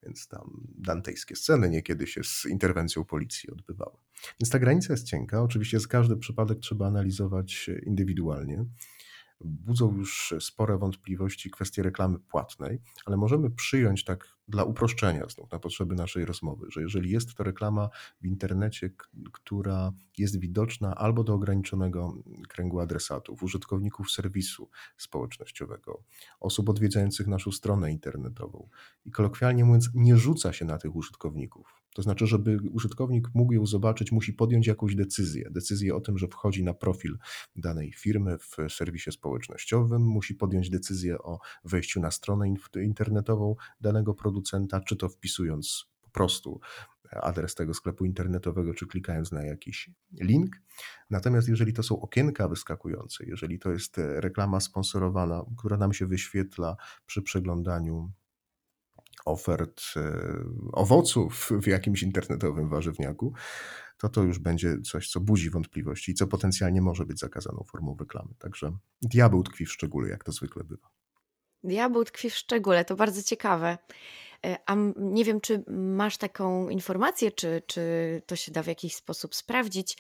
Więc 0.04 0.28
tam 0.28 0.68
dantejskie 0.78 1.36
sceny 1.36 1.70
niekiedy 1.70 2.08
się 2.08 2.24
z 2.24 2.46
interwencją 2.46 3.06
policji 3.06 3.52
odbywały. 3.52 3.98
Więc 4.40 4.50
ta 4.50 4.60
granica 4.60 4.94
jest 4.94 5.06
cienka. 5.06 5.42
Oczywiście 5.42 5.78
każdy 5.90 6.18
przypadek 6.18 6.60
trzeba 6.60 6.88
analizować 6.88 7.70
indywidualnie. 7.86 8.66
Budzą 9.42 9.96
już 9.96 10.34
spore 10.40 10.78
wątpliwości 10.78 11.52
kwestie 11.52 11.84
reklamy 11.84 12.20
płatnej, 12.20 12.80
ale 13.06 13.18
możemy 13.18 13.52
przyjąć 13.52 14.04
tak 14.04 14.38
dla 14.48 14.64
uproszczenia 14.64 15.28
znów, 15.30 15.52
na 15.52 15.60
potrzeby 15.60 15.96
naszej 15.96 16.26
rozmowy, 16.26 16.68
że 16.72 16.82
jeżeli 16.82 17.12
jest 17.12 17.36
to 17.36 17.44
reklama 17.44 17.90
w 18.22 18.26
internecie, 18.26 18.90
która 19.32 19.92
jest 20.18 20.40
widoczna 20.40 20.96
albo 20.96 21.24
do 21.24 21.34
ograniczonego 21.34 22.14
kręgu 22.50 22.80
adresatów, 22.80 23.44
użytkowników 23.44 24.12
serwisu 24.12 24.70
społecznościowego, 24.98 26.04
osób 26.40 26.70
odwiedzających 26.70 27.28
naszą 27.28 27.52
stronę 27.52 27.92
internetową 27.92 28.70
i 29.06 29.12
kolokwialnie 29.12 29.66
mówiąc, 29.66 29.90
nie 29.94 30.18
rzuca 30.18 30.54
się 30.54 30.66
na 30.66 30.78
tych 30.78 30.96
użytkowników. 30.96 31.77
To 31.98 32.02
znaczy, 32.02 32.28
żeby 32.28 32.60
użytkownik 32.72 33.28
mógł 33.34 33.54
ją 33.54 33.66
zobaczyć, 33.66 34.12
musi 34.12 34.34
podjąć 34.34 34.68
jakąś 34.68 34.96
decyzję. 34.96 35.50
Decyzję 35.52 35.96
o 35.96 36.02
tym, 36.02 36.18
że 36.18 36.28
wchodzi 36.28 36.64
na 36.64 36.74
profil 36.74 37.18
danej 37.56 37.94
firmy 37.94 38.38
w 38.38 38.74
serwisie 38.74 39.12
społecznościowym, 39.12 40.02
musi 40.02 40.36
podjąć 40.36 40.70
decyzję 40.70 41.18
o 41.18 41.40
wejściu 41.64 42.00
na 42.00 42.12
stronę 42.12 42.54
internetową 42.84 43.56
danego 43.82 44.14
producenta, 44.14 44.82
czy 44.82 44.96
to 44.96 45.10
wpisując 45.10 45.86
po 46.02 46.10
prostu 46.10 46.60
adres 47.12 47.56
tego 47.56 47.74
sklepu 47.74 48.06
internetowego, 48.06 48.74
czy 48.74 48.88
klikając 48.88 49.32
na 49.32 49.44
jakiś 49.44 49.90
link. 50.22 50.62
Natomiast 51.10 51.48
jeżeli 51.48 51.74
to 51.74 51.84
są 51.84 52.02
okienka 52.02 52.48
wyskakujące, 52.48 53.26
jeżeli 53.26 53.60
to 53.60 53.72
jest 53.72 53.98
reklama 53.98 54.60
sponsorowana, 54.60 55.46
która 55.58 55.78
nam 55.78 55.94
się 55.94 56.06
wyświetla 56.06 56.76
przy 57.06 57.22
przeglądaniu 57.22 58.12
ofert 59.26 59.82
e, 59.96 60.02
owoców 60.74 61.50
w 61.62 61.68
jakimś 61.68 62.04
internetowym 62.04 62.70
warzywniaku, 62.70 63.34
to 63.98 64.10
to 64.10 64.24
już 64.24 64.40
będzie 64.40 64.82
coś, 64.82 65.10
co 65.10 65.20
budzi 65.20 65.50
wątpliwości 65.50 66.12
i 66.12 66.16
co 66.16 66.28
potencjalnie 66.28 66.82
może 66.82 67.06
być 67.06 67.20
zakazaną 67.20 67.64
formą 67.64 67.96
reklamy. 68.00 68.34
Także 68.40 68.78
diabeł 69.02 69.44
tkwi 69.44 69.66
w 69.66 69.72
szczególe, 69.72 70.10
jak 70.10 70.24
to 70.24 70.32
zwykle 70.32 70.64
bywa. 70.64 70.88
Diabeł 71.64 72.04
tkwi 72.04 72.30
w 72.30 72.36
szczególe, 72.36 72.86
to 72.86 72.96
bardzo 72.96 73.24
ciekawe. 73.24 73.78
E, 74.46 74.58
a 74.66 74.76
nie 74.98 75.26
wiem, 75.26 75.42
czy 75.42 75.64
masz 75.72 76.18
taką 76.18 76.70
informację, 76.70 77.32
czy, 77.32 77.62
czy 77.68 77.82
to 78.26 78.36
się 78.36 78.52
da 78.52 78.64
w 78.64 78.68
jakiś 78.68 78.96
sposób 78.96 79.36
sprawdzić, 79.36 79.98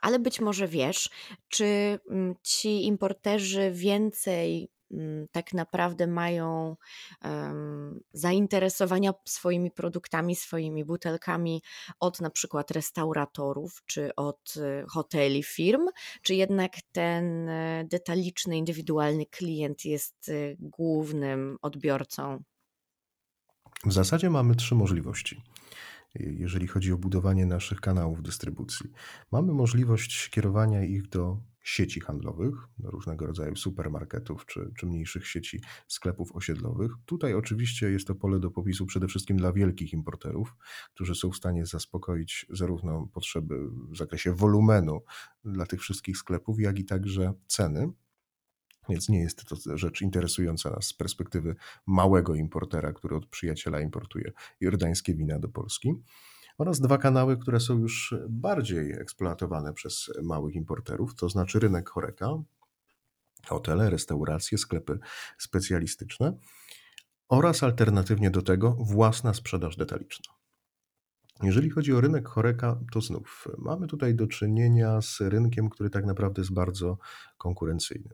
ale 0.00 0.18
być 0.18 0.40
może 0.40 0.68
wiesz, 0.68 1.10
czy 1.48 1.98
ci 2.42 2.86
importerzy 2.86 3.70
więcej 3.74 4.70
tak 5.30 5.52
naprawdę 5.52 6.06
mają 6.06 6.76
um, 7.24 8.00
zainteresowania 8.12 9.12
swoimi 9.24 9.70
produktami, 9.70 10.36
swoimi 10.36 10.84
butelkami 10.84 11.62
od 12.00 12.20
na 12.20 12.30
przykład 12.30 12.70
restauratorów 12.70 13.82
czy 13.86 14.14
od 14.14 14.54
y, 14.56 14.84
hoteli, 14.88 15.42
firm, 15.42 15.88
czy 16.22 16.34
jednak 16.34 16.72
ten 16.92 17.48
y, 17.48 17.86
detaliczny, 17.90 18.56
indywidualny 18.56 19.26
klient 19.26 19.84
jest 19.84 20.28
y, 20.28 20.56
głównym 20.60 21.56
odbiorcą? 21.62 22.42
W 23.86 23.92
zasadzie 23.92 24.30
mamy 24.30 24.54
trzy 24.54 24.74
możliwości 24.74 25.42
jeżeli 26.14 26.66
chodzi 26.66 26.92
o 26.92 26.98
budowanie 26.98 27.46
naszych 27.46 27.80
kanałów 27.80 28.22
dystrybucji. 28.22 28.90
Mamy 29.32 29.52
możliwość 29.52 30.28
kierowania 30.28 30.84
ich 30.84 31.08
do 31.08 31.38
sieci 31.62 32.00
handlowych, 32.00 32.54
różnego 32.82 33.26
rodzaju 33.26 33.56
supermarketów 33.56 34.46
czy, 34.46 34.72
czy 34.78 34.86
mniejszych 34.86 35.26
sieci 35.26 35.60
sklepów 35.88 36.36
osiedlowych. 36.36 36.92
Tutaj 37.04 37.34
oczywiście 37.34 37.90
jest 37.90 38.06
to 38.06 38.14
pole 38.14 38.40
do 38.40 38.50
popisu 38.50 38.86
przede 38.86 39.08
wszystkim 39.08 39.36
dla 39.36 39.52
wielkich 39.52 39.92
importerów, 39.92 40.56
którzy 40.94 41.14
są 41.14 41.30
w 41.30 41.36
stanie 41.36 41.66
zaspokoić 41.66 42.46
zarówno 42.50 43.06
potrzeby 43.12 43.68
w 43.90 43.96
zakresie 43.96 44.34
wolumenu 44.34 45.00
dla 45.44 45.66
tych 45.66 45.80
wszystkich 45.80 46.18
sklepów, 46.18 46.60
jak 46.60 46.78
i 46.78 46.84
także 46.84 47.32
ceny. 47.46 47.92
Więc 48.88 49.08
nie 49.08 49.20
jest 49.20 49.44
to 49.44 49.56
rzecz 49.76 50.02
interesująca 50.02 50.70
nas 50.70 50.86
z 50.86 50.94
perspektywy 50.94 51.56
małego 51.86 52.34
importera, 52.34 52.92
który 52.92 53.16
od 53.16 53.26
przyjaciela 53.26 53.80
importuje 53.80 54.32
jordańskie 54.60 55.14
wina 55.14 55.38
do 55.38 55.48
Polski 55.48 55.94
oraz 56.60 56.80
dwa 56.80 56.98
kanały, 56.98 57.36
które 57.36 57.60
są 57.60 57.78
już 57.78 58.14
bardziej 58.28 58.92
eksploatowane 58.92 59.72
przez 59.72 60.10
małych 60.22 60.54
importerów, 60.54 61.14
to 61.14 61.28
znaczy 61.28 61.58
rynek 61.60 61.88
choreka, 61.90 62.28
hotele, 63.46 63.90
restauracje, 63.90 64.58
sklepy 64.58 64.98
specjalistyczne 65.38 66.32
oraz 67.28 67.62
alternatywnie 67.62 68.30
do 68.30 68.42
tego 68.42 68.76
własna 68.80 69.34
sprzedaż 69.34 69.76
detaliczna. 69.76 70.34
Jeżeli 71.42 71.70
chodzi 71.70 71.92
o 71.92 72.00
rynek 72.00 72.28
choreka, 72.28 72.80
to 72.92 73.00
znów 73.00 73.48
mamy 73.58 73.86
tutaj 73.86 74.14
do 74.14 74.26
czynienia 74.26 75.00
z 75.02 75.20
rynkiem, 75.20 75.70
który 75.70 75.90
tak 75.90 76.06
naprawdę 76.06 76.40
jest 76.42 76.52
bardzo 76.52 76.98
konkurencyjny. 77.38 78.10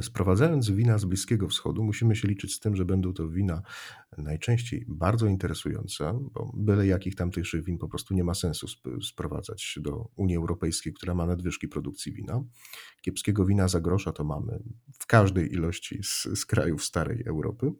Sprowadzając 0.00 0.70
wina 0.70 0.98
z 0.98 1.04
Bliskiego 1.04 1.48
Wschodu, 1.48 1.84
musimy 1.84 2.16
się 2.16 2.28
liczyć 2.28 2.54
z 2.54 2.60
tym, 2.60 2.76
że 2.76 2.84
będą 2.84 3.12
to 3.12 3.28
wina 3.28 3.62
najczęściej 4.18 4.84
bardzo 4.88 5.26
interesujące, 5.26 6.18
bo 6.32 6.52
byle 6.54 6.86
jakich 6.86 7.14
tamtejszych 7.14 7.64
win 7.64 7.78
po 7.78 7.88
prostu 7.88 8.14
nie 8.14 8.24
ma 8.24 8.34
sensu 8.34 8.66
sprowadzać 9.02 9.78
do 9.82 10.08
Unii 10.16 10.36
Europejskiej, 10.36 10.92
która 10.92 11.14
ma 11.14 11.26
nadwyżki 11.26 11.68
produkcji 11.68 12.12
wina. 12.12 12.44
Kiepskiego 13.02 13.44
wina 13.44 13.68
za 13.68 13.80
grosza 13.80 14.12
to 14.12 14.24
mamy 14.24 14.62
w 15.00 15.06
każdej 15.06 15.52
ilości 15.52 16.02
z, 16.02 16.22
z 16.22 16.46
krajów 16.46 16.84
starej 16.84 17.22
Europy. 17.26 17.72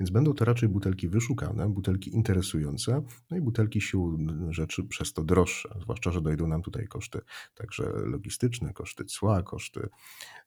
Więc 0.00 0.10
będą 0.10 0.34
to 0.34 0.44
raczej 0.44 0.68
butelki 0.68 1.08
wyszukane, 1.08 1.68
butelki 1.68 2.14
interesujące, 2.14 3.02
no 3.30 3.36
i 3.36 3.40
butelki 3.40 3.80
sił 3.80 4.18
rzeczy 4.50 4.84
przez 4.84 5.12
to 5.12 5.24
droższe, 5.24 5.68
zwłaszcza, 5.82 6.12
że 6.12 6.20
dojdą 6.20 6.46
nam 6.46 6.62
tutaj 6.62 6.86
koszty 6.86 7.20
także 7.54 7.84
logistyczne, 7.84 8.72
koszty 8.72 9.04
cła, 9.04 9.42
koszty 9.42 9.88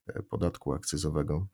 e, 0.08 0.24
podatku 0.24 0.74
akcyzowego, 0.74 1.48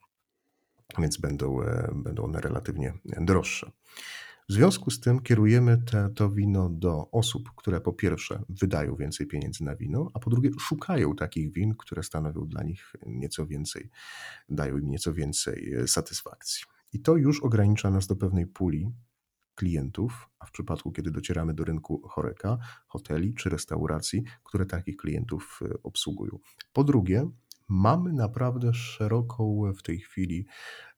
więc 0.98 1.16
będą, 1.16 1.62
e, 1.62 1.92
będą 1.94 2.24
one 2.24 2.40
relatywnie 2.40 2.94
droższe. 3.04 3.70
W 4.48 4.52
związku 4.52 4.90
z 4.90 5.00
tym 5.00 5.20
kierujemy 5.20 5.82
te, 5.90 6.10
to 6.14 6.30
wino 6.30 6.68
do 6.70 7.10
osób, 7.10 7.50
które 7.56 7.80
po 7.80 7.92
pierwsze 7.92 8.42
wydają 8.48 8.96
więcej 8.96 9.26
pieniędzy 9.26 9.64
na 9.64 9.76
wino, 9.76 10.10
a 10.14 10.18
po 10.18 10.30
drugie 10.30 10.50
szukają 10.60 11.16
takich 11.16 11.52
win, 11.52 11.74
które 11.78 12.02
stanowią 12.02 12.46
dla 12.46 12.62
nich 12.62 12.92
nieco 13.06 13.46
więcej, 13.46 13.90
dają 14.48 14.78
im 14.78 14.90
nieco 14.90 15.12
więcej 15.12 15.74
e, 15.74 15.88
satysfakcji. 15.88 16.64
I 16.94 17.00
to 17.00 17.16
już 17.16 17.42
ogranicza 17.42 17.90
nas 17.90 18.06
do 18.06 18.16
pewnej 18.16 18.46
puli 18.46 18.92
klientów, 19.54 20.28
a 20.38 20.46
w 20.46 20.50
przypadku, 20.50 20.92
kiedy 20.92 21.10
docieramy 21.10 21.54
do 21.54 21.64
rynku 21.64 22.02
choreka, 22.08 22.58
hoteli 22.86 23.34
czy 23.34 23.50
restauracji, 23.50 24.22
które 24.44 24.66
takich 24.66 24.96
klientów 24.96 25.60
e, 25.62 25.82
obsługują. 25.82 26.38
Po 26.72 26.84
drugie, 26.84 27.30
mamy 27.68 28.12
naprawdę 28.12 28.74
szeroką 28.74 29.72
w 29.76 29.82
tej 29.82 29.98
chwili 29.98 30.46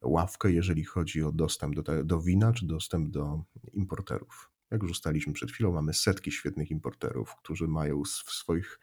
ławkę, 0.03 0.53
jeżeli 0.53 0.85
chodzi 0.85 1.23
o 1.23 1.33
dostęp 1.33 1.75
do, 1.75 2.05
do 2.05 2.21
wina 2.21 2.53
czy 2.53 2.67
dostęp 2.67 3.11
do 3.11 3.45
importerów. 3.73 4.51
Jak 4.71 4.83
już 4.83 4.91
ustaliśmy 4.91 5.33
przed 5.33 5.51
chwilą, 5.51 5.73
mamy 5.73 5.95
setki 5.95 6.33
świetnych 6.33 6.71
importerów, 6.71 7.37
którzy 7.37 7.69
mają 7.69 8.03
w 8.05 8.31
swoich 8.31 8.81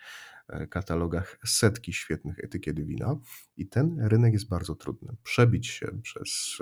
e, 0.47 0.67
katalogach 0.67 1.39
setki 1.45 1.93
świetnych 1.93 2.39
etykiet 2.39 2.85
wina, 2.85 3.15
i 3.57 3.67
ten 3.67 3.99
rynek 3.99 4.33
jest 4.33 4.49
bardzo 4.49 4.75
trudny. 4.75 5.15
Przebić 5.23 5.67
się 5.67 5.87
przez 6.01 6.61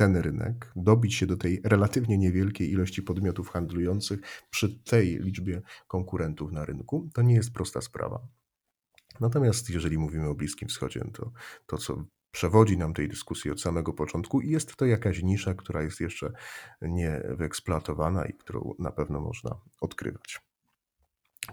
ten 0.00 0.16
rynek, 0.16 0.72
dobić 0.76 1.14
się 1.14 1.26
do 1.26 1.36
tej 1.36 1.60
relatywnie 1.64 2.18
niewielkiej 2.18 2.70
ilości 2.70 3.02
podmiotów 3.02 3.50
handlujących 3.50 4.20
przy 4.50 4.78
tej 4.84 5.18
liczbie 5.18 5.62
konkurentów 5.88 6.52
na 6.52 6.64
rynku, 6.64 7.10
to 7.14 7.22
nie 7.22 7.34
jest 7.34 7.52
prosta 7.52 7.80
sprawa. 7.80 8.20
Natomiast 9.20 9.70
jeżeli 9.70 9.98
mówimy 9.98 10.28
o 10.28 10.34
Bliskim 10.34 10.68
Wschodzie, 10.68 11.04
to 11.12 11.32
to, 11.66 11.78
co 11.78 12.04
przewodzi 12.30 12.78
nam 12.78 12.94
tej 12.94 13.08
dyskusji 13.08 13.50
od 13.50 13.60
samego 13.60 13.92
początku 13.92 14.40
i 14.40 14.50
jest 14.50 14.76
to 14.76 14.86
jakaś 14.86 15.22
nisza, 15.22 15.54
która 15.54 15.82
jest 15.82 16.00
jeszcze 16.00 16.32
nie 16.82 17.22
wyeksploatowana 17.28 18.24
i 18.24 18.32
którą 18.32 18.74
na 18.78 18.92
pewno 18.92 19.20
można 19.20 19.60
odkrywać. 19.80 20.49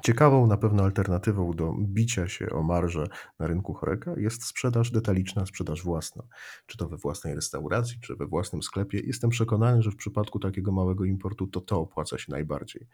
Ciekawą 0.03 0.47
na 0.47 0.57
pewno 0.57 0.83
alternatywą 0.83 1.53
do 1.53 1.73
bicia 1.79 2.27
się 2.27 2.49
o 2.49 2.63
marżę 2.63 3.07
na 3.39 3.47
rynku 3.47 3.73
choreka 3.73 4.13
jest 4.17 4.43
sprzedaż 4.43 4.91
detaliczna, 4.91 5.45
sprzedaż 5.45 5.83
własna. 5.83 6.23
Czy 6.65 6.77
to 6.77 6.87
we 6.87 6.97
własnej 6.97 7.35
restauracji, 7.35 7.99
czy 8.01 8.15
we 8.15 8.25
własnym 8.25 8.63
sklepie. 8.63 8.99
Jestem 8.99 9.29
przekonany, 9.29 9.81
że 9.81 9.91
w 9.91 9.95
przypadku 9.95 10.39
takiego 10.39 10.71
małego 10.71 11.05
importu 11.05 11.47
to 11.47 11.61
to 11.61 11.79
opłaca 11.79 12.17
się 12.17 12.31
najbardziej 12.31 12.87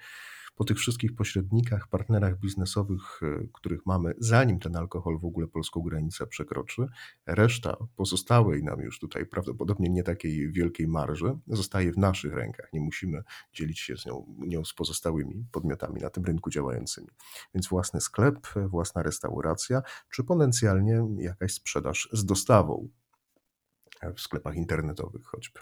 po 0.55 0.63
tych 0.63 0.77
wszystkich 0.77 1.15
pośrednikach, 1.15 1.87
partnerach 1.87 2.39
biznesowych, 2.39 3.19
e, 3.23 3.47
których 3.53 3.85
mamy, 3.85 4.13
zanim 4.17 4.59
ten 4.59 4.75
alkohol 4.75 5.19
w 5.19 5.25
ogóle 5.25 5.47
polską 5.47 5.81
granicę 5.81 6.27
przekroczy, 6.27 6.87
reszta 7.25 7.77
pozostałej 7.95 8.63
nam 8.63 8.81
już 8.81 8.99
tutaj 8.99 9.25
prawdopodobnie 9.25 9.89
nie 9.89 10.03
takiej 10.03 10.51
wielkiej 10.51 10.87
marży 10.87 11.37
zostaje 11.47 11.91
w 11.91 11.97
naszych 11.97 12.33
rękach. 12.33 12.73
Nie 12.73 12.81
musimy 12.81 13.23
dzielić 13.53 13.79
się 13.79 13.97
z 13.97 14.05
nią, 14.05 14.25
nią 14.39 14.65
z 14.65 14.73
pozostałymi 14.73 15.45
podmiotami 15.51 16.01
na 16.01 16.09
tym 16.09 16.25
rynku 16.25 16.49
działającymi. 16.49 17.07
Więc 17.53 17.67
własny 17.67 18.01
sklep, 18.01 18.47
własna 18.67 19.03
restauracja, 19.03 19.81
czy 20.09 20.23
potencjalnie 20.23 21.07
jakaś 21.17 21.53
sprzedaż 21.53 22.09
z 22.11 22.25
dostawą 22.25 22.89
w 24.15 24.21
sklepach 24.21 24.55
internetowych 24.55 25.25
choćby. 25.25 25.59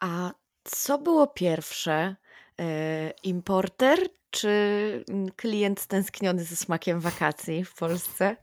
A 0.00 0.32
co 0.64 0.98
było 0.98 1.26
pierwsze? 1.26 2.16
E, 2.62 3.12
importer 3.22 3.98
czy 4.30 5.04
klient 5.36 5.80
stęskniony 5.80 6.44
ze 6.44 6.56
smakiem 6.56 7.00
wakacji 7.00 7.64
w 7.64 7.74
Polsce? 7.74 8.36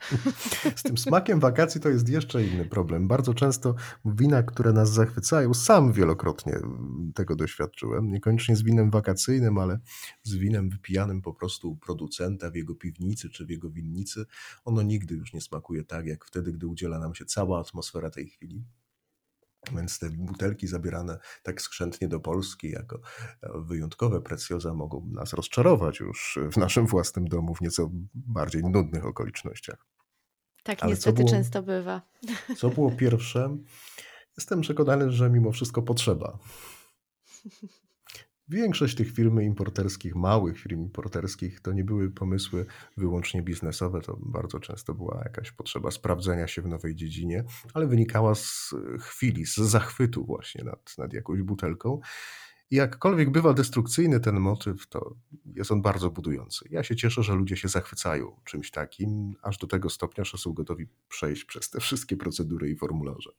Z 0.76 0.82
tym 0.82 0.98
smakiem 0.98 1.40
wakacji 1.40 1.80
to 1.80 1.88
jest 1.88 2.08
jeszcze 2.08 2.44
inny 2.44 2.64
problem. 2.64 3.08
Bardzo 3.08 3.34
często 3.34 3.74
wina, 4.04 4.42
które 4.42 4.72
nas 4.72 4.92
zachwycają, 4.92 5.54
sam 5.54 5.92
wielokrotnie 5.92 6.52
tego 7.14 7.36
doświadczyłem. 7.36 8.12
Niekoniecznie 8.12 8.56
z 8.56 8.62
winem 8.62 8.90
wakacyjnym, 8.90 9.58
ale 9.58 9.78
z 10.22 10.34
winem 10.34 10.70
wypijanym 10.70 11.22
po 11.22 11.34
prostu 11.34 11.70
u 11.70 11.76
producenta 11.76 12.50
w 12.50 12.54
jego 12.54 12.74
piwnicy 12.74 13.30
czy 13.30 13.46
w 13.46 13.50
jego 13.50 13.70
winnicy. 13.70 14.24
Ono 14.64 14.82
nigdy 14.82 15.14
już 15.14 15.32
nie 15.32 15.40
smakuje 15.40 15.84
tak, 15.84 16.06
jak 16.06 16.24
wtedy, 16.24 16.52
gdy 16.52 16.66
udziela 16.66 16.98
nam 16.98 17.14
się 17.14 17.24
cała 17.24 17.60
atmosfera 17.60 18.10
tej 18.10 18.26
chwili. 18.26 18.64
Więc 19.72 19.98
te 19.98 20.10
butelki 20.10 20.66
zabierane 20.66 21.18
tak 21.42 21.62
skrzętnie 21.62 22.08
do 22.08 22.20
Polski 22.20 22.70
jako 22.70 23.00
wyjątkowe 23.54 24.20
precjoza 24.20 24.74
mogą 24.74 25.06
nas 25.12 25.32
rozczarować 25.32 26.00
już 26.00 26.38
w 26.52 26.56
naszym 26.56 26.86
własnym 26.86 27.28
domu 27.28 27.54
w 27.54 27.60
nieco 27.60 27.90
bardziej 28.14 28.62
nudnych 28.62 29.06
okolicznościach. 29.06 29.86
Tak 30.62 30.82
Ale 30.82 30.90
niestety 30.90 31.16
było, 31.16 31.30
często 31.30 31.62
bywa. 31.62 32.02
co 32.58 32.68
było 32.68 32.90
pierwsze? 32.90 33.56
Jestem 34.36 34.60
przekonany, 34.60 35.10
że 35.10 35.30
mimo 35.30 35.52
wszystko 35.52 35.82
potrzeba. 35.82 36.38
Większość 38.48 38.94
tych 38.94 39.12
firm 39.12 39.40
importerskich, 39.40 40.14
małych 40.14 40.58
firm 40.58 40.80
importerskich, 40.80 41.60
to 41.60 41.72
nie 41.72 41.84
były 41.84 42.10
pomysły 42.10 42.66
wyłącznie 42.96 43.42
biznesowe, 43.42 44.00
to 44.00 44.16
bardzo 44.20 44.60
często 44.60 44.94
była 44.94 45.20
jakaś 45.24 45.52
potrzeba 45.52 45.90
sprawdzenia 45.90 46.46
się 46.46 46.62
w 46.62 46.66
nowej 46.66 46.94
dziedzinie, 46.94 47.44
ale 47.74 47.86
wynikała 47.86 48.34
z 48.34 48.74
chwili, 49.00 49.46
z 49.46 49.56
zachwytu 49.56 50.24
właśnie 50.24 50.64
nad, 50.64 50.98
nad 50.98 51.12
jakąś 51.12 51.42
butelką. 51.42 52.00
I 52.70 52.76
jakkolwiek 52.76 53.30
bywa 53.30 53.54
destrukcyjny 53.54 54.20
ten 54.20 54.40
motyw, 54.40 54.86
to 54.86 55.16
jest 55.54 55.70
on 55.70 55.82
bardzo 55.82 56.10
budujący. 56.10 56.68
Ja 56.70 56.82
się 56.82 56.96
cieszę, 56.96 57.22
że 57.22 57.34
ludzie 57.34 57.56
się 57.56 57.68
zachwycają 57.68 58.40
czymś 58.44 58.70
takim, 58.70 59.34
aż 59.42 59.58
do 59.58 59.66
tego 59.66 59.90
stopnia, 59.90 60.24
że 60.24 60.38
są 60.38 60.52
gotowi 60.52 60.86
przejść 61.08 61.44
przez 61.44 61.70
te 61.70 61.80
wszystkie 61.80 62.16
procedury 62.16 62.70
i 62.70 62.76
formularze. 62.76 63.30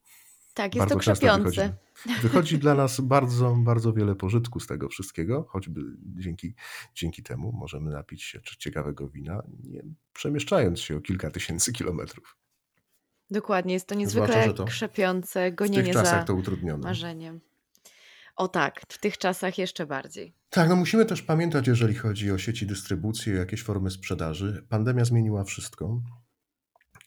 Tak, 0.58 0.76
jest 0.76 0.89
to 0.89 0.99
często 0.99 1.28
wychodzi, 1.28 1.51
krzepiące. 1.51 1.78
wychodzi 2.22 2.58
dla 2.58 2.76
nas 2.76 3.01
bardzo, 3.01 3.55
bardzo 3.55 3.93
wiele 3.93 4.16
pożytku 4.16 4.60
z 4.60 4.68
tego 4.68 4.89
wszystkiego, 4.89 5.45
choćby 5.49 5.82
dzięki, 5.99 6.53
dzięki 6.95 7.24
temu 7.24 7.51
możemy 7.51 7.91
napić 7.91 8.24
się 8.24 8.39
ciekawego 8.60 9.10
wina, 9.10 9.43
nie 9.64 9.84
przemieszczając 10.14 10.80
się 10.80 10.97
o 10.97 11.01
kilka 11.01 11.32
tysięcy 11.32 11.74
kilometrów. 11.74 12.38
Dokładnie, 13.32 13.74
jest 13.74 13.88
to 13.88 13.95
Zwłaszcza, 13.95 14.20
niezwykle 14.20 14.43
że 14.43 14.53
to 14.53 14.66
krzepiące 14.66 15.39
w 15.39 15.43
tych 15.45 15.55
gonienie 15.55 15.93
czasach 15.93 16.20
za 16.20 16.26
to 16.26 16.34
utrudnione. 16.36 16.84
marzeniem. 16.84 17.41
O 18.36 18.47
tak, 18.47 18.82
w 18.89 18.99
tych 18.99 19.18
czasach 19.18 19.58
jeszcze 19.58 19.86
bardziej. 19.86 20.34
Tak, 20.49 20.70
no 20.70 20.76
musimy 20.76 21.05
też 21.05 21.22
pamiętać, 21.22 21.68
jeżeli 21.68 21.95
chodzi 21.95 22.32
o 22.32 22.38
sieci 22.38 22.68
dystrybucji, 22.68 23.34
o 23.34 23.36
jakieś 23.36 23.64
formy 23.64 23.91
sprzedaży. 23.91 24.66
Pandemia 24.70 25.05
zmieniła 25.05 25.43
wszystko. 25.43 26.01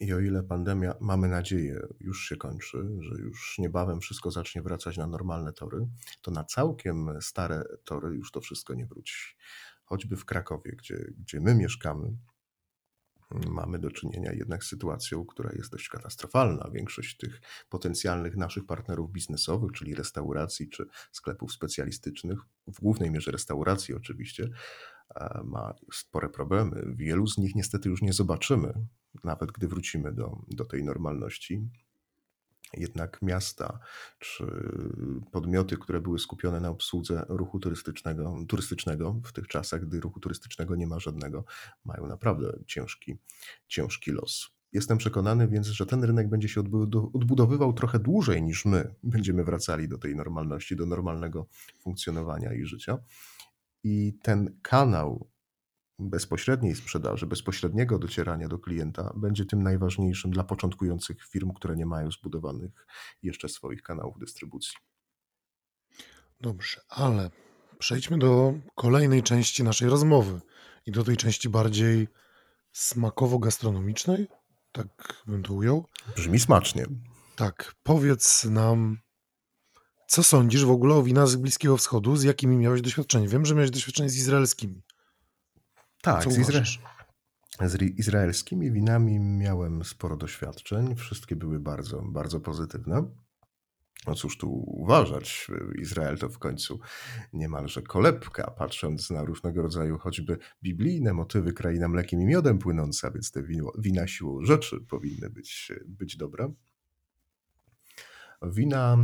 I 0.00 0.12
o 0.12 0.20
ile 0.20 0.42
pandemia, 0.42 0.94
mamy 1.00 1.28
nadzieję, 1.28 1.80
już 2.00 2.28
się 2.28 2.36
kończy, 2.36 2.78
że 3.00 3.22
już 3.22 3.58
niebawem 3.58 4.00
wszystko 4.00 4.30
zacznie 4.30 4.62
wracać 4.62 4.96
na 4.96 5.06
normalne 5.06 5.52
tory, 5.52 5.88
to 6.22 6.30
na 6.30 6.44
całkiem 6.44 7.10
stare 7.20 7.64
tory 7.84 8.16
już 8.16 8.32
to 8.32 8.40
wszystko 8.40 8.74
nie 8.74 8.86
wróci. 8.86 9.36
Choćby 9.84 10.16
w 10.16 10.24
Krakowie, 10.24 10.72
gdzie, 10.72 11.12
gdzie 11.18 11.40
my 11.40 11.54
mieszkamy, 11.54 12.16
mamy 13.50 13.78
do 13.78 13.90
czynienia 13.90 14.32
jednak 14.32 14.64
z 14.64 14.68
sytuacją, 14.68 15.26
która 15.26 15.50
jest 15.52 15.72
dość 15.72 15.88
katastrofalna. 15.88 16.70
Większość 16.72 17.16
tych 17.16 17.40
potencjalnych 17.68 18.36
naszych 18.36 18.66
partnerów 18.66 19.12
biznesowych, 19.12 19.72
czyli 19.72 19.94
restauracji 19.94 20.68
czy 20.68 20.86
sklepów 21.12 21.52
specjalistycznych, 21.52 22.38
w 22.66 22.80
głównej 22.80 23.10
mierze 23.10 23.30
restauracji 23.30 23.94
oczywiście, 23.94 24.48
ma 25.44 25.74
spore 25.92 26.28
problemy. 26.28 26.84
Wielu 26.86 27.26
z 27.26 27.38
nich 27.38 27.54
niestety 27.54 27.88
już 27.88 28.02
nie 28.02 28.12
zobaczymy, 28.12 28.72
nawet 29.24 29.52
gdy 29.52 29.68
wrócimy 29.68 30.12
do, 30.12 30.42
do 30.48 30.64
tej 30.64 30.84
normalności. 30.84 31.68
Jednak 32.76 33.22
miasta 33.22 33.78
czy 34.18 34.44
podmioty, 35.32 35.76
które 35.76 36.00
były 36.00 36.18
skupione 36.18 36.60
na 36.60 36.68
obsłudze 36.68 37.24
ruchu 37.28 37.60
turystycznego, 37.60 38.36
turystycznego 38.48 39.20
w 39.24 39.32
tych 39.32 39.48
czasach, 39.48 39.86
gdy 39.86 40.00
ruchu 40.00 40.20
turystycznego 40.20 40.76
nie 40.76 40.86
ma 40.86 40.98
żadnego, 40.98 41.44
mają 41.84 42.06
naprawdę 42.06 42.58
ciężki, 42.66 43.18
ciężki 43.68 44.12
los. 44.12 44.50
Jestem 44.72 44.98
przekonany 44.98 45.48
więc, 45.48 45.66
że 45.66 45.86
ten 45.86 46.04
rynek 46.04 46.28
będzie 46.28 46.48
się 46.48 46.60
odbudowywał 47.14 47.72
trochę 47.72 47.98
dłużej 47.98 48.42
niż 48.42 48.64
my 48.64 48.94
będziemy 49.02 49.44
wracali 49.44 49.88
do 49.88 49.98
tej 49.98 50.16
normalności, 50.16 50.76
do 50.76 50.86
normalnego 50.86 51.46
funkcjonowania 51.78 52.54
i 52.54 52.64
życia. 52.64 52.98
I 53.82 54.18
ten 54.22 54.58
kanał 54.62 55.30
bezpośredniej 56.00 56.76
sprzedaży, 56.76 57.26
bezpośredniego 57.26 57.98
docierania 57.98 58.48
do 58.48 58.58
klienta 58.58 59.12
będzie 59.16 59.44
tym 59.44 59.62
najważniejszym 59.62 60.30
dla 60.30 60.44
początkujących 60.44 61.26
firm, 61.26 61.52
które 61.52 61.76
nie 61.76 61.86
mają 61.86 62.10
zbudowanych 62.10 62.86
jeszcze 63.22 63.48
swoich 63.48 63.82
kanałów 63.82 64.18
dystrybucji. 64.18 64.76
Dobrze, 66.40 66.80
ale 66.88 67.30
przejdźmy 67.78 68.18
do 68.18 68.54
kolejnej 68.74 69.22
części 69.22 69.64
naszej 69.64 69.88
rozmowy 69.88 70.40
i 70.86 70.92
do 70.92 71.04
tej 71.04 71.16
części 71.16 71.48
bardziej 71.48 72.08
smakowo-gastronomicznej, 72.72 74.26
tak 74.72 75.22
bym 75.26 75.42
to 75.42 75.54
ujął. 75.54 75.86
Brzmi 76.16 76.40
smacznie. 76.40 76.86
Tak, 77.36 77.74
powiedz 77.82 78.44
nam, 78.44 78.98
co 80.06 80.22
sądzisz 80.22 80.64
w 80.64 80.70
ogóle 80.70 80.94
o 80.94 81.02
winach 81.02 81.28
z 81.28 81.36
Bliskiego 81.36 81.76
Wschodu, 81.76 82.16
z 82.16 82.22
jakimi 82.22 82.56
miałeś 82.56 82.82
doświadczenie? 82.82 83.28
Wiem, 83.28 83.46
że 83.46 83.54
miałeś 83.54 83.70
doświadczenie 83.70 84.10
z 84.10 84.16
izraelskimi. 84.16 84.82
Tak, 86.02 86.24
Co 86.24 86.30
z, 86.30 86.38
izra- 86.38 86.64
z 87.68 87.82
izraelskimi 87.98 88.72
winami 88.72 89.20
miałem 89.20 89.84
sporo 89.84 90.16
doświadczeń. 90.16 90.94
Wszystkie 90.96 91.36
były 91.36 91.60
bardzo, 91.60 92.02
bardzo 92.02 92.40
pozytywne. 92.40 93.10
No 94.06 94.14
cóż 94.14 94.38
tu 94.38 94.50
uważać, 94.66 95.46
Izrael 95.78 96.18
to 96.18 96.28
w 96.28 96.38
końcu 96.38 96.80
niemalże 97.32 97.82
kolebka, 97.82 98.50
patrząc 98.50 99.10
na 99.10 99.24
różnego 99.24 99.62
rodzaju 99.62 99.98
choćby 99.98 100.38
biblijne 100.62 101.12
motywy 101.12 101.52
kraina 101.52 101.88
mlekiem 101.88 102.20
i 102.20 102.26
miodem 102.26 102.58
płynąca, 102.58 103.10
więc 103.10 103.30
te 103.32 103.42
wino, 103.42 103.72
wina 103.78 104.06
siłą 104.06 104.44
rzeczy 104.44 104.80
powinny 104.80 105.30
być, 105.30 105.72
być 105.86 106.16
dobre. 106.16 106.52
Wina, 108.42 108.98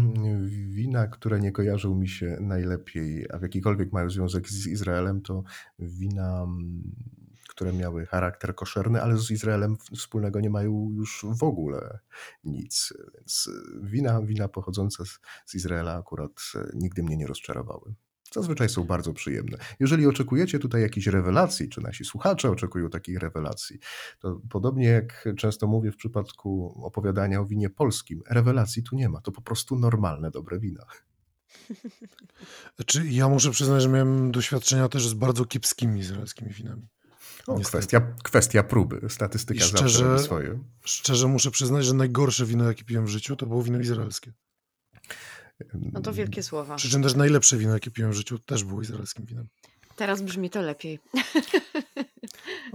wina, 0.68 1.07
które 1.07 1.41
nie 1.41 1.53
kojarzą 1.53 1.95
mi 1.95 2.09
się 2.09 2.37
najlepiej, 2.41 3.26
a 3.32 3.39
w 3.39 3.43
jakikolwiek 3.43 3.93
mają 3.93 4.11
związek 4.11 4.49
z 4.49 4.66
Izraelem, 4.66 5.22
to 5.22 5.43
wina, 5.78 6.47
które 7.49 7.72
miały 7.72 8.07
charakter 8.07 8.55
koszerny, 8.55 9.03
ale 9.03 9.18
z 9.18 9.30
Izraelem 9.30 9.76
wspólnego 9.97 10.41
nie 10.41 10.51
mają 10.51 10.91
już 10.95 11.26
w 11.39 11.43
ogóle 11.43 11.99
nic. 12.45 12.93
Więc 13.14 13.51
wina, 13.82 14.22
wina 14.22 14.49
pochodzące 14.49 15.05
z, 15.05 15.20
z 15.47 15.55
Izraela 15.55 15.95
akurat 15.95 16.32
nigdy 16.74 17.03
mnie 17.03 17.16
nie 17.16 17.26
rozczarowały. 17.26 17.95
Zazwyczaj 18.37 18.68
są 18.68 18.84
bardzo 18.84 19.12
przyjemne. 19.12 19.59
Jeżeli 19.80 20.07
oczekujecie 20.07 20.59
tutaj 20.59 20.82
jakichś 20.82 21.07
rewelacji, 21.07 21.68
czy 21.68 21.80
nasi 21.80 22.05
słuchacze 22.05 22.51
oczekują 22.51 22.91
takich 22.91 23.18
rewelacji, 23.18 23.78
to 24.18 24.41
podobnie 24.51 24.84
jak 24.87 25.28
często 25.37 25.66
mówię 25.66 25.93
w 25.93 25.97
przypadku 25.97 26.80
opowiadania 26.84 27.41
o 27.41 27.47
winie 27.47 27.70
polskim, 27.70 28.22
rewelacji 28.30 28.82
tu 28.82 28.97
nie 28.97 29.09
ma. 29.09 29.20
To 29.20 29.32
po 29.32 29.43
prostu 29.43 29.78
normalne, 29.78 30.30
dobre 30.30 30.59
wina. 30.59 30.84
Czy 32.87 33.07
ja 33.09 33.28
muszę 33.28 33.51
przyznać, 33.51 33.82
że 33.82 33.89
miałem 33.89 34.32
doświadczenia 34.32 34.89
też 34.89 35.09
z 35.09 35.14
bardzo 35.14 35.45
kiepskimi 35.45 36.01
izraelskimi 36.01 36.53
winami. 36.53 36.89
O, 37.47 37.61
kwestia, 37.61 38.01
kwestia 38.22 38.62
próby. 38.62 39.01
Statystyka 39.09 39.59
I 39.59 39.61
zawsze 39.68 39.76
szczerze- 39.78 40.05
robi 40.05 40.22
swoje. 40.24 40.59
Szczerze 40.84 41.28
muszę 41.28 41.51
przyznać, 41.51 41.84
że 41.84 41.95
najgorsze 41.95 42.47
wino, 42.47 42.64
jakie 42.64 42.84
piłem 42.84 43.05
w 43.07 43.09
życiu, 43.09 43.37
to 43.37 43.47
było 43.47 43.62
wino 43.62 43.80
izraelskie. 43.80 44.32
No 45.92 46.00
to 46.00 46.12
wielkie 46.12 46.42
słowa. 46.42 46.76
Przy 46.76 46.90
czym 46.90 47.02
też 47.02 47.14
najlepsze 47.14 47.57
wino, 47.57 47.72
jakie 47.72 47.90
piłem 47.90 48.11
w 48.11 48.14
życiu, 48.14 48.38
też 48.38 48.64
było 48.64 48.82
izraelskim 48.82 49.26
winem. 49.26 49.46
Teraz 49.96 50.22
brzmi 50.22 50.50
to 50.50 50.62
lepiej. 50.62 50.98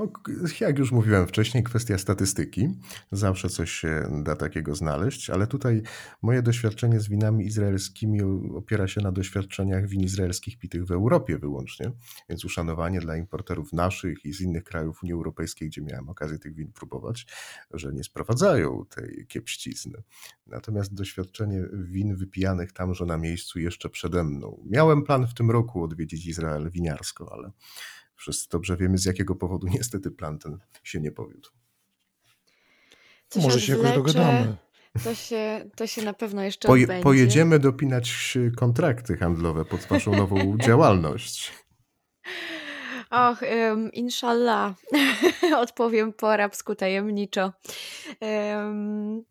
No, 0.01 0.11
jak 0.59 0.79
już 0.79 0.91
mówiłem 0.91 1.27
wcześniej, 1.27 1.63
kwestia 1.63 1.97
statystyki. 1.97 2.69
Zawsze 3.11 3.49
coś 3.49 3.71
się 3.71 4.21
da 4.23 4.35
takiego 4.35 4.75
znaleźć, 4.75 5.29
ale 5.29 5.47
tutaj 5.47 5.81
moje 6.21 6.41
doświadczenie 6.41 6.99
z 6.99 7.07
winami 7.07 7.45
izraelskimi 7.45 8.21
opiera 8.55 8.87
się 8.87 9.01
na 9.01 9.11
doświadczeniach 9.11 9.87
win 9.87 10.01
izraelskich 10.01 10.59
pitych 10.59 10.85
w 10.85 10.91
Europie 10.91 11.37
wyłącznie, 11.37 11.91
więc 12.29 12.45
uszanowanie 12.45 12.99
dla 12.99 13.17
importerów 13.17 13.73
naszych 13.73 14.25
i 14.25 14.33
z 14.33 14.41
innych 14.41 14.63
krajów 14.63 15.03
Unii 15.03 15.13
Europejskiej, 15.13 15.67
gdzie 15.67 15.81
miałem 15.81 16.09
okazję 16.09 16.39
tych 16.39 16.55
win 16.55 16.71
próbować, 16.71 17.27
że 17.73 17.93
nie 17.93 18.03
sprowadzają 18.03 18.85
tej 18.95 19.25
kiepścizny. 19.27 20.03
Natomiast 20.47 20.93
doświadczenie 20.93 21.63
win 21.73 22.15
wypijanych 22.15 22.71
tamże 22.71 23.05
na 23.05 23.17
miejscu 23.17 23.59
jeszcze 23.59 23.89
przede 23.89 24.23
mną. 24.23 24.63
Miałem 24.65 25.03
plan 25.03 25.27
w 25.27 25.33
tym 25.33 25.51
roku 25.51 25.83
odwiedzić 25.83 26.25
Izrael 26.25 26.71
winiarsko, 26.71 27.33
ale 27.33 27.51
wszyscy 28.21 28.49
dobrze 28.49 28.77
wiemy, 28.77 28.97
z 28.97 29.05
jakiego 29.05 29.35
powodu 29.35 29.67
niestety 29.67 30.11
plan 30.11 30.39
ten 30.39 30.57
się 30.83 30.99
nie 30.99 31.11
powiódł. 31.11 31.49
Co 33.29 33.39
Może 33.39 33.61
się 33.61 33.77
jakoś 33.77 33.93
dogadamy. 33.93 34.55
To 35.03 35.15
się, 35.15 35.69
to 35.75 35.87
się 35.87 36.01
na 36.01 36.13
pewno 36.13 36.43
jeszcze 36.43 36.67
Poje, 36.67 36.83
odbędzie. 36.83 37.03
pojedziemy 37.03 37.59
dopinać 37.59 38.37
kontrakty 38.57 39.17
handlowe 39.17 39.65
pod 39.65 39.81
waszą 39.81 40.11
nową 40.15 40.55
działalność. 40.67 41.53
Och, 43.11 43.41
um, 43.41 43.91
inshallah. 43.93 44.75
Odpowiem 45.57 46.13
po 46.13 46.31
arabsku 46.31 46.75
tajemniczo. 46.75 47.53
Um, 48.21 49.23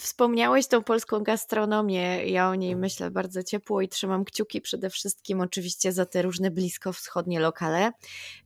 Wspomniałeś 0.00 0.66
tą 0.66 0.82
polską 0.82 1.20
gastronomię. 1.20 2.26
Ja 2.26 2.48
o 2.48 2.54
niej 2.54 2.76
myślę 2.76 3.10
bardzo 3.10 3.42
ciepło 3.42 3.80
i 3.80 3.88
trzymam 3.88 4.24
kciuki 4.24 4.60
przede 4.60 4.90
wszystkim 4.90 5.40
oczywiście 5.40 5.92
za 5.92 6.06
te 6.06 6.22
różne 6.22 6.50
bliskowschodnie 6.50 7.40
lokale, 7.40 7.92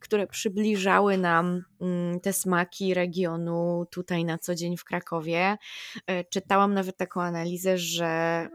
które 0.01 0.26
przybliżały 0.26 1.18
nam 1.18 1.62
mm, 1.80 2.20
te 2.20 2.32
smaki 2.32 2.94
regionu 2.94 3.86
tutaj 3.90 4.24
na 4.24 4.38
co 4.38 4.55
dzień 4.55 4.76
w 4.76 4.84
Krakowie. 4.84 5.59
E, 6.07 6.24
czytałam 6.24 6.74
nawet 6.74 6.96
taką 6.96 7.22
analizę, 7.22 7.78
że 7.78 8.49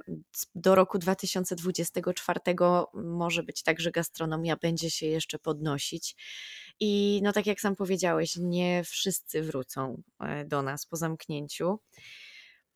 do 0.56 0.76
roku 0.76 1.00
2024 1.00 2.39
może 2.94 3.44
być 3.44 3.64
tak, 3.64 3.80
że 3.80 3.91
gastronomia 3.91 4.56
będzie 4.56 4.91
się 4.91 5.06
jeszcze 5.06 5.39
podnosić. 5.39 6.16
I 6.80 7.22
no 7.24 7.34
tak 7.34 7.48
jak 7.48 7.62
sam 7.62 7.76
powiedziałeś, 7.76 8.36
nie 8.39 8.84
wszyscy 8.84 9.41
wrócą 9.41 10.02
e, 10.20 10.46
do 10.46 10.62
nas 10.62 10.86
po 10.86 10.96
zamknięciu. 10.98 11.80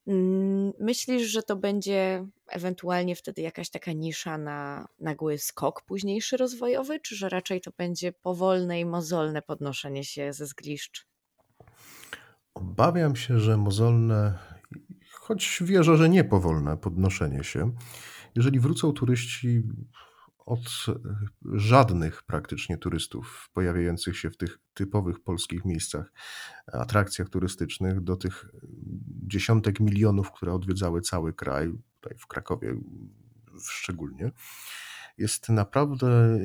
Mm, 0.07 0.73
myślisz, 0.79 1.31
że 1.31 1.43
to 1.43 1.55
będzie 1.55 2.27
ewentualnie 2.47 3.15
wtedy 3.15 3.41
jakaś 3.41 3.69
taka 3.69 3.91
nisza 3.91 4.37
na 4.37 4.87
nagły 4.99 5.37
skok 5.37 5.81
późniejszy 5.81 6.37
rozwojowy, 6.37 6.99
czy 6.99 7.15
że 7.15 7.29
raczej 7.29 7.61
to 7.61 7.71
będzie 7.77 8.11
powolne 8.11 8.79
i 8.79 8.85
mozolne 8.85 9.41
podnoszenie 9.41 10.03
się 10.03 10.33
ze 10.33 10.45
zgliszcz? 10.45 11.07
Obawiam 12.53 13.15
się, 13.15 13.39
że 13.39 13.57
mozolne, 13.57 14.37
choć 15.11 15.59
wierzę, 15.61 15.97
że 15.97 16.09
nie 16.09 16.23
powolne 16.23 16.77
podnoszenie 16.77 17.43
się. 17.43 17.71
Jeżeli 18.35 18.59
wrócą 18.59 18.93
turyści 18.93 19.63
od 20.47 20.85
żadnych 21.53 22.23
praktycznie 22.23 22.77
turystów 22.77 23.49
pojawiających 23.53 24.17
się 24.17 24.29
w 24.29 24.37
tych 24.37 24.59
typowych 24.73 25.19
polskich 25.19 25.65
miejscach, 25.65 26.13
atrakcjach 26.73 27.29
turystycznych, 27.29 28.01
do 28.01 28.15
tych 28.15 28.45
dziesiątek 29.27 29.79
milionów, 29.79 30.31
które 30.31 30.53
odwiedzały 30.53 31.01
cały 31.01 31.33
kraj, 31.33 31.73
tutaj 31.99 32.17
w 32.17 32.27
Krakowie 32.27 32.75
szczególnie, 33.69 34.31
jest 35.17 35.49
naprawdę 35.49 36.39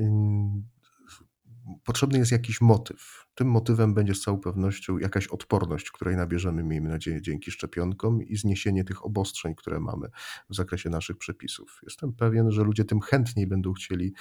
potrzebny 1.85 2.19
jest 2.19 2.33
jakiś 2.33 2.61
motyw. 2.61 3.27
Tym 3.35 3.49
motywem 3.49 3.95
będzie 3.95 4.15
z 4.15 4.21
całą 4.21 4.41
pewnością 4.41 4.99
jakaś 4.99 5.27
odporność, 5.27 5.91
której 5.91 6.17
nabierzemy, 6.17 6.65
miejmy 6.65 6.89
nadzieję, 6.89 7.23
dzięki 7.23 7.51
szczepionkom 7.51 8.23
i 8.23 8.37
zniesienie 8.37 8.85
tych 8.85 9.05
obostrzeń, 9.05 9.55
które 9.55 9.81
mamy 9.81 10.09
w 10.51 10.55
zakresie 10.55 10.91
naszych 10.91 11.19
przepisów. 11.19 11.81
Jestem 11.83 12.13
pewien, 12.13 12.51
że 12.51 12.63
ludzie 12.63 12.85
tym 12.85 13.01
chętniej 13.01 13.47
będą 13.47 13.73
chcieli 13.73 14.13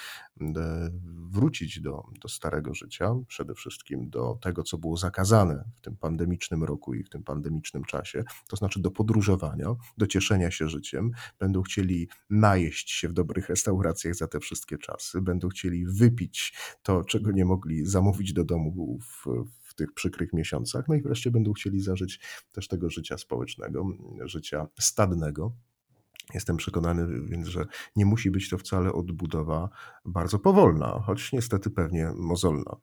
e, 0.42 0.90
wrócić 1.32 1.82
do, 1.82 2.04
do 2.22 2.28
starego 2.28 2.74
życia, 2.74 3.16
przede 3.28 3.54
wszystkim 3.54 4.10
do 4.10 4.38
tego, 4.42 4.64
co 4.64 4.78
było 4.78 4.98
zakazane 4.98 5.64
w 5.76 5.82
tym 5.82 5.98
pandemicznym 5.98 6.64
roku 6.64 6.94
i 6.94 7.04
w 7.04 7.10
tym 7.10 7.24
pandemicznym 7.24 7.84
czasie, 7.84 8.24
to 8.48 8.56
znaczy 8.56 8.80
do 8.82 8.92
podróżowania, 8.92 9.76
do 9.98 10.08
cieszenia 10.08 10.52
się 10.52 10.68
życiem. 10.68 11.12
Będą 11.40 11.62
chcieli 11.62 12.10
najeść 12.30 12.92
się 12.92 13.08
w 13.08 13.14
dobrych 13.14 13.50
restauracjach 13.50 14.16
za 14.16 14.28
te 14.28 14.40
wszystkie 14.40 14.78
czasy, 14.78 15.22
będą 15.22 15.50
chcieli 15.50 15.86
wypić 15.86 16.54
to, 16.84 17.04
czego 17.04 17.32
nie 17.32 17.46
mogli 17.46 17.86
zamówić 17.86 18.34
do 18.34 18.44
domu 18.44 19.00
w, 19.02 19.26
w 19.64 19.74
tych 19.74 19.94
przykrych 19.94 20.34
miesiącach. 20.34 20.88
No 20.88 20.96
i 20.96 21.02
wreszcie 21.02 21.32
będą 21.32 21.54
chcieli 21.54 21.80
zażyć 21.80 22.20
też 22.52 22.68
tego 22.68 22.90
życia 22.90 23.18
społecznego, 23.18 23.86
życia 24.22 24.68
stadnego. 24.80 25.52
Jestem 26.34 26.58
przekonany 26.58 27.22
więc, 27.26 27.48
że 27.48 27.66
nie 27.96 28.06
musi 28.06 28.32
być 28.32 28.50
to 28.50 28.58
wcale 28.58 28.94
odbudowa 28.94 29.70
bardzo 30.06 30.40
powolna, 30.40 31.00
choć 31.06 31.34
niestety 31.34 31.70
pewnie 31.70 32.12
mozolna 32.16 32.76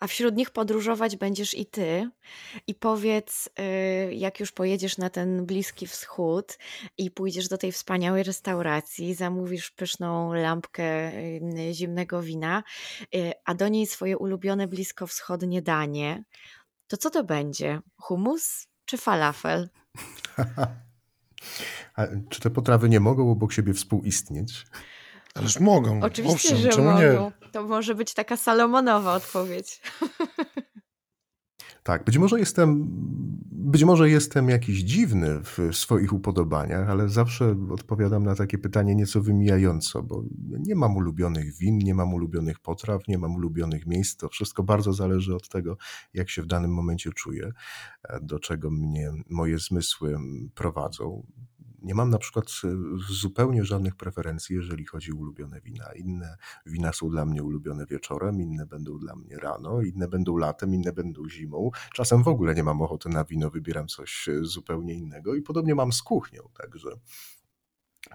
a 0.00 0.06
wśród 0.06 0.36
nich 0.36 0.50
podróżować 0.50 1.16
będziesz 1.16 1.54
i 1.54 1.66
ty. 1.66 2.10
I 2.66 2.74
powiedz, 2.74 3.50
y, 4.08 4.14
jak 4.14 4.40
już 4.40 4.52
pojedziesz 4.52 4.98
na 4.98 5.10
ten 5.10 5.46
Bliski 5.46 5.86
Wschód 5.86 6.58
i 6.98 7.10
pójdziesz 7.10 7.48
do 7.48 7.58
tej 7.58 7.72
wspaniałej 7.72 8.22
restauracji, 8.22 9.14
zamówisz 9.14 9.70
pyszną 9.70 10.32
lampkę 10.32 11.12
y, 11.12 11.40
zimnego 11.72 12.22
wina, 12.22 12.62
y, 13.14 13.32
a 13.44 13.54
do 13.54 13.68
niej 13.68 13.86
swoje 13.86 14.18
ulubione 14.18 14.68
bliskowschodnie 14.68 15.62
danie, 15.62 16.24
to 16.86 16.96
co 16.96 17.10
to 17.10 17.24
będzie? 17.24 17.80
Humus 17.96 18.66
czy 18.84 18.98
falafel? 18.98 19.68
Czy 22.30 22.40
te 22.40 22.50
potrawy 22.50 22.88
nie 22.88 23.00
mogą 23.00 23.30
obok 23.30 23.52
siebie 23.52 23.74
współistnieć? 23.74 24.66
Ależ 25.34 25.60
mogą. 25.60 26.00
Oczywiście, 26.02 26.34
Owszem, 26.54 26.58
że 26.58 26.68
czemu 26.68 26.90
mogą. 26.90 27.00
nie? 27.02 27.50
To 27.52 27.62
może 27.62 27.94
być 27.94 28.14
taka 28.14 28.36
salomonowa 28.36 29.14
odpowiedź. 29.14 29.80
Tak, 31.82 32.04
być 32.04 32.18
może 32.18 32.38
jestem, 32.38 32.86
być 33.52 33.84
może 33.84 34.10
jestem 34.10 34.48
jakiś 34.48 34.78
dziwny 34.78 35.40
w 35.42 35.58
swoich 35.72 36.12
upodobaniach, 36.12 36.88
ale 36.90 37.08
zawsze 37.08 37.56
odpowiadam 37.70 38.24
na 38.24 38.34
takie 38.34 38.58
pytanie 38.58 38.94
nieco 38.94 39.20
wymijająco, 39.20 40.02
bo 40.02 40.22
nie 40.58 40.74
mam 40.74 40.96
ulubionych 40.96 41.56
win, 41.56 41.78
nie 41.78 41.94
mam 41.94 42.14
ulubionych 42.14 42.60
potraw, 42.60 43.08
nie 43.08 43.18
mam 43.18 43.34
ulubionych 43.34 43.86
miejsc. 43.86 44.16
To 44.16 44.28
wszystko 44.28 44.62
bardzo 44.62 44.92
zależy 44.92 45.34
od 45.34 45.48
tego, 45.48 45.76
jak 46.14 46.30
się 46.30 46.42
w 46.42 46.46
danym 46.46 46.74
momencie 46.74 47.10
czuję, 47.12 47.52
do 48.22 48.38
czego 48.38 48.70
mnie 48.70 49.12
moje 49.30 49.58
zmysły 49.58 50.16
prowadzą 50.54 51.26
nie 51.82 51.94
mam 51.94 52.10
na 52.10 52.18
przykład 52.18 52.46
e, 52.64 52.68
zupełnie 53.14 53.64
żadnych 53.64 53.96
preferencji, 53.96 54.56
jeżeli 54.56 54.84
chodzi 54.84 55.12
o 55.12 55.16
ulubione 55.16 55.60
wina. 55.60 55.92
Inne 55.94 56.36
wina 56.66 56.92
są 56.92 57.08
dla 57.08 57.24
mnie 57.26 57.42
ulubione 57.42 57.86
wieczorem, 57.86 58.40
inne 58.40 58.66
będą 58.66 58.98
dla 58.98 59.16
mnie 59.16 59.36
rano, 59.36 59.82
inne 59.82 60.08
będą 60.08 60.36
latem, 60.36 60.74
inne 60.74 60.92
będą 60.92 61.28
zimą. 61.28 61.70
Czasem 61.94 62.22
w 62.22 62.28
ogóle 62.28 62.54
nie 62.54 62.62
mam 62.62 62.82
ochoty 62.82 63.08
na 63.08 63.24
wino, 63.24 63.50
wybieram 63.50 63.86
coś 63.86 64.28
e, 64.28 64.44
zupełnie 64.44 64.94
innego 64.94 65.34
i 65.34 65.42
podobnie 65.42 65.74
mam 65.74 65.92
z 65.92 66.02
kuchnią, 66.02 66.42
także 66.62 66.90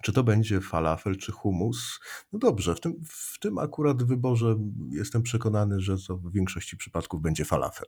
czy 0.02 0.14
to 0.14 0.24
będzie 0.24 0.62
falafel, 0.62 1.18
czy 1.18 1.32
humus? 1.32 2.00
No 2.32 2.40
dobrze, 2.40 2.76
w 2.76 2.80
tym, 2.80 2.94
w 3.08 3.40
tym 3.40 3.58
akurat 3.58 4.04
wyborze 4.04 4.56
jestem 4.90 5.24
przekonany, 5.24 5.80
że 5.80 5.98
to 6.08 6.18
w 6.18 6.32
większości 6.32 6.78
przypadków 6.78 7.22
będzie 7.22 7.46
falafel. 7.46 7.88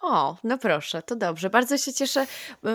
O, 0.00 0.36
no 0.44 0.58
proszę, 0.58 1.02
to 1.02 1.16
dobrze. 1.16 1.50
Bardzo 1.50 1.78
się 1.78 1.92
cieszę. 1.92 2.26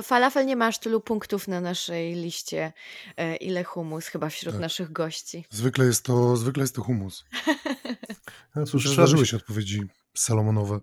Falafel 0.03 0.45
nie 0.45 0.55
ma 0.55 0.67
aż 0.67 0.79
tylu 0.79 1.01
punktów 1.01 1.47
na 1.47 1.61
naszej 1.61 2.13
liście, 2.15 2.73
e, 3.17 3.35
ile 3.35 3.63
humus 3.63 4.07
chyba 4.07 4.29
wśród 4.29 4.53
Tak. 4.53 4.61
naszych 4.61 4.91
gości. 4.91 5.45
Zwykle 5.49 5.85
jest 5.85 6.05
to, 6.05 6.37
zwykle 6.37 6.63
jest 6.63 6.75
to 6.75 6.81
humus. 6.81 7.23
No 8.55 8.65
cóż, 8.65 8.83
trzeba, 8.83 8.93
Zdarzyły 8.95 9.25
się 9.25 9.37
odpowiedzi 9.37 9.81
salomonowe. 10.17 10.79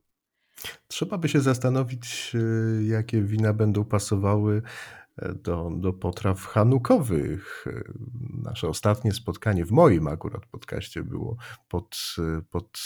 trzeba 0.89 1.19
by 1.19 1.29
się 1.29 1.41
zastanowić, 1.41 2.33
e, 2.35 2.85
jakie 2.85 3.23
wina 3.23 3.53
będą 3.53 3.85
pasowały 3.85 4.63
do, 5.35 5.71
do 5.77 5.93
potraw 5.93 6.47
hanukowych. 6.47 7.65
Nasze 8.43 8.69
ostatnie 8.69 9.13
spotkanie 9.13 9.65
w 9.65 9.71
moim 9.71 10.07
akurat 10.07 10.47
podcaście 10.47 11.03
było 11.03 11.37
pod, 11.69 11.97
pod 12.51 12.79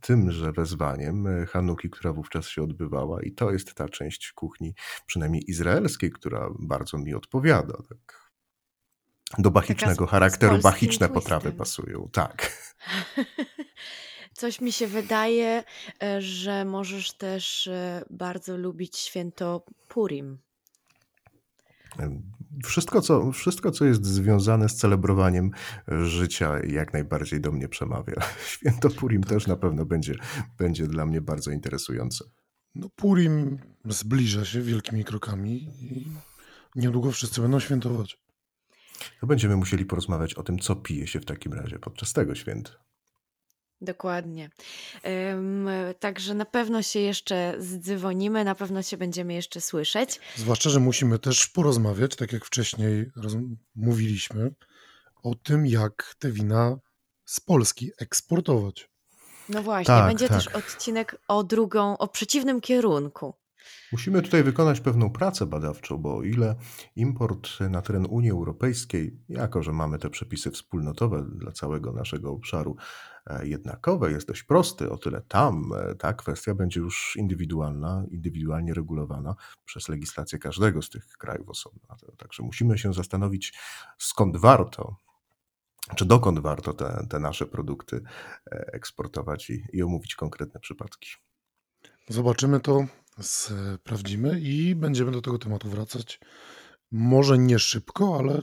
tymże 0.00 0.52
wezwaniem 0.52 1.46
Hanuki, 1.46 1.90
która 1.90 2.12
wówczas 2.12 2.48
się 2.48 2.62
odbywała 2.62 3.22
i 3.22 3.32
to 3.32 3.50
jest 3.50 3.74
ta 3.74 3.88
część 3.88 4.32
kuchni, 4.32 4.74
przynajmniej 5.06 5.50
izraelskiej, 5.50 6.10
która 6.10 6.48
bardzo 6.58 6.98
mi 6.98 7.14
odpowiada. 7.14 7.78
Tak. 7.88 8.30
Do 9.38 9.50
bachicznego 9.50 10.06
z, 10.06 10.10
charakteru 10.10 10.60
z 10.60 10.62
bachiczne 10.62 11.06
twistem. 11.06 11.14
potrawy 11.14 11.52
pasują, 11.52 12.08
tak. 12.12 12.52
Coś 14.40 14.60
mi 14.60 14.72
się 14.72 14.86
wydaje, 14.86 15.64
e, 16.02 16.22
że 16.22 16.64
możesz 16.64 17.12
też 17.12 17.66
e, 17.66 18.04
bardzo 18.10 18.56
lubić 18.56 18.98
święto 18.98 19.64
Purim. 19.88 20.38
Wszystko 22.64 23.00
co, 23.00 23.32
wszystko, 23.32 23.70
co 23.70 23.84
jest 23.84 24.06
związane 24.06 24.68
z 24.68 24.76
celebrowaniem 24.76 25.50
życia, 26.02 26.58
jak 26.66 26.92
najbardziej 26.92 27.40
do 27.40 27.52
mnie 27.52 27.68
przemawia. 27.68 28.14
Święto 28.52 28.90
Purim 28.90 29.24
też 29.24 29.46
na 29.46 29.56
pewno 29.56 29.84
będzie, 29.84 30.14
będzie 30.58 30.86
dla 30.86 31.06
mnie 31.06 31.20
bardzo 31.20 31.50
interesujące. 31.50 32.24
No, 32.74 32.88
Purim 32.96 33.58
zbliża 33.84 34.44
się 34.44 34.62
wielkimi 34.62 35.04
krokami 35.04 35.62
i 35.80 36.06
niedługo 36.76 37.12
wszyscy 37.12 37.40
będą 37.40 37.60
świętować. 37.60 38.18
To 39.20 39.26
będziemy 39.26 39.56
musieli 39.56 39.84
porozmawiać 39.84 40.34
o 40.34 40.42
tym, 40.42 40.58
co 40.58 40.76
pije 40.76 41.06
się 41.06 41.20
w 41.20 41.24
takim 41.24 41.52
razie 41.52 41.78
podczas 41.78 42.12
tego 42.12 42.34
święta. 42.34 42.89
Dokładnie. 43.82 44.50
Także 46.00 46.34
na 46.34 46.44
pewno 46.44 46.82
się 46.82 47.00
jeszcze 47.00 47.54
zdzwonimy, 47.58 48.44
na 48.44 48.54
pewno 48.54 48.82
się 48.82 48.96
będziemy 48.96 49.34
jeszcze 49.34 49.60
słyszeć. 49.60 50.20
Zwłaszcza, 50.36 50.70
że 50.70 50.80
musimy 50.80 51.18
też 51.18 51.46
porozmawiać, 51.46 52.16
tak 52.16 52.32
jak 52.32 52.44
wcześniej 52.44 53.10
mówiliśmy, 53.74 54.54
o 55.22 55.34
tym, 55.34 55.66
jak 55.66 56.14
te 56.18 56.30
wina 56.32 56.78
z 57.24 57.40
Polski 57.40 57.90
eksportować. 57.98 58.90
No 59.48 59.62
właśnie, 59.62 59.94
tak, 59.94 60.08
będzie 60.08 60.28
tak. 60.28 60.36
też 60.36 60.48
odcinek 60.48 61.16
o 61.28 61.44
drugą, 61.44 61.98
o 61.98 62.08
przeciwnym 62.08 62.60
kierunku. 62.60 63.34
Musimy 63.92 64.22
tutaj 64.22 64.42
wykonać 64.42 64.80
pewną 64.80 65.10
pracę 65.10 65.46
badawczą, 65.46 65.98
bo 65.98 66.16
o 66.16 66.22
ile 66.22 66.56
import 66.96 67.60
na 67.60 67.82
teren 67.82 68.06
Unii 68.10 68.30
Europejskiej, 68.30 69.20
jako 69.28 69.62
że 69.62 69.72
mamy 69.72 69.98
te 69.98 70.10
przepisy 70.10 70.50
wspólnotowe 70.50 71.26
dla 71.34 71.52
całego 71.52 71.92
naszego 71.92 72.30
obszaru, 72.30 72.76
jednakowe, 73.42 74.12
jest 74.12 74.28
dość 74.28 74.42
prosty, 74.42 74.90
o 74.90 74.98
tyle 74.98 75.22
tam 75.28 75.72
e, 75.76 75.94
ta 75.94 76.12
kwestia 76.12 76.54
będzie 76.54 76.80
już 76.80 77.16
indywidualna, 77.16 78.04
indywidualnie 78.10 78.74
regulowana 78.74 79.34
przez 79.64 79.88
legislację 79.88 80.38
każdego 80.38 80.82
z 80.82 80.90
tych 80.90 81.06
krajów 81.06 81.48
osobno. 81.48 81.96
Także 82.18 82.42
musimy 82.42 82.78
się 82.78 82.92
zastanowić, 82.92 83.54
skąd 83.98 84.36
warto 84.36 84.96
czy 85.96 86.04
dokąd 86.04 86.38
warto 86.38 86.72
te, 86.72 87.06
te 87.10 87.20
nasze 87.20 87.46
produkty 87.46 88.00
e, 88.46 88.70
eksportować 88.72 89.50
i, 89.50 89.64
i 89.72 89.82
omówić 89.82 90.14
konkretne 90.14 90.60
przypadki. 90.60 91.10
Zobaczymy 92.08 92.60
to, 92.60 92.86
sprawdzimy 93.20 94.40
i 94.40 94.74
będziemy 94.74 95.10
do 95.12 95.22
tego 95.22 95.38
tematu 95.38 95.68
wracać. 95.68 96.20
Może 96.90 97.38
nie 97.38 97.58
szybko, 97.58 98.18
ale, 98.18 98.42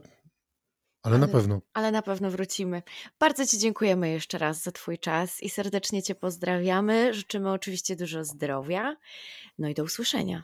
ale 1.07 1.17
na 1.17 1.27
pewno. 1.27 1.61
ale 1.73 1.91
na 1.91 2.01
pewno 2.01 2.31
wrócimy. 2.31 2.83
Bardzo 3.19 3.45
Ci 3.45 3.57
dziękujemy 3.57 4.09
jeszcze 4.09 4.37
raz 4.37 4.63
za 4.63 4.71
Twój 4.71 4.99
czas 4.99 5.43
i 5.43 5.49
serdecznie 5.49 6.03
Cię 6.03 6.15
pozdrawiamy. 6.15 7.13
Życzymy 7.13 7.51
oczywiście 7.51 7.95
dużo 7.95 8.23
zdrowia. 8.25 8.95
No 9.59 9.69
i 9.69 9.73
do 9.73 9.83
usłyszenia. 9.83 10.43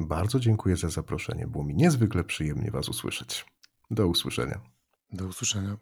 Bardzo 0.00 0.40
dziękuję 0.40 0.76
za 0.76 0.88
zaproszenie. 0.88 1.46
Było 1.46 1.64
mi 1.64 1.74
niezwykle 1.74 2.24
przyjemnie 2.24 2.70
Was 2.70 2.88
usłyszeć. 2.88 3.44
Do 3.90 4.06
usłyszenia. 4.06 4.60
Do 5.12 5.26
usłyszenia. 5.26 5.76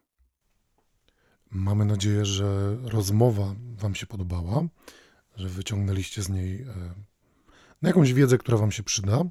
Mamy 1.50 1.84
nadzieję, 1.84 2.24
że 2.24 2.76
rozmowa 2.82 3.54
Wam 3.76 3.94
się 3.94 4.06
podobała, 4.06 4.62
że 5.36 5.48
wyciągnęliście 5.48 6.22
z 6.22 6.28
niej 6.28 6.62
e, 6.62 6.94
jakąś 7.82 8.12
wiedzę, 8.12 8.38
która 8.38 8.58
Wam 8.58 8.72
się 8.72 8.82
przyda. 8.82 9.24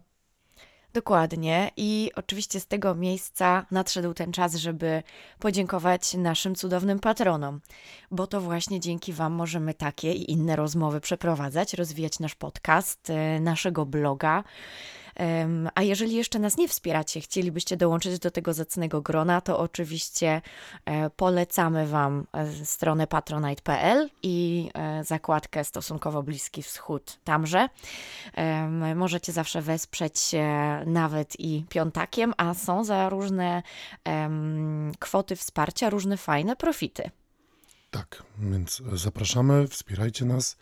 Dokładnie. 0.93 1.71
I 1.77 2.11
oczywiście 2.15 2.59
z 2.59 2.67
tego 2.67 2.95
miejsca 2.95 3.65
nadszedł 3.71 4.13
ten 4.13 4.31
czas, 4.31 4.55
żeby 4.55 5.03
podziękować 5.39 6.13
naszym 6.13 6.55
cudownym 6.55 6.99
patronom, 6.99 7.61
bo 8.11 8.27
to 8.27 8.41
właśnie 8.41 8.79
dzięki 8.79 9.13
Wam 9.13 9.33
możemy 9.33 9.73
takie 9.73 10.13
i 10.13 10.31
inne 10.31 10.55
rozmowy 10.55 11.01
przeprowadzać, 11.01 11.73
rozwijać 11.73 12.19
nasz 12.19 12.35
podcast, 12.35 13.09
e, 13.09 13.39
naszego 13.39 13.85
bloga. 13.85 14.43
A 15.75 15.81
jeżeli 15.83 16.15
jeszcze 16.15 16.39
nas 16.39 16.57
nie 16.57 16.67
wspieracie, 16.67 17.21
chcielibyście 17.21 17.77
dołączyć 17.77 18.19
do 18.19 18.31
tego 18.31 18.53
zacnego 18.53 19.01
grona, 19.01 19.41
to 19.41 19.59
oczywiście 19.59 20.41
e, 20.85 21.09
polecamy 21.09 21.87
Wam 21.87 22.27
e, 22.33 22.65
stronę 22.65 23.07
patronite.pl 23.07 24.09
i 24.23 24.69
e, 24.73 25.03
zakładkę 25.03 25.63
Stosunkowo 25.63 26.23
Bliski 26.23 26.63
Wschód 26.63 27.19
tamże. 27.23 27.69
Możecie 28.95 29.31
zawsze 29.31 29.61
wesprzeć 29.61 30.19
się 30.19 30.45
nawet 30.85 31.39
i 31.39 31.65
piątakiem, 31.69 32.33
a 32.37 32.53
są 32.53 32.83
za 32.83 33.09
różne 33.09 33.63
kwoty 34.99 35.35
wsparcia 35.35 35.89
różne 35.89 36.17
fajne 36.17 36.55
profity. 36.55 37.09
Tak, 37.91 38.23
więc 38.37 38.81
zapraszamy, 38.93 39.67
wspierajcie 39.67 40.25
nas 40.25 40.57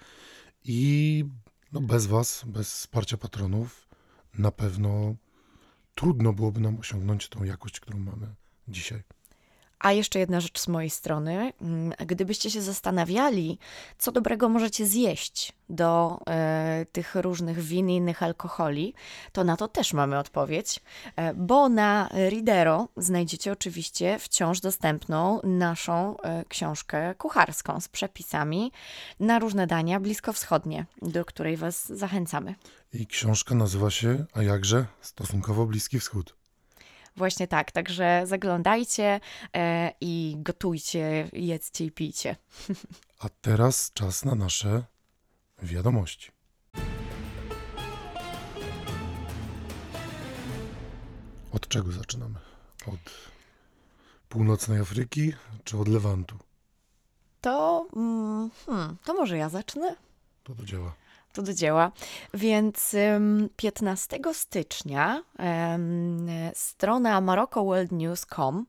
i 0.64 1.26
no 1.72 1.82
bez 1.82 2.06
Was, 2.06 2.44
bez 2.46 2.74
wsparcia 2.74 3.18
patronów, 3.18 3.87
na 4.38 4.52
pewno 4.52 5.16
trudno 5.96 6.34
byłoby 6.34 6.60
nam 6.60 6.80
osiągnąć 6.80 7.30
tą 7.30 7.44
jakość, 7.44 7.80
którą 7.80 8.00
mamy 8.00 8.36
dzisiaj. 8.68 9.04
A 9.80 9.92
jeszcze 9.92 10.20
jedna 10.20 10.40
rzecz 10.40 10.60
z 10.60 10.68
mojej 10.68 10.90
strony. 10.90 11.54
Mm, 11.62 11.94
Gdybyście 12.08 12.52
się 12.52 12.62
zastanawiali, 12.62 13.60
co 13.98 14.12
dobrego 14.12 14.50
możecie 14.50 14.86
zjeść 14.86 15.54
do 15.70 16.20
e, 16.28 16.86
tych 16.92 17.16
różnych 17.16 17.60
win 17.60 17.90
i 17.90 17.96
innych 17.96 18.24
alkoholi, 18.24 18.94
to 19.32 19.44
na 19.44 19.58
to 19.58 19.68
też 19.68 19.94
mamy 19.94 20.20
odpowiedź, 20.20 20.80
e, 21.16 21.34
bo 21.34 21.70
na 21.70 22.10
Ridero 22.30 22.88
znajdziecie 22.98 23.52
oczywiście 23.52 24.20
wciąż 24.20 24.60
dostępną 24.60 25.40
naszą 25.44 26.18
e, 26.22 26.46
książkę 26.46 27.16
kucharską 27.16 27.82
z 27.82 27.88
przepisami 27.88 28.72
na 29.20 29.40
różne 29.40 29.68
dania 29.68 30.00
bliskowschodnie, 30.00 30.86
do 31.02 31.26
której 31.26 31.58
Was 31.58 31.86
zachęcamy. 31.86 32.56
I 32.94 33.08
książka 33.08 33.56
nazywa 33.56 33.92
się, 33.92 34.26
a 34.34 34.44
jakże, 34.44 34.86
Stosunkowo 35.02 35.66
Bliski 35.66 36.00
Wschód. 36.00 36.37
Właśnie 37.18 37.48
tak, 37.48 37.72
także 37.72 38.22
zaglądajcie 38.26 39.20
e, 39.56 39.94
i 40.02 40.36
gotujcie, 40.38 41.30
jedzcie 41.34 41.86
i 41.86 41.92
pijcie. 41.92 42.36
A 43.20 43.30
teraz 43.42 43.92
czas 43.94 44.26
na 44.26 44.36
nasze 44.36 44.84
wiadomości. 45.64 46.32
Od 51.52 51.68
czego 51.68 51.92
zaczynamy? 51.92 52.40
Od 52.88 53.00
północnej 54.30 54.80
Afryki 54.80 55.34
czy 55.64 55.78
od 55.78 55.88
Lewantu? 55.88 56.38
To, 57.42 57.88
mm, 57.96 58.50
hmm, 58.66 58.98
to 59.04 59.14
może 59.14 59.38
ja 59.38 59.50
zacznę? 59.50 59.96
To 60.44 60.56
to 60.56 60.66
działa. 60.66 60.94
To 61.34 61.42
do 61.42 61.54
dzieła. 61.54 61.92
Więc 62.34 62.94
ym, 62.94 63.50
15 63.56 64.20
stycznia 64.34 65.24
ym, 65.74 66.28
strona 66.54 67.22
moroccoworldnews.com 67.22 68.66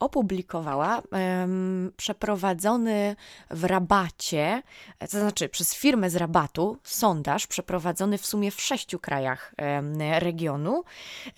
opublikowała 0.00 1.02
ym, 1.42 1.92
przeprowadzony 1.96 3.16
w 3.50 3.64
rabacie, 3.64 4.62
to 4.98 5.06
znaczy 5.06 5.48
przez 5.48 5.74
firmę 5.74 6.10
z 6.10 6.16
rabatu, 6.16 6.78
sondaż 6.82 7.46
przeprowadzony 7.46 8.18
w 8.18 8.26
sumie 8.26 8.50
w 8.50 8.60
sześciu 8.60 8.98
krajach 8.98 9.54
ym, 9.78 9.98
regionu, 10.18 10.84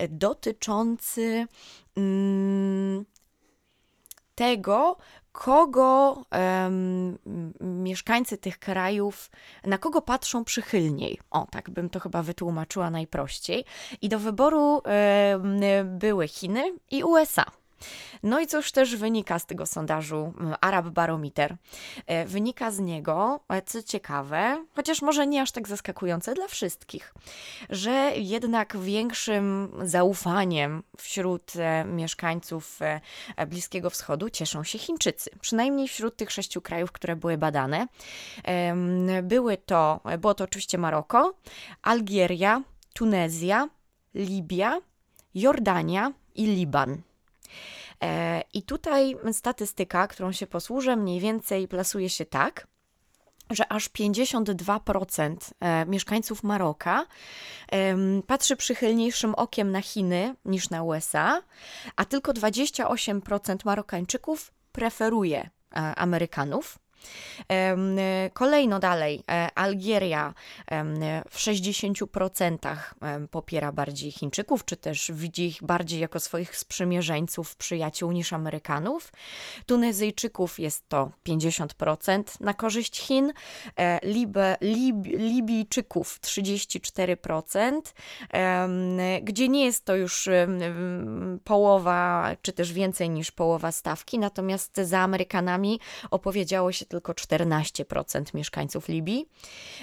dotyczący 0.09 1.47
ym, 1.97 3.05
tego, 4.35 4.97
kogo 5.31 6.21
em, 6.31 7.17
m- 7.25 7.53
mieszkańcy 7.61 8.37
tych 8.37 8.59
krajów, 8.59 9.31
na 9.63 9.77
kogo 9.77 10.01
patrzą 10.01 10.43
przychylniej. 10.43 11.19
O, 11.31 11.47
tak 11.51 11.69
bym 11.69 11.89
to 11.89 11.99
chyba 11.99 12.23
wytłumaczyła 12.23 12.89
najprościej. 12.89 13.65
I 14.01 14.09
do 14.09 14.19
wyboru 14.19 14.81
em, 14.85 15.59
były 15.99 16.27
Chiny 16.27 16.73
i 16.91 17.03
USA. 17.03 17.45
No 18.23 18.39
i 18.39 18.47
cóż 18.47 18.71
też 18.71 18.95
wynika 18.95 19.39
z 19.39 19.45
tego 19.45 19.65
sondażu 19.65 20.33
m, 20.39 20.55
Arab 20.61 20.85
Barometer? 20.85 21.55
E, 22.05 22.25
Wynika 22.25 22.71
z 22.71 22.79
niego, 22.79 23.39
e, 23.49 23.61
co 23.61 23.83
ciekawe, 23.83 24.65
chociaż 24.75 25.01
może 25.01 25.27
nie 25.27 25.41
aż 25.41 25.51
tak 25.51 25.67
zaskakujące 25.67 26.33
dla 26.33 26.47
wszystkich, 26.47 27.13
że 27.69 28.11
jednak 28.15 28.77
większym 28.77 29.71
zaufaniem 29.83 30.83
wśród 30.97 31.53
e, 31.55 31.85
mieszkańców 31.85 32.79
Bliskiego 33.47 33.89
Wschodu 33.89 34.29
cieszą 34.29 34.63
się 34.63 34.79
Chińczycy. 34.79 35.29
Przynajmniej 35.41 35.87
wśród 35.87 36.15
tych 36.15 36.31
sześciu 36.31 36.61
krajów, 36.61 36.91
które 36.91 37.15
były 37.15 37.37
badane. 37.37 37.87
Były 39.23 39.57
to, 39.57 39.99
było 40.19 40.33
to 40.33 40.43
oczywiście 40.43 40.77
Maroko, 40.77 41.33
Algieria, 41.81 42.61
Tunezja, 42.93 43.69
Libia, 44.15 44.79
Jordania 45.35 46.13
i 46.35 46.45
Liban. 46.45 47.01
E, 48.01 48.41
I 48.53 48.63
tutaj 48.63 49.15
statystyka, 49.31 50.07
którą 50.07 50.31
się 50.31 50.47
posłużę, 50.47 50.95
mniej 50.95 51.19
więcej 51.19 51.67
plasuje 51.67 52.09
się 52.09 52.25
tak, 52.25 52.67
że 53.49 53.71
aż 53.71 53.89
52% 53.89 55.35
e, 55.59 55.85
mieszkańców 55.85 56.43
Maroka 56.43 57.05
patrzy 58.27 58.55
przychylniejszym 58.55 59.35
okiem 59.35 59.71
na 59.71 59.81
Chiny 59.81 60.35
niż 60.45 60.69
na 60.69 60.83
USA, 60.83 61.41
a 61.95 62.05
tylko 62.05 62.33
28% 62.33 63.57
Marokańczyków 63.65 64.53
preferuje 64.71 65.49
e, 65.75 65.75
Amerykanów. 65.95 66.79
E, 67.51 68.29
Kolejno 68.33 68.79
dalej, 68.79 69.23
e, 69.29 69.49
Algieria 69.55 70.33
e, 70.71 70.83
w 71.29 71.37
60% 71.37 72.57
em, 73.01 73.27
popiera 73.27 73.71
bardziej 73.71 74.11
Chińczyków, 74.11 74.65
czy 74.65 74.77
też 74.77 75.11
widzi 75.13 75.45
ich 75.45 75.63
bardziej 75.63 75.99
jako 75.99 76.19
swoich 76.19 76.57
sprzymierzeńców, 76.57 77.55
przyjaciół 77.55 78.11
niż 78.11 78.33
Amerykanów. 78.33 79.11
Tunezyjczyków 79.65 80.59
jest 80.59 80.89
to 80.89 81.11
50% 81.27 82.23
na 82.39 82.53
korzyść 82.53 82.99
Chin, 83.01 83.33
Libe, 84.03 84.57
Lib, 84.61 85.05
Libijczyków 85.05 86.19
34%, 86.21 87.93
em, 88.29 88.97
gdzie 89.21 89.49
nie 89.49 89.65
jest 89.65 89.85
to 89.85 89.95
już 89.95 90.29
połowa, 91.43 92.31
czy 92.41 92.53
też 92.53 92.73
więcej 92.73 93.09
niż 93.09 93.31
połowa 93.31 93.71
stawki, 93.71 94.19
natomiast 94.19 94.75
za 94.75 94.99
Amerykanami 94.99 95.79
opowiedziało 96.11 96.71
się 96.71 96.85
tylko 96.91 97.13
14% 97.13 98.35
mieszkańców 98.35 98.87
Libii. 98.87 99.25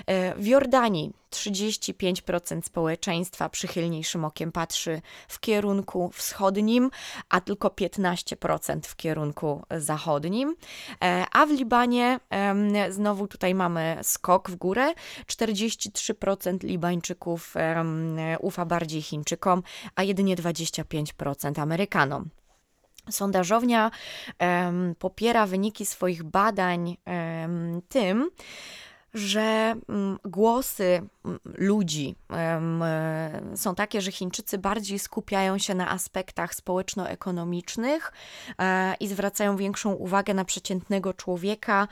E, 0.07 0.35
w 0.35 0.47
Jordanii 0.47 1.13
35% 1.31 2.63
społeczeństwa 2.63 3.49
przychylniejszym 3.49 4.25
okiem 4.25 4.53
patrzy 4.53 5.03
w 5.29 5.41
kierunku 5.41 6.11
wschodnim, 6.15 6.91
a 7.29 7.41
tylko 7.41 7.69
15% 7.69 8.81
w 8.83 8.97
kierunku 8.97 9.63
zachodnim. 9.71 10.57
E, 11.05 11.25
a 11.33 11.47
w 11.47 11.51
Libanie 11.51 12.21
znowu 12.91 13.29
tutaj 13.29 13.55
mamy 13.55 13.99
skok 14.03 14.51
w 14.51 14.57
górę. 14.57 14.95
43% 15.27 16.65
Libańczyków 16.65 17.55
ufa 18.41 18.65
bardziej 18.65 19.03
Chińczykom, 19.03 19.63
a 19.95 20.03
jedynie 20.03 20.37
25% 20.37 21.61
Amerykanom. 21.61 22.31
Sondażownia 23.11 23.91
popiera 24.99 25.47
wyniki 25.47 25.87
swoich 25.87 26.23
badań 26.23 26.97
tym, 27.89 28.31
że 29.15 29.77
mm, 29.89 30.19
głosy 30.25 31.03
mm, 31.25 31.39
ludzi 31.45 32.17
e, 32.31 33.57
są 33.57 33.75
takie, 33.75 34.01
że 34.01 34.13
Chińczycy 34.13 34.59
bardziej 34.59 34.99
skupiają 34.99 35.59
się 35.59 35.75
na 35.75 35.91
aspektach 35.91 36.55
społeczno-ekonomicznych 36.55 38.13
e, 38.59 38.95
i 39.01 39.09
zwracają 39.09 39.57
większą 39.57 39.93
uwagę 39.93 40.35
na 40.35 40.45
przeciętnego 40.45 41.15
człowieka, 41.15 41.89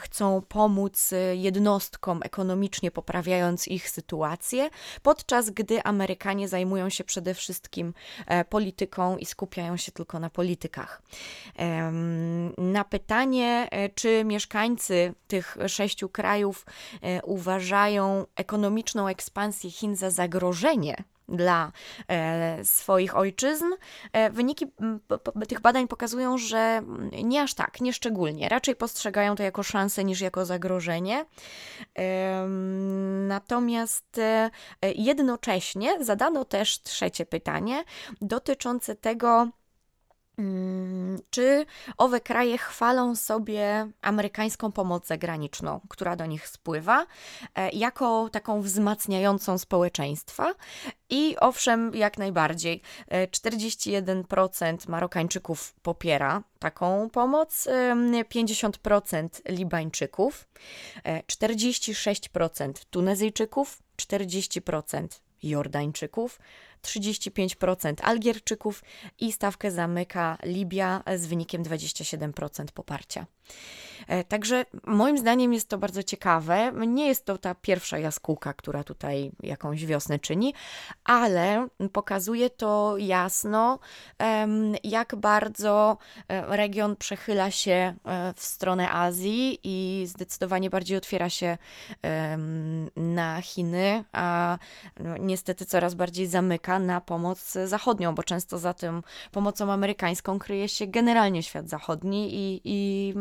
chcą 0.00 0.42
pomóc 0.48 1.10
jednostkom 1.34 2.20
ekonomicznie 2.24 2.90
poprawiając 2.90 3.68
ich 3.68 3.90
sytuację, 3.90 4.70
podczas 5.02 5.50
gdy 5.50 5.82
Amerykanie 5.82 6.48
zajmują 6.48 6.88
się 6.88 7.04
przede 7.04 7.34
wszystkim 7.34 7.94
e, 8.26 8.44
polityką 8.44 9.16
i 9.16 9.26
skupiają 9.26 9.76
się 9.76 9.92
tylko 9.92 10.18
na 10.18 10.30
politykach. 10.30 11.02
Na 12.58 12.84
pytanie, 12.84 13.68
czy 13.94 14.24
mieszkańcy 14.24 15.14
tych 15.28 15.56
sześciu 15.66 16.08
krajów 16.08 16.23
krajów 16.24 16.66
e, 17.02 17.22
uważają 17.22 18.26
ekonomiczną 18.36 19.08
ekspansję 19.08 19.70
Chin 19.70 19.96
za 19.96 20.10
zagrożenie 20.10 20.96
dla 21.28 21.72
e, 22.08 22.64
swoich 22.64 23.16
ojczyzn. 23.16 23.64
E, 24.12 24.30
wyniki 24.30 24.66
tych 25.48 25.60
badań 25.60 25.88
pokazują, 25.88 26.38
że 26.38 26.82
nie 27.24 27.42
aż 27.42 27.54
tak, 27.54 27.80
nie 27.80 27.92
szczególnie. 27.92 28.48
Raczej 28.48 28.76
postrzegają 28.76 29.36
to 29.36 29.42
jako 29.42 29.62
szansę 29.62 30.04
niż 30.04 30.20
jako 30.20 30.44
zagrożenie. 30.44 31.24
Natomiast 33.28 34.20
jednocześnie 34.94 36.04
zadano 36.04 36.44
też 36.44 36.82
trzecie 36.82 37.26
pytanie 37.26 37.84
dotyczące 38.20 38.94
tego, 38.94 39.48
czy 41.30 41.66
owe 41.96 42.20
kraje 42.20 42.58
chwalą 42.58 43.16
sobie 43.16 43.88
amerykańską 44.02 44.72
pomoc 44.72 45.06
zagraniczną, 45.06 45.80
która 45.88 46.16
do 46.16 46.26
nich 46.26 46.48
spływa, 46.48 47.06
e, 47.54 47.70
jako 47.70 48.28
taką 48.32 48.62
wzmacniającą 48.62 49.58
społeczeństwa? 49.58 50.54
I 51.10 51.36
owszem, 51.40 51.94
jak 51.94 52.18
najbardziej. 52.18 52.82
41% 53.30 54.64
e, 54.64 54.90
Marokańczyków 54.90 55.74
popiera 55.82 56.42
taką 56.58 57.10
pomoc, 57.10 57.68
50% 58.28 59.28
Libańczyków, 59.48 60.48
46% 61.04 62.68
e, 62.68 62.72
Tunezyjczyków, 62.90 63.82
40% 63.96 65.06
Jordańczyków, 65.42 66.38
35% 66.84 67.94
Algierczyków 68.02 68.84
i 69.20 69.32
stawkę 69.32 69.70
zamyka 69.70 70.38
Libia 70.44 71.02
z 71.16 71.26
wynikiem 71.26 71.62
27% 71.62 72.64
poparcia. 72.74 73.26
E, 74.06 74.24
także 74.24 74.64
moim 74.86 75.18
zdaniem 75.18 75.52
jest 75.52 75.68
to 75.68 75.78
bardzo 75.78 76.02
ciekawe. 76.02 76.72
Nie 76.86 77.06
jest 77.06 77.24
to 77.24 77.38
ta 77.38 77.54
pierwsza 77.54 77.98
jaskółka, 77.98 78.52
która 78.52 78.84
tutaj 78.84 79.32
jakąś 79.42 79.86
wiosnę 79.86 80.18
czyni, 80.18 80.54
ale 81.04 81.68
pokazuje 81.92 82.50
to 82.50 82.94
jasno, 82.98 83.78
jak 84.84 85.16
bardzo 85.16 85.98
e, 86.28 86.56
region 86.56 86.96
przechyla 86.96 87.50
się 87.50 87.72
e, 88.04 88.34
w 88.36 88.44
stronę 88.44 88.90
Azji 88.90 89.58
i 89.64 90.06
zdecydowanie 90.06 90.70
bardziej 90.70 90.96
otwiera 90.96 91.30
się 91.30 91.58
na 92.96 93.40
Chiny, 93.40 94.04
a 94.12 94.58
no, 95.00 95.16
niestety 95.16 95.66
coraz 95.66 95.94
bardziej 95.94 96.26
zamyka 96.26 96.73
na 96.78 97.00
pomoc 97.00 97.54
zachodnią, 97.64 98.14
bo 98.14 98.22
często 98.22 98.58
za 98.58 98.74
tym 98.74 99.02
pomocą 99.32 99.72
amerykańską 99.72 100.38
kryje 100.38 100.68
się 100.68 100.86
generalnie 100.86 101.42
świat 101.42 101.68
zachodni 101.68 102.34
i, 102.34 102.60
i 102.64 103.12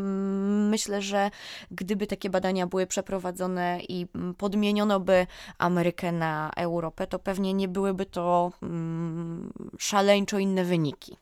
myślę, 0.70 1.02
że 1.02 1.32
gdyby 1.72 2.08
takie 2.08 2.30
badania 2.30 2.68
były 2.68 2.88
przeprowadzone 2.88 3.80
i 3.90 4.08
podmieniono 4.38 5.00
by 5.00 5.28
Amerykę 5.58 6.12
na 6.12 6.52
Europę, 6.58 7.08
to 7.08 7.20
pewnie 7.20 7.54
nie 7.54 7.68
byłyby 7.68 8.06
to 8.06 8.52
mm, 8.62 9.54
szaleńczo 9.80 10.40
inne 10.40 10.66
wyniki. 10.66 11.18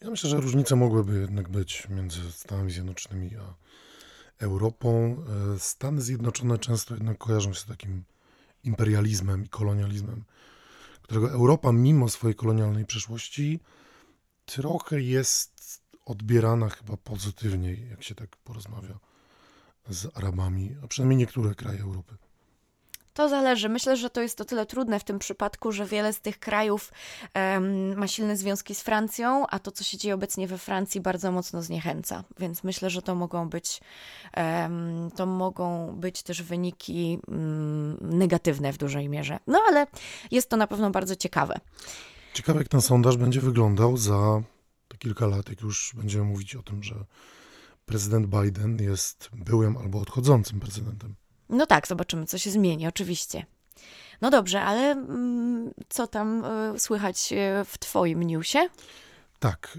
Ja 0.00 0.10
myślę, 0.10 0.30
że 0.30 0.36
różnice 0.36 0.76
mogłyby 0.76 1.20
jednak 1.20 1.48
być 1.48 1.88
między 1.88 2.32
Stanami 2.32 2.72
Zjednoczonymi 2.72 3.30
a 3.36 3.54
Europą. 4.44 5.16
E, 5.54 5.58
Stany 5.58 6.02
Zjednoczone 6.02 6.58
często 6.58 6.94
jednak 6.94 7.18
kojarzą 7.18 7.52
się 7.52 7.60
z 7.60 7.66
takim 7.66 8.04
imperializmem 8.64 9.44
i 9.44 9.48
kolonializmem, 9.48 10.24
którego 11.08 11.30
Europa, 11.30 11.72
mimo 11.72 12.08
swojej 12.08 12.34
kolonialnej 12.34 12.86
przeszłości, 12.86 13.60
trochę 14.44 15.00
jest 15.00 15.82
odbierana 16.04 16.68
chyba 16.68 16.96
pozytywniej, 16.96 17.88
jak 17.90 18.02
się 18.02 18.14
tak 18.14 18.36
porozmawia 18.36 18.98
z 19.88 20.16
Arabami, 20.16 20.76
a 20.84 20.86
przynajmniej 20.86 21.16
niektóre 21.16 21.54
kraje 21.54 21.80
Europy. 21.80 22.16
To 23.18 23.28
zależy. 23.28 23.68
Myślę, 23.68 23.96
że 23.96 24.10
to 24.10 24.22
jest 24.22 24.40
o 24.40 24.44
tyle 24.44 24.66
trudne 24.66 25.00
w 25.00 25.04
tym 25.04 25.18
przypadku, 25.18 25.72
że 25.72 25.86
wiele 25.86 26.12
z 26.12 26.20
tych 26.20 26.38
krajów 26.38 26.92
um, 27.34 27.98
ma 27.98 28.08
silne 28.08 28.36
związki 28.36 28.74
z 28.74 28.80
Francją, 28.80 29.46
a 29.46 29.58
to, 29.58 29.72
co 29.72 29.84
się 29.84 29.98
dzieje 29.98 30.14
obecnie 30.14 30.48
we 30.48 30.58
Francji, 30.58 31.00
bardzo 31.00 31.32
mocno 31.32 31.62
zniechęca. 31.62 32.24
Więc 32.38 32.64
myślę, 32.64 32.90
że 32.90 33.02
to 33.02 33.14
mogą 33.14 33.48
być, 33.48 33.80
um, 34.36 35.10
to 35.16 35.26
mogą 35.26 35.96
być 35.96 36.22
też 36.22 36.42
wyniki 36.42 37.18
um, 37.28 37.98
negatywne 38.00 38.72
w 38.72 38.78
dużej 38.78 39.08
mierze. 39.08 39.38
No 39.46 39.60
ale 39.68 39.86
jest 40.30 40.50
to 40.50 40.56
na 40.56 40.66
pewno 40.66 40.90
bardzo 40.90 41.16
ciekawe. 41.16 41.54
Ciekawe, 42.34 42.58
jak 42.58 42.68
ten 42.68 42.80
sondaż 42.80 43.16
będzie 43.16 43.40
wyglądał 43.40 43.96
za 43.96 44.42
kilka 44.98 45.26
lat, 45.26 45.48
jak 45.48 45.60
już 45.60 45.92
będziemy 45.96 46.24
mówić 46.24 46.56
o 46.56 46.62
tym, 46.62 46.82
że 46.82 46.94
prezydent 47.86 48.26
Biden 48.26 48.78
jest 48.82 49.28
byłym 49.32 49.76
albo 49.76 50.00
odchodzącym 50.00 50.60
prezydentem. 50.60 51.14
No 51.48 51.66
tak, 51.66 51.86
zobaczymy, 51.86 52.26
co 52.26 52.38
się 52.38 52.50
zmieni, 52.50 52.86
oczywiście. 52.86 53.46
No 54.20 54.30
dobrze, 54.30 54.62
ale 54.62 54.90
mm, 54.90 55.70
co 55.88 56.06
tam 56.06 56.44
y, 56.74 56.78
słychać 56.78 57.32
e, 57.32 57.64
w 57.64 57.78
Twoim 57.78 58.22
newsie? 58.22 58.58
Tak, 59.38 59.78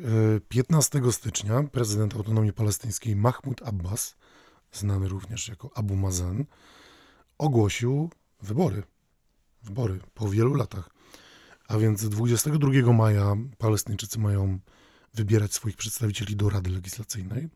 15 0.50 1.00
e, 1.00 1.12
stycznia 1.12 1.64
prezydent 1.64 2.16
autonomii 2.16 2.54
palestyńskiej 2.54 3.16
Mahmoud 3.16 3.62
Abbas, 3.66 4.16
znany 4.72 5.08
również 5.08 5.48
jako 5.48 5.72
Abu 5.76 5.96
Mazen, 5.96 6.46
ogłosił 7.38 8.10
wybory. 8.42 8.84
Wybory 9.64 10.00
po 10.14 10.30
wielu 10.30 10.54
latach. 10.54 10.90
A 11.68 11.78
więc 11.78 12.10
22 12.10 12.94
maja 12.94 13.36
Palestyńczycy 13.58 14.20
mają 14.20 14.60
wybierać 15.14 15.54
swoich 15.54 15.78
przedstawicieli 15.78 16.36
do 16.36 16.50
Rady 16.50 16.70
Legislacyjnej, 16.70 17.50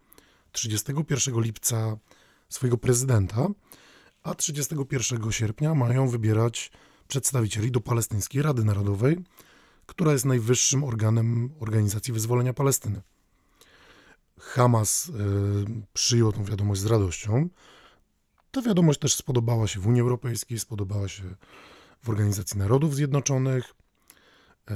31 0.52 1.42
lipca 1.42 1.98
swojego 2.50 2.78
prezydenta, 2.78 3.48
a 4.24 4.36
31 4.36 5.32
sierpnia 5.32 5.76
mają 5.76 6.08
wybierać 6.10 6.72
przedstawicieli 7.08 7.72
do 7.72 7.82
Palestyńskiej 7.82 8.42
Rady 8.42 8.64
Narodowej, 8.64 9.18
która 9.86 10.12
jest 10.12 10.26
najwyższym 10.26 10.84
organem 10.84 11.54
Organizacji 11.60 12.14
Wyzwolenia 12.14 12.54
Palestyny. 12.54 13.02
Hamas 14.40 15.10
y, 15.10 15.14
przyjął 15.94 16.32
tą 16.32 16.46
wiadomość 16.46 16.82
z 16.82 16.86
radością. 16.86 17.50
Ta 18.52 18.62
wiadomość 18.62 19.00
też 19.00 19.16
spodobała 19.16 19.68
się 19.68 19.80
w 19.80 19.88
Unii 19.88 20.02
Europejskiej, 20.02 20.60
spodobała 20.60 21.08
się 21.08 21.24
w 22.04 22.10
Organizacji 22.10 22.58
Narodów 22.60 22.96
Zjednoczonych, 22.96 23.74
y, 24.72 24.74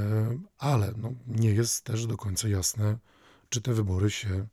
ale 0.57 0.93
no, 0.97 1.13
nie 1.27 1.51
jest 1.51 1.83
też 1.83 2.05
do 2.05 2.17
końca 2.17 2.47
jasne, 2.47 2.97
czy 3.49 3.61
te 3.61 3.73
wybory 3.73 4.11
się 4.11 4.47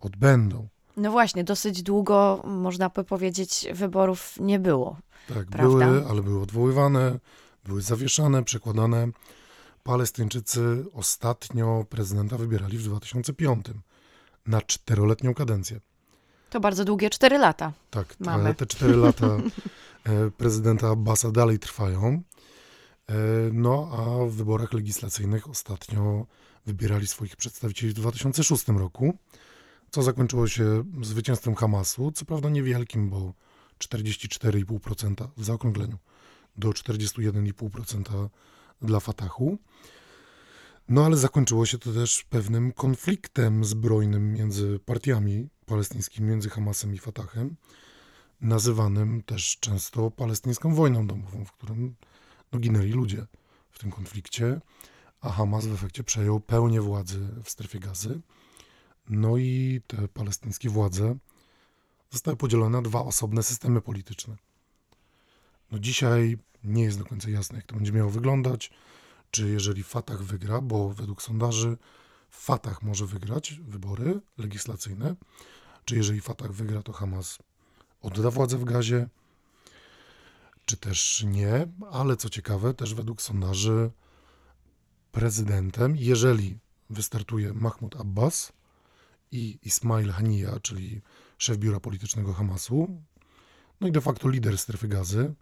odbędą. 0.00 0.68
No 0.98 1.10
właśnie, 1.10 1.44
dosyć 1.44 1.82
długo, 1.82 2.42
można 2.44 2.88
by 2.88 3.04
powiedzieć, 3.04 3.66
wyborów 3.72 4.34
nie 4.40 4.58
było. 4.58 4.96
Tak, 5.28 5.46
prawda? 5.46 5.86
były, 5.86 6.06
ale 6.10 6.22
były 6.22 6.42
odwoływane, 6.42 7.18
były 7.64 7.82
zawieszane, 7.82 8.44
przekładane. 8.44 9.08
Palestyńczycy 9.82 10.84
ostatnio 10.92 11.84
prezydenta 11.88 12.36
wybierali 12.36 12.78
w 12.78 12.82
2005 12.82 13.66
na 14.46 14.62
czteroletnią 14.62 15.34
kadencję. 15.34 15.80
To 16.50 16.60
bardzo 16.60 16.84
długie 16.84 17.10
cztery 17.10 17.38
lata. 17.38 17.72
Tak, 17.90 18.16
Mamy. 18.20 18.54
te 18.54 18.66
cztery 18.66 18.96
lata 18.96 19.26
e, 20.04 20.30
prezydenta 20.30 20.88
Abbasa 20.88 21.30
dalej 21.30 21.58
trwają. 21.58 22.22
E, 23.08 23.14
no 23.52 23.90
a 23.92 24.26
w 24.26 24.32
wyborach 24.32 24.72
legislacyjnych 24.72 25.48
ostatnio 25.50 26.26
wybierali 26.66 27.06
swoich 27.06 27.36
przedstawicieli 27.36 27.92
w 27.92 27.96
2006 27.96 28.68
roku. 28.68 29.14
Co 29.90 30.02
zakończyło 30.02 30.48
się 30.48 30.84
zwycięstwem 31.02 31.54
Hamasu, 31.54 32.12
co 32.12 32.24
prawda 32.24 32.48
niewielkim, 32.48 33.10
bo 33.10 33.34
44,5% 33.78 35.28
w 35.36 35.44
zaokrągleniu 35.44 35.98
do 36.56 36.68
41,5% 36.70 38.28
dla 38.82 39.00
Fatahu. 39.00 39.58
No 40.88 41.04
ale 41.04 41.16
zakończyło 41.16 41.66
się 41.66 41.78
to 41.78 41.92
też 41.92 42.24
pewnym 42.30 42.72
konfliktem 42.72 43.64
zbrojnym 43.64 44.32
między 44.32 44.80
partiami 44.84 45.48
palestyńskimi, 45.66 46.28
między 46.28 46.50
Hamasem 46.50 46.94
i 46.94 46.98
Fatahem, 46.98 47.56
nazywanym 48.40 49.22
też 49.22 49.58
często 49.60 50.10
palestyńską 50.10 50.74
wojną 50.74 51.06
domową, 51.06 51.44
w 51.44 51.52
którym 51.52 51.94
no, 52.52 52.58
ginęli 52.58 52.92
ludzie 52.92 53.26
w 53.70 53.78
tym 53.78 53.90
konflikcie, 53.90 54.60
a 55.20 55.30
Hamas 55.30 55.66
w 55.66 55.74
efekcie 55.74 56.04
przejął 56.04 56.40
pełnię 56.40 56.80
władzy 56.80 57.28
w 57.44 57.50
strefie 57.50 57.78
gazy. 57.78 58.20
No 59.10 59.36
i 59.36 59.80
te 59.86 60.08
palestyńskie 60.08 60.70
władze 60.70 61.16
zostały 62.10 62.36
podzielone 62.36 62.76
na 62.76 62.82
dwa 62.82 63.00
osobne 63.00 63.42
systemy 63.42 63.80
polityczne. 63.80 64.36
No 65.72 65.78
dzisiaj 65.78 66.38
nie 66.64 66.82
jest 66.82 66.98
do 66.98 67.04
końca 67.04 67.30
jasne, 67.30 67.56
jak 67.56 67.66
to 67.66 67.74
będzie 67.74 67.92
miało 67.92 68.10
wyglądać. 68.10 68.70
Czy 69.30 69.48
jeżeli 69.48 69.82
Fatah 69.82 70.22
wygra, 70.22 70.60
bo 70.60 70.88
według 70.88 71.22
sondaży 71.22 71.76
Fatah 72.30 72.82
może 72.82 73.06
wygrać 73.06 73.54
wybory 73.54 74.20
legislacyjne, 74.38 75.14
czy 75.84 75.96
jeżeli 75.96 76.20
Fatah 76.20 76.52
wygra, 76.52 76.82
to 76.82 76.92
Hamas 76.92 77.38
odda 78.02 78.30
władzę 78.30 78.58
w 78.58 78.64
gazie, 78.64 79.08
czy 80.64 80.76
też 80.76 81.24
nie, 81.26 81.66
ale 81.90 82.16
co 82.16 82.28
ciekawe, 82.30 82.74
też 82.74 82.94
według 82.94 83.22
sondaży 83.22 83.90
prezydentem, 85.12 85.96
jeżeli 85.96 86.58
wystartuje 86.90 87.52
Mahmoud 87.54 87.96
Abbas 87.96 88.52
i 89.32 89.58
Ismail 89.62 90.12
Haniya, 90.12 90.60
czyli 90.62 91.02
szef 91.38 91.58
biura 91.58 91.80
politycznego 91.80 92.32
Hamasu, 92.32 93.02
no 93.80 93.88
i 93.88 93.92
de 93.92 94.00
facto 94.00 94.28
lider 94.28 94.58
strefy 94.58 94.88
gazy, 94.88 95.34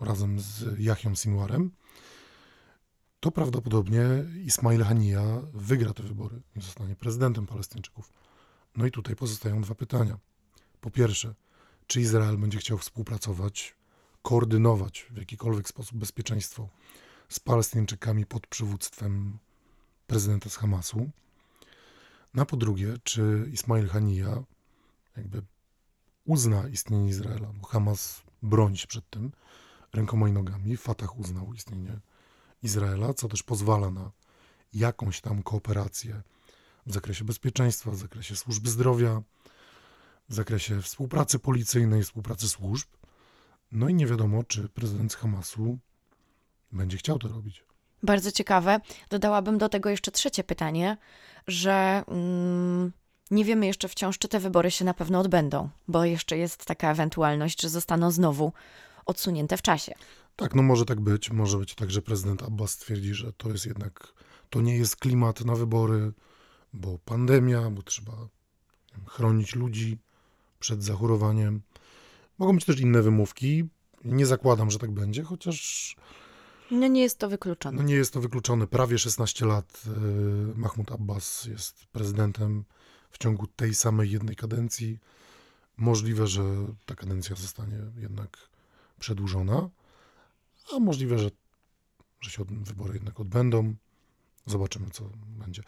razem 0.00 0.40
z 0.40 0.78
Yahyą 0.78 1.16
Sinwarem, 1.16 1.70
to 3.20 3.30
prawdopodobnie 3.30 4.04
Ismail 4.44 4.84
Haniya 4.84 5.42
wygra 5.54 5.92
te 5.92 6.02
wybory 6.02 6.42
i 6.56 6.60
zostanie 6.60 6.96
prezydentem 6.96 7.46
Palestyńczyków. 7.46 8.12
No 8.76 8.86
i 8.86 8.90
tutaj 8.90 9.16
pozostają 9.16 9.62
dwa 9.62 9.74
pytania. 9.74 10.18
Po 10.80 10.90
pierwsze, 10.90 11.34
czy 11.86 12.00
Izrael 12.00 12.38
będzie 12.38 12.58
chciał 12.58 12.78
współpracować, 12.78 13.76
koordynować 14.22 15.06
w 15.10 15.16
jakikolwiek 15.16 15.68
sposób 15.68 15.98
bezpieczeństwo 15.98 16.68
z 17.28 17.40
Palestyńczykami 17.40 18.26
pod 18.26 18.46
przywództwem 18.46 19.38
prezydenta 20.06 20.50
z 20.50 20.56
Hamasu? 20.56 21.10
No 22.34 22.42
a 22.42 22.46
po 22.46 22.56
drugie, 22.56 22.94
czy 23.02 23.48
Ismail 23.52 23.88
Haniya 23.88 24.44
jakby 25.16 25.42
uzna 26.24 26.68
istnienie 26.68 27.08
Izraela, 27.08 27.52
bo 27.52 27.66
Hamas 27.66 28.22
broni 28.42 28.78
się 28.78 28.86
przed 28.86 29.10
tym 29.10 29.32
rękoma 29.92 30.28
i 30.28 30.32
nogami, 30.32 30.76
Fatah 30.76 31.18
uznał 31.18 31.54
istnienie 31.54 32.00
Izraela, 32.62 33.14
co 33.14 33.28
też 33.28 33.42
pozwala 33.42 33.90
na 33.90 34.10
jakąś 34.72 35.20
tam 35.20 35.42
kooperację 35.42 36.22
w 36.86 36.92
zakresie 36.92 37.24
bezpieczeństwa, 37.24 37.90
w 37.90 37.96
zakresie 37.96 38.36
służby 38.36 38.70
zdrowia, 38.70 39.22
w 40.28 40.34
zakresie 40.34 40.82
współpracy 40.82 41.38
policyjnej, 41.38 42.02
współpracy 42.02 42.48
służb. 42.48 42.88
No 43.72 43.88
i 43.88 43.94
nie 43.94 44.06
wiadomo, 44.06 44.44
czy 44.44 44.68
prezydent 44.68 45.14
Hamasu 45.14 45.78
będzie 46.72 46.96
chciał 46.96 47.18
to 47.18 47.28
robić. 47.28 47.67
Bardzo 48.02 48.32
ciekawe. 48.32 48.80
Dodałabym 49.10 49.58
do 49.58 49.68
tego 49.68 49.90
jeszcze 49.90 50.10
trzecie 50.10 50.44
pytanie, 50.44 50.96
że 51.46 52.04
mm, 52.08 52.92
nie 53.30 53.44
wiemy 53.44 53.66
jeszcze 53.66 53.88
wciąż, 53.88 54.18
czy 54.18 54.28
te 54.28 54.40
wybory 54.40 54.70
się 54.70 54.84
na 54.84 54.94
pewno 54.94 55.20
odbędą, 55.20 55.68
bo 55.88 56.04
jeszcze 56.04 56.38
jest 56.38 56.64
taka 56.64 56.90
ewentualność, 56.90 57.62
że 57.62 57.68
zostaną 57.68 58.10
znowu 58.10 58.52
odsunięte 59.06 59.56
w 59.56 59.62
czasie. 59.62 59.94
Tak, 60.36 60.54
no 60.54 60.62
może 60.62 60.84
tak 60.84 61.00
być. 61.00 61.30
Może 61.30 61.58
być 61.58 61.74
tak, 61.74 61.90
że 61.90 62.02
prezydent 62.02 62.42
Abbas 62.42 62.70
stwierdzi, 62.70 63.14
że 63.14 63.32
to 63.32 63.48
jest 63.48 63.66
jednak, 63.66 64.12
to 64.50 64.60
nie 64.60 64.76
jest 64.76 64.96
klimat 64.96 65.44
na 65.44 65.54
wybory, 65.54 66.12
bo 66.72 66.98
pandemia, 66.98 67.70
bo 67.70 67.82
trzeba 67.82 68.12
chronić 69.06 69.54
ludzi 69.54 69.98
przed 70.58 70.82
zachorowaniem. 70.82 71.62
Mogą 72.38 72.54
być 72.54 72.64
też 72.64 72.80
inne 72.80 73.02
wymówki. 73.02 73.64
Nie 74.04 74.26
zakładam, 74.26 74.70
że 74.70 74.78
tak 74.78 74.90
będzie, 74.90 75.22
chociaż 75.22 75.96
No 76.70 76.86
nie 76.86 77.02
jest 77.02 77.18
to 77.18 77.28
wykluczone. 77.28 77.76
no 77.76 77.82
nie 77.82 77.94
jest 77.94 78.12
to 78.12 78.20
wykluczone. 78.20 78.66
Prawie 78.66 78.98
16 78.98 79.46
lat 79.46 79.82
y, 79.86 79.90
Mahmoud 80.54 80.92
Abbas 80.92 81.44
jest 81.44 81.86
prezydentem 81.86 82.64
w 83.10 83.18
ciągu 83.18 83.46
tej 83.46 83.74
samej 83.74 84.10
jednej 84.10 84.36
kadencji. 84.36 84.98
Możliwe, 85.76 86.26
że 86.26 86.42
ta 86.86 86.94
kadencja 86.94 87.36
zostanie 87.36 87.78
jednak 87.96 88.48
przedłużona, 89.00 89.70
a 90.72 90.78
możliwe, 90.78 91.18
że, 91.18 91.30
że 92.20 92.30
się 92.30 92.44
wybory 92.44 92.94
jednak 92.94 93.20
odbędą. 93.20 93.74
Zobaczymy, 94.46 94.90
co 94.90 95.10
będzie. 95.26 95.62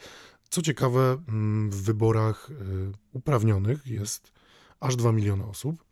Co 0.49 0.61
ciekawe, 0.61 1.23
mm, 1.27 1.69
w 1.69 1.81
wyborach 1.81 2.49
y, 2.49 2.91
uprawnionych 3.13 3.87
jest 3.87 4.31
aż 4.79 4.95
2 4.95 5.11
miliony 5.11 5.45
osób, 5.45 5.83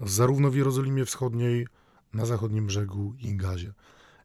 zarówno 0.00 0.50
w 0.50 0.54
Jerozolimie 0.54 1.04
Wschodniej, 1.04 1.66
na 2.12 2.26
zachodnim 2.26 2.66
brzegu 2.66 3.14
i 3.18 3.36
Gazie. 3.36 3.72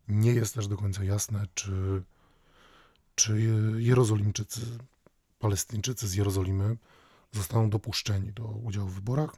Nie 0.07 0.31
jest 0.31 0.55
też 0.55 0.67
do 0.67 0.77
końca 0.77 1.03
jasne, 1.03 1.47
czy, 1.53 2.03
czy 3.15 3.41
Jerozolimczycy, 3.77 4.61
Palestyńczycy 5.39 6.07
z 6.07 6.13
Jerozolimy 6.13 6.77
zostaną 7.31 7.69
dopuszczeni 7.69 8.33
do 8.33 8.43
udziału 8.43 8.87
w 8.87 8.95
wyborach, 8.95 9.35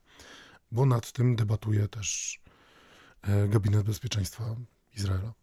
bo 0.72 0.86
nad 0.86 1.12
tym 1.12 1.36
debatuje 1.36 1.88
też 1.88 2.40
e, 3.22 3.48
Gabinet 3.48 3.84
Bezpieczeństwa 3.84 4.56
Izraela. 4.98 5.34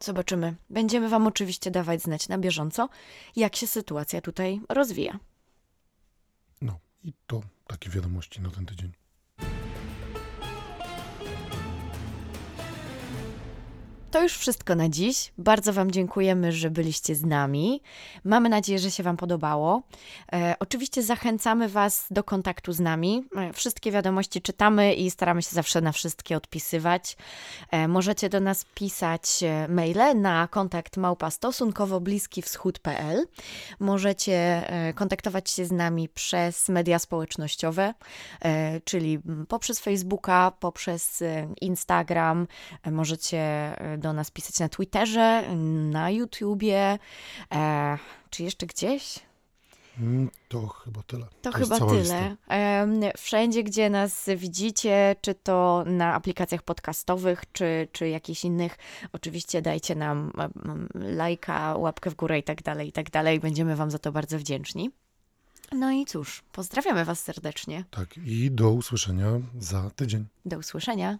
Zobaczymy. 0.00 0.54
Będziemy 0.70 1.08
Wam 1.08 1.26
oczywiście 1.26 1.70
dawać 1.70 2.02
znać 2.02 2.28
na 2.28 2.38
bieżąco, 2.38 2.88
jak 3.36 3.56
się 3.56 3.66
sytuacja 3.66 4.20
tutaj 4.20 4.60
rozwija. 4.68 5.18
No 6.60 6.78
i 7.04 7.12
to 7.26 7.40
takie 7.66 7.90
wiadomości 7.90 8.40
na 8.40 8.50
ten 8.50 8.66
tydzień. 8.66 8.92
To 14.14 14.22
już 14.22 14.32
wszystko 14.32 14.74
na 14.74 14.88
dziś. 14.88 15.32
Bardzo 15.38 15.72
Wam 15.72 15.90
dziękujemy, 15.90 16.52
że 16.52 16.70
byliście 16.70 17.14
z 17.14 17.24
nami. 17.24 17.82
Mamy 18.24 18.48
nadzieję, 18.48 18.78
że 18.78 18.90
się 18.90 19.02
Wam 19.02 19.16
podobało. 19.16 19.82
E, 20.32 20.54
oczywiście 20.58 21.02
zachęcamy 21.02 21.68
Was 21.68 22.06
do 22.10 22.24
kontaktu 22.24 22.72
z 22.72 22.80
nami. 22.80 23.24
E, 23.36 23.52
wszystkie 23.52 23.92
wiadomości 23.92 24.42
czytamy 24.42 24.94
i 24.94 25.10
staramy 25.10 25.42
się 25.42 25.50
zawsze 25.50 25.80
na 25.80 25.92
wszystkie 25.92 26.36
odpisywać. 26.36 27.16
E, 27.70 27.88
możecie 27.88 28.28
do 28.28 28.40
nas 28.40 28.64
pisać 28.74 29.42
e, 29.42 29.68
maile 29.68 30.20
na 30.20 30.48
kontakt 30.48 30.96
małpa 30.96 31.30
stosunkowo 31.30 32.00
bliski 32.00 32.42
wschód.pl. 32.42 33.26
Możecie 33.80 34.34
e, 34.70 34.92
kontaktować 34.92 35.50
się 35.50 35.64
z 35.64 35.72
nami 35.72 36.08
przez 36.08 36.68
media 36.68 36.98
społecznościowe, 36.98 37.94
e, 38.40 38.80
czyli 38.80 39.18
poprzez 39.48 39.80
Facebooka, 39.80 40.52
poprzez 40.60 41.22
Instagram. 41.60 42.46
Możecie 42.90 43.44
do 44.04 44.12
nas 44.12 44.30
pisać 44.30 44.60
na 44.60 44.68
Twitterze, 44.68 45.44
na 45.90 46.10
YouTubie, 46.10 46.98
e, 47.54 47.98
czy 48.30 48.42
jeszcze 48.42 48.66
gdzieś? 48.66 49.18
Mm, 50.00 50.30
To 50.48 50.66
chyba 50.66 51.02
tyle. 51.02 51.26
To, 51.42 51.58
jest 51.58 51.72
chyba 51.72 51.86
tyle. 51.86 52.00
lista. 52.00 52.36
Wszędzie, 53.16 53.62
gdzie 53.62 53.90
nas 53.90 54.26
widzicie, 54.36 55.16
czy 55.20 55.34
to 55.34 55.84
na 55.86 56.14
aplikacjach 56.14 56.62
podcastowych, 56.62 57.42
czy, 57.52 57.88
czy 57.92 58.08
jakichś 58.08 58.44
innych, 58.44 58.76
oczywiście 59.12 59.62
dajcie 59.62 59.94
nam 59.94 60.32
lajka, 60.94 61.76
łapkę 61.76 62.10
w 62.10 62.14
górę 62.14 62.38
i 62.38 62.42
tak 62.42 62.62
dalej, 62.62 62.88
i 62.88 62.92
tak 62.92 63.10
dalej. 63.10 63.40
Będziemy 63.40 63.76
Wam 63.76 63.90
za 63.90 63.98
to 63.98 64.12
bardzo 64.12 64.38
wdzięczni. 64.38 64.90
No 65.72 65.90
i 65.92 66.04
cóż, 66.04 66.42
pozdrawiamy 66.52 67.04
Was 67.04 67.20
serdecznie. 67.20 67.84
Tak, 67.90 68.16
i 68.24 68.50
do 68.50 68.70
usłyszenia 68.70 69.30
za 69.58 69.90
tydzień. 69.90 70.26
Do 70.44 70.58
usłyszenia. 70.58 71.18